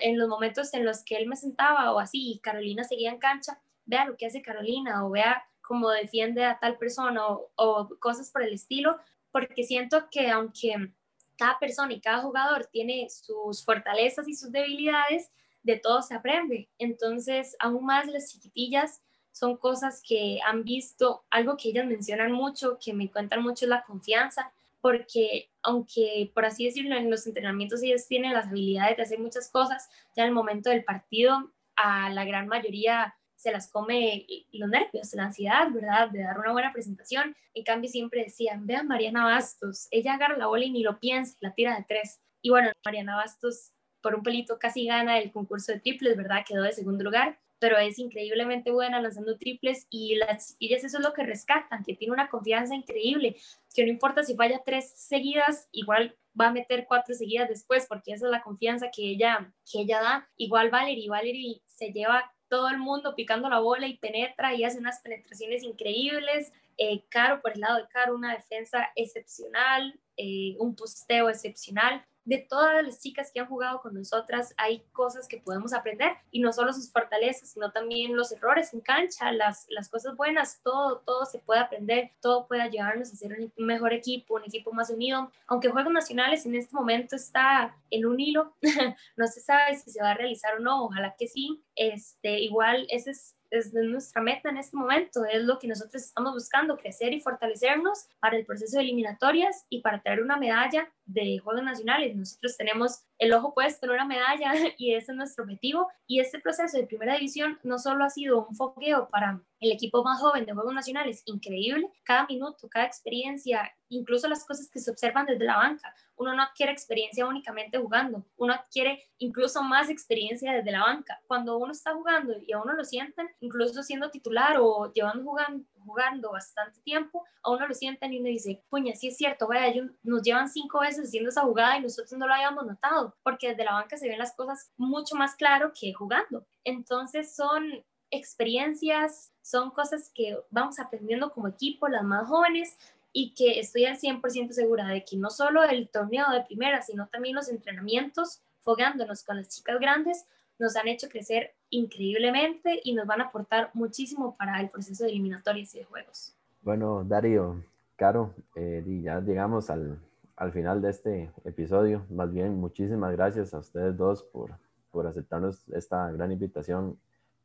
en 0.02 0.18
los 0.18 0.28
momentos 0.28 0.74
en 0.74 0.86
los 0.86 1.04
que 1.04 1.16
él 1.16 1.28
me 1.28 1.38
sentaba 1.38 1.94
o 1.94 2.00
así, 2.00 2.34
y 2.34 2.39
Carolina 2.39 2.84
seguía 2.84 3.12
en 3.12 3.20
cancha, 3.20 3.62
vea 3.86 4.06
lo 4.06 4.18
que 4.18 4.26
hace 4.26 4.42
Carolina 4.42 5.06
o 5.06 5.10
vea 5.10 5.44
como 5.72 5.89
defiende 5.89 6.43
a 6.43 6.59
tal 6.59 6.78
persona 6.78 7.22
o, 7.30 7.89
cosas 7.99 8.30
por 8.30 8.43
el 8.43 8.53
estilo, 8.53 8.97
porque 9.32 9.63
siento 9.63 10.09
que 10.11 10.30
aunque 10.30 10.91
cada 11.38 11.57
persona 11.59 11.93
y 11.93 12.01
cada 12.01 12.22
jugador 12.24 12.65
tiene 12.65 13.07
sus 13.09 13.63
fortalezas 13.63 14.28
y 14.28 14.36
sus 14.36 14.51
debilidades, 14.51 15.32
de 15.63 15.78
todo 15.78 16.01
se 16.01 16.13
aprende. 16.13 16.67
Entonces, 16.78 17.55
aún 17.61 17.86
más 17.86 18.05
las 18.07 18.34
chiquitillas 18.34 19.01
son 19.32 19.55
cosas 19.55 20.03
que 20.05 20.39
han 20.45 20.65
visto, 20.65 21.24
algo 21.30 21.55
que 21.55 21.69
ellas 21.69 21.86
mencionan 21.86 22.34
mucho, 22.34 22.78
que 22.78 22.91
me 22.91 23.09
cuentan 23.09 23.41
mucho 23.41 23.63
es 23.63 23.69
la 23.69 23.86
confianza, 23.86 24.51
porque 24.82 25.51
aunque, 25.63 26.34
por 26.34 26.43
así 26.43 26.65
decirlo, 26.65 26.97
en 26.97 27.09
los 27.09 27.26
entrenamientos 27.28 27.82
ellas 27.82 28.09
tienen 28.09 28.34
las 28.34 28.47
habilidades 28.47 28.97
de 28.97 29.03
hacer 29.03 29.19
muchas 29.19 29.49
cosas, 29.49 29.89
ya 30.17 30.24
en 30.24 30.30
el 30.30 30.36
momento 30.36 30.69
del 30.69 30.84
partido, 30.84 31.49
a 31.78 32.09
la 32.09 32.26
gran 32.26 32.49
mayoría 32.49 33.15
se 33.42 33.52
las 33.52 33.72
come 33.72 34.28
los 34.52 34.70
nervios, 34.70 35.14
la 35.14 35.24
ansiedad, 35.24 35.72
¿verdad? 35.72 36.10
De 36.12 36.22
dar 36.22 36.38
una 36.38 36.52
buena 36.52 36.72
presentación. 36.72 37.36
En 37.56 37.64
cambio, 37.64 37.89
siempre 37.89 38.24
decían, 38.24 38.68
vean 38.68 38.88
Mariana 38.88 39.26
Bastos, 39.26 39.88
ella 39.89 40.14
agarra 40.14 40.38
la 40.38 40.46
bola 40.46 40.64
y 40.64 40.70
ni 40.70 40.84
lo 40.84 41.00
piensa, 41.00 41.38
la 41.39 41.54
tira 41.56 41.76
de 41.76 41.84
tres. 41.88 42.22
Y 42.44 42.52
bueno, 42.52 42.72
Mariana 42.86 43.16
Bastos 43.16 43.72
por 44.02 44.14
un 44.14 44.22
pelito 44.22 44.60
casi 44.60 44.86
gana 44.86 45.18
el 45.18 45.32
concurso 45.32 45.72
de 45.72 45.80
triples, 45.80 46.16
¿verdad? 46.16 46.44
Quedó 46.48 46.62
de 46.62 46.72
segundo 46.72 47.04
lugar, 47.04 47.39
pero 47.58 47.78
es 47.78 47.98
increíblemente 47.98 48.72
buena 48.72 49.02
lanzando 49.02 49.38
triples 49.38 49.88
y 49.89 50.16
las 50.16 50.56
ellas 50.60 50.84
eso 50.84 50.98
es 50.98 51.04
lo 51.04 51.14
que 51.14 51.24
rescatan, 51.24 51.84
que 51.84 51.96
tiene 51.96 52.14
una 52.14 52.30
confianza 52.30 52.76
increíble, 52.76 53.38
que 53.74 53.84
no 53.84 53.89
importa 53.89 54.24
si 54.24 54.36
falla 54.36 54.62
tres 54.64 54.92
seguidas, 54.96 55.68
igual 55.72 56.16
va 56.39 56.48
a 56.48 56.52
meter 56.52 56.86
cuatro 56.88 57.16
seguidas 57.16 57.50
después, 57.50 57.88
porque 57.88 58.14
esa 58.14 58.26
es 58.26 58.32
la 58.32 58.44
confianza 58.44 58.89
que 58.96 59.04
ella, 59.04 59.52
que 59.72 59.82
ella 59.82 60.00
da. 60.00 60.30
Igual 60.38 60.70
Valerie, 60.70 61.10
Valerie 61.10 61.62
se 61.66 61.92
lleva 61.92 62.32
todo 62.52 62.68
el 62.68 62.80
mundo 62.80 63.16
picando 63.16 63.47
la 63.47 63.60
bola 63.60 63.88
y 63.88 63.95
penetra 63.95 64.54
y 64.54 64.66
hace 64.66 64.78
unas 64.78 64.99
penetraciones 64.99 65.64
increíbles. 65.64 66.52
Eh, 66.78 67.02
Caro, 67.08 67.41
por 67.41 67.54
el 67.54 67.62
lado 67.62 67.78
de 67.78 67.88
Caro, 67.88 68.14
una 68.14 68.36
defensa 68.36 68.89
excepcional, 68.97 69.97
eh, 70.18 70.58
un 70.60 70.76
posteo 70.76 71.30
excepcional. 71.30 72.06
De 72.24 72.38
todas 72.38 72.84
las 72.84 73.01
chicas 73.01 73.32
que 73.34 73.39
han 73.39 73.47
jugado 73.47 73.82
con 73.82 73.93
nosotras 73.93 74.53
hay 74.57 74.84
cosas 74.91 75.28
que 75.28 75.38
podemos 75.38 75.74
aprender 75.74 76.13
y 76.30 76.39
no 76.39 76.53
solo 76.53 76.74
sus 76.74 76.91
fortalezas, 76.91 77.49
sino 77.49 77.72
también 77.72 78.15
los 78.15 78.32
errores 78.32 78.74
en 78.74 78.82
cancha, 78.82 79.32
las, 79.32 79.65
las 79.69 79.89
cosas 79.89 80.15
buenas, 80.15 80.61
todo, 80.63 80.99
todo 80.99 81.26
se 81.26 81.39
puede 81.39 81.61
aprender, 81.61 82.11
todo 82.22 82.47
puede 82.47 82.61
ayudarnos 82.61 83.11
a 83.11 83.15
ser 83.15 83.38
un 83.57 83.65
mejor 83.65 83.93
equipo, 83.93 84.36
un 84.36 84.43
equipo 84.43 84.72
más 84.72 84.89
unido. 84.89 85.32
Aunque 85.47 85.69
Juegos 85.69 85.93
Nacionales 85.93 86.45
en 86.45 86.55
este 86.55 86.76
momento 86.76 87.15
está 87.15 87.76
en 87.89 88.05
un 88.05 88.19
hilo, 88.19 88.55
no 89.17 89.28
se 89.28 89.41
sabe 89.41 89.76
si 89.76 89.91
se 89.91 90.01
va 90.01 90.11
a 90.11 90.15
realizar 90.15 90.55
o 90.55 90.59
no, 90.59 90.86
ojalá 90.86 91.15
que 91.17 91.28
sí. 91.28 91.63
Este, 91.76 92.39
igual 92.39 92.86
ese 92.89 93.11
es 93.11 93.36
es 93.51 93.74
nuestra 93.74 94.22
meta 94.22 94.49
en 94.49 94.57
este 94.57 94.78
momento, 94.78 95.26
es 95.26 95.43
lo 95.43 95.59
que 95.59 95.67
nosotros 95.67 96.01
estamos 96.01 96.34
buscando, 96.34 96.78
crecer 96.78 97.13
y 97.13 97.19
fortalecernos 97.19 98.07
para 98.19 98.38
el 98.38 98.45
proceso 98.45 98.78
de 98.78 98.84
eliminatorias 98.84 99.65
y 99.69 99.82
para 99.82 100.01
traer 100.01 100.24
una 100.24 100.38
medalla 100.38 100.89
de 101.14 101.39
Juegos 101.39 101.64
Nacionales. 101.64 102.16
Nosotros 102.16 102.57
tenemos 102.57 103.03
el 103.18 103.34
ojo 103.34 103.53
puesto 103.53 103.86
en 103.86 103.93
una 103.93 104.05
medalla 104.05 104.51
y 104.78 104.93
ese 104.93 105.12
es 105.12 105.18
nuestro 105.18 105.43
objetivo. 105.43 105.88
Y 106.07 106.20
este 106.20 106.39
proceso 106.39 106.78
de 106.78 106.88
primera 106.88 107.16
división 107.16 107.59
no 107.64 107.78
solo 107.78 108.03
ha 108.03 108.09
sido 108.09 108.47
un 108.47 108.55
fogueo 108.55 109.09
para 109.09 109.41
el 109.59 109.72
equipo 109.72 110.03
más 110.03 110.20
joven 110.20 110.45
de 110.45 110.53
Juegos 110.53 110.74
Nacionales, 110.74 111.22
increíble, 111.26 111.88
cada 112.03 112.26
minuto, 112.26 112.68
cada 112.68 112.86
experiencia, 112.86 113.72
incluso 113.89 114.28
las 114.28 114.43
cosas 114.45 114.70
que 114.72 114.80
se 114.80 114.89
observan 114.89 115.28
desde 115.28 115.45
la 115.45 115.57
banca. 115.57 115.93
Uno 116.16 116.34
no 116.36 116.41
adquiere 116.41 116.72
experiencia 116.72 117.28
únicamente 117.28 117.78
jugando, 117.78 118.26
uno 118.38 118.53
adquiere 118.53 119.03
incluso 119.20 119.62
más 119.62 119.89
experiencia 119.89 120.51
desde 120.51 120.72
la 120.72 120.82
banca. 120.82 121.22
Cuando 121.28 121.57
uno 121.57 121.72
está 121.72 121.93
jugando 121.93 122.34
y 122.45 122.51
a 122.53 122.59
uno 122.59 122.74
lo 122.74 122.84
sienten, 122.84 123.30
incluso 123.39 123.84
siendo 123.84 124.09
titular 124.09 124.57
o 124.59 124.91
llevando 124.93 125.24
jugando, 125.24 125.64
jugando 125.86 126.32
bastante 126.32 126.80
tiempo, 126.82 127.26
a 127.44 127.52
uno 127.52 127.68
lo 127.68 127.74
sienten 127.74 128.14
y 128.14 128.20
uno 128.20 128.30
dice, 128.30 128.64
puña, 128.70 128.96
sí 128.96 129.08
es 129.08 129.18
cierto, 129.18 129.48
vaya, 129.48 129.74
nos 130.04 130.22
llevan 130.22 130.50
cinco 130.50 130.80
veces 130.80 131.08
haciendo 131.08 131.30
esa 131.30 131.42
jugada 131.42 131.78
y 131.78 131.82
nosotros 131.82 132.14
no 132.14 132.28
lo 132.28 132.34
habíamos 132.34 132.66
notado, 132.66 133.16
porque 133.24 133.50
desde 133.50 133.66
la 133.66 133.74
banca 133.74 133.98
se 133.98 134.08
ven 134.08 134.20
las 134.20 134.36
cosas 134.36 134.72
mucho 134.78 135.16
más 135.16 135.36
claro 135.36 135.72
que 135.80 135.94
jugando. 135.94 136.46
Entonces 136.64 137.36
son 137.36 137.84
experiencias, 138.12 139.34
son 139.42 139.72
cosas 139.72 140.12
que 140.14 140.38
vamos 140.50 140.80
aprendiendo 140.80 141.32
como 141.32 141.48
equipo, 141.48 141.88
las 141.88 142.04
más 142.04 142.28
jóvenes, 142.28 142.78
y 143.14 143.34
que 143.34 143.60
estoy 143.60 143.86
al 143.86 143.98
100% 143.98 144.52
segura 144.52 144.88
de 144.88 145.04
que 145.04 145.18
no 145.18 145.30
solo 145.30 145.64
el 145.64 145.90
torneo 145.90 146.30
de 146.32 146.44
primera, 146.44 146.82
sino 146.82 147.08
también 147.08 147.36
los 147.36 147.50
entrenamientos, 147.50 148.42
fogándonos 148.62 149.24
con 149.24 149.38
las 149.38 149.50
chicas 149.50 149.80
grandes, 149.80 150.26
nos 150.60 150.76
han 150.76 150.88
hecho 150.88 151.10
crecer 151.10 151.56
increíblemente 151.72 152.80
y 152.84 152.93
nos 152.93 153.07
van 153.07 153.22
a 153.22 153.26
aportar 153.26 153.72
muchísimo 153.74 154.36
para 154.38 154.61
el 154.61 154.69
proceso 154.69 155.03
de 155.03 155.09
eliminatorias 155.09 155.74
y 155.74 155.80
de 155.80 155.86
juegos. 155.86 156.36
Bueno, 156.61 157.03
Darío, 157.03 157.63
Caro, 157.95 158.34
eh, 158.55 158.84
ya 159.03 159.19
llegamos 159.22 159.69
al, 159.69 159.99
al, 160.36 160.51
final 160.51 160.82
de 160.82 160.91
este 160.91 161.32
episodio. 161.43 162.05
Más 162.09 162.32
bien, 162.32 162.55
muchísimas 162.59 163.11
gracias 163.13 163.53
a 163.53 163.59
ustedes 163.59 163.97
dos 163.97 164.24
por, 164.24 164.51
por 164.91 165.07
aceptarnos 165.07 165.67
esta 165.69 166.11
gran 166.11 166.32
invitación 166.32 166.97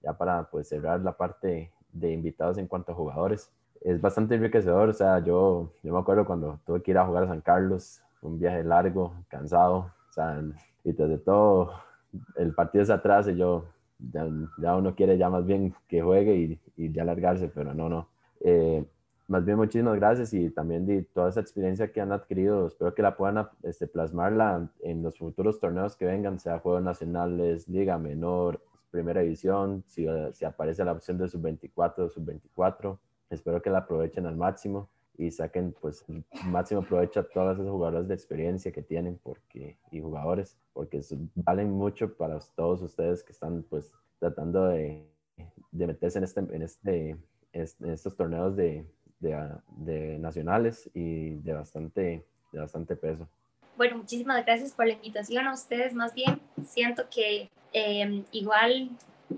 ya 0.03 0.13
para 0.13 0.45
pues 0.51 0.69
cerrar 0.69 1.01
la 1.01 1.17
parte 1.17 1.73
de 1.93 2.13
invitados 2.13 2.59
en 2.59 2.67
cuanto 2.67 2.93
a 2.93 2.95
jugadores. 2.95 3.51
Es 3.81 4.01
bastante 4.01 4.35
enriquecedor, 4.35 4.89
o 4.89 4.93
sea, 4.93 5.21
yo, 5.21 5.73
yo 5.83 5.93
me 5.93 6.01
acuerdo 6.01 6.27
cuando 6.27 6.61
tuve 6.67 6.83
que 6.83 6.91
ir 6.91 6.99
a 6.99 7.07
jugar 7.07 7.25
a 7.25 7.29
San 7.29 7.41
Carlos, 7.41 8.03
un 8.23 8.39
viaje 8.39 8.65
largo, 8.65 9.15
cansado, 9.29 9.93
o 10.09 10.13
sea, 10.13 10.43
y 10.85 10.93
desde 10.93 11.19
todo 11.19 11.73
el 12.37 12.55
partido 12.55 12.83
es 12.83 12.91
atrás 12.91 13.29
y 13.29 13.37
yo, 13.37 13.67
ya, 13.99 14.77
uno 14.77 14.95
quiere 14.95 15.19
ya 15.19 15.31
más 15.31 15.47
bien 15.47 15.75
que 15.89 16.03
juegue 16.03 16.37
y, 16.37 16.61
y 16.77 16.93
ya 16.93 17.05
largarse, 17.05 17.49
pero 17.49 17.75
no, 17.75 17.89
no. 17.89 18.09
Eh, 18.41 18.85
más 19.29 19.45
bien 19.45 19.57
muchísimas 19.57 19.97
gracias 19.97 20.33
y 20.35 20.51
también 20.51 20.87
de 20.87 21.03
toda 21.03 21.31
esa 21.31 21.41
experiencia 21.41 21.93
que 21.93 22.01
han 22.01 22.13
adquirido, 22.13 22.69
espero 22.69 22.95
que 22.95 23.03
la 23.03 23.17
puedan 23.17 23.49
este, 23.63 23.87
plasmarla 23.89 24.71
en 24.81 25.03
los 25.03 25.19
futuros 25.19 25.59
torneos 25.59 25.97
que 25.97 26.05
vengan, 26.05 26.39
sea 26.39 26.61
Juegos 26.61 26.83
Nacionales, 26.83 27.69
Liga 27.69 27.99
Menor, 27.99 28.63
Primera 28.91 29.23
División, 29.23 29.83
si, 29.87 30.07
si 30.33 30.45
aparece 30.45 30.85
la 30.85 30.93
opción 30.93 31.19
de 31.19 31.29
sub-24 31.29 32.09
sub-24, 32.11 32.99
espero 33.31 33.61
que 33.61 33.71
la 33.71 33.79
aprovechen 33.79 34.27
al 34.27 34.37
máximo 34.37 34.89
y 35.19 35.31
saquen 35.31 35.75
pues 35.81 36.05
máximo 36.45 36.83
provecho 36.83 37.21
a 37.21 37.29
todas 37.29 37.57
esas 37.59 37.71
jugadoras 37.71 38.09
de 38.09 38.15
experiencia 38.15 38.73
que 38.73 38.83
tienen 38.83 39.19
porque, 39.23 39.79
y 39.91 40.01
jugadores, 40.01 40.57
porque 40.73 41.01
valen 41.35 41.71
mucho 41.71 42.15
para 42.17 42.39
todos 42.55 42.83
ustedes 42.83 43.23
que 43.23 43.33
están 43.33 43.63
pues 43.65 43.93
tratando 44.19 44.67
de, 44.67 45.07
de 45.73 45.87
meterse 45.87 46.19
en, 46.19 46.25
este, 46.25 46.41
en, 46.41 46.63
este, 46.63 47.11
en 47.53 47.91
estos 47.91 48.17
torneos 48.17 48.57
de, 48.57 48.85
de, 49.21 49.51
de, 49.79 50.19
nacionales 50.19 50.91
y 50.95 51.37
de 51.37 51.53
bastante, 51.53 52.25
de 52.53 52.59
bastante 52.59 52.97
peso. 52.97 53.29
Bueno, 53.77 53.99
muchísimas 53.99 54.45
gracias 54.45 54.73
por 54.73 54.87
la 54.87 54.95
invitación 54.95 55.47
a 55.47 55.53
ustedes. 55.53 55.93
Más 55.95 56.15
bien, 56.15 56.41
siento 56.65 57.05
que 57.11 57.51
eh, 57.73 58.25
igual 58.33 58.91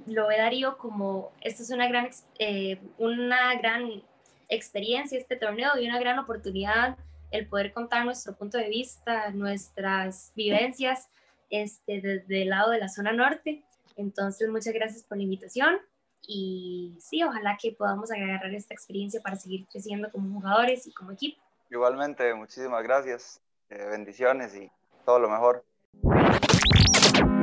lo 0.07 0.29
ve 0.29 0.37
Darío 0.37 0.77
como 0.79 1.33
esto 1.41 1.63
es 1.63 1.71
una 1.71 1.89
gran, 1.89 2.09
eh, 2.39 2.79
una 2.99 3.55
gran 3.57 4.03
experiencia 4.49 5.19
este 5.19 5.37
torneo 5.37 5.79
y 5.79 5.87
una 5.87 5.99
gran 5.99 6.19
oportunidad 6.19 6.97
el 7.31 7.47
poder 7.47 7.73
contar 7.73 8.05
nuestro 8.05 8.35
punto 8.35 8.59
de 8.59 8.69
vista, 8.69 9.31
nuestras 9.31 10.33
vivencias 10.35 11.09
este, 11.51 12.01
desde 12.01 12.43
el 12.43 12.49
lado 12.51 12.71
de 12.71 12.79
la 12.79 12.89
zona 12.89 13.13
norte. 13.13 13.63
Entonces, 13.97 14.49
muchas 14.49 14.73
gracias 14.73 15.03
por 15.05 15.19
la 15.19 15.25
invitación 15.25 15.79
y 16.27 16.97
sí, 17.01 17.23
ojalá 17.23 17.59
que 17.61 17.73
podamos 17.73 18.11
agarrar 18.11 18.55
esta 18.55 18.75
experiencia 18.75 19.21
para 19.21 19.37
seguir 19.37 19.67
creciendo 19.71 20.11
como 20.11 20.41
jugadores 20.41 20.87
y 20.87 20.93
como 20.93 21.13
equipo. 21.13 21.43
Igualmente, 21.71 22.33
muchísimas 22.35 22.83
gracias, 22.83 23.41
eh, 23.71 23.87
bendiciones 23.91 24.55
y 24.55 24.71
todo 25.05 25.19
lo 25.19 25.29
mejor. 25.29 25.65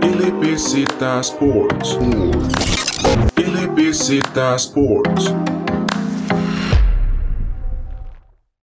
LBZ 0.01 0.85
Sports. 1.21 1.97
LBZ 3.37 4.37
Sports. 4.55 5.33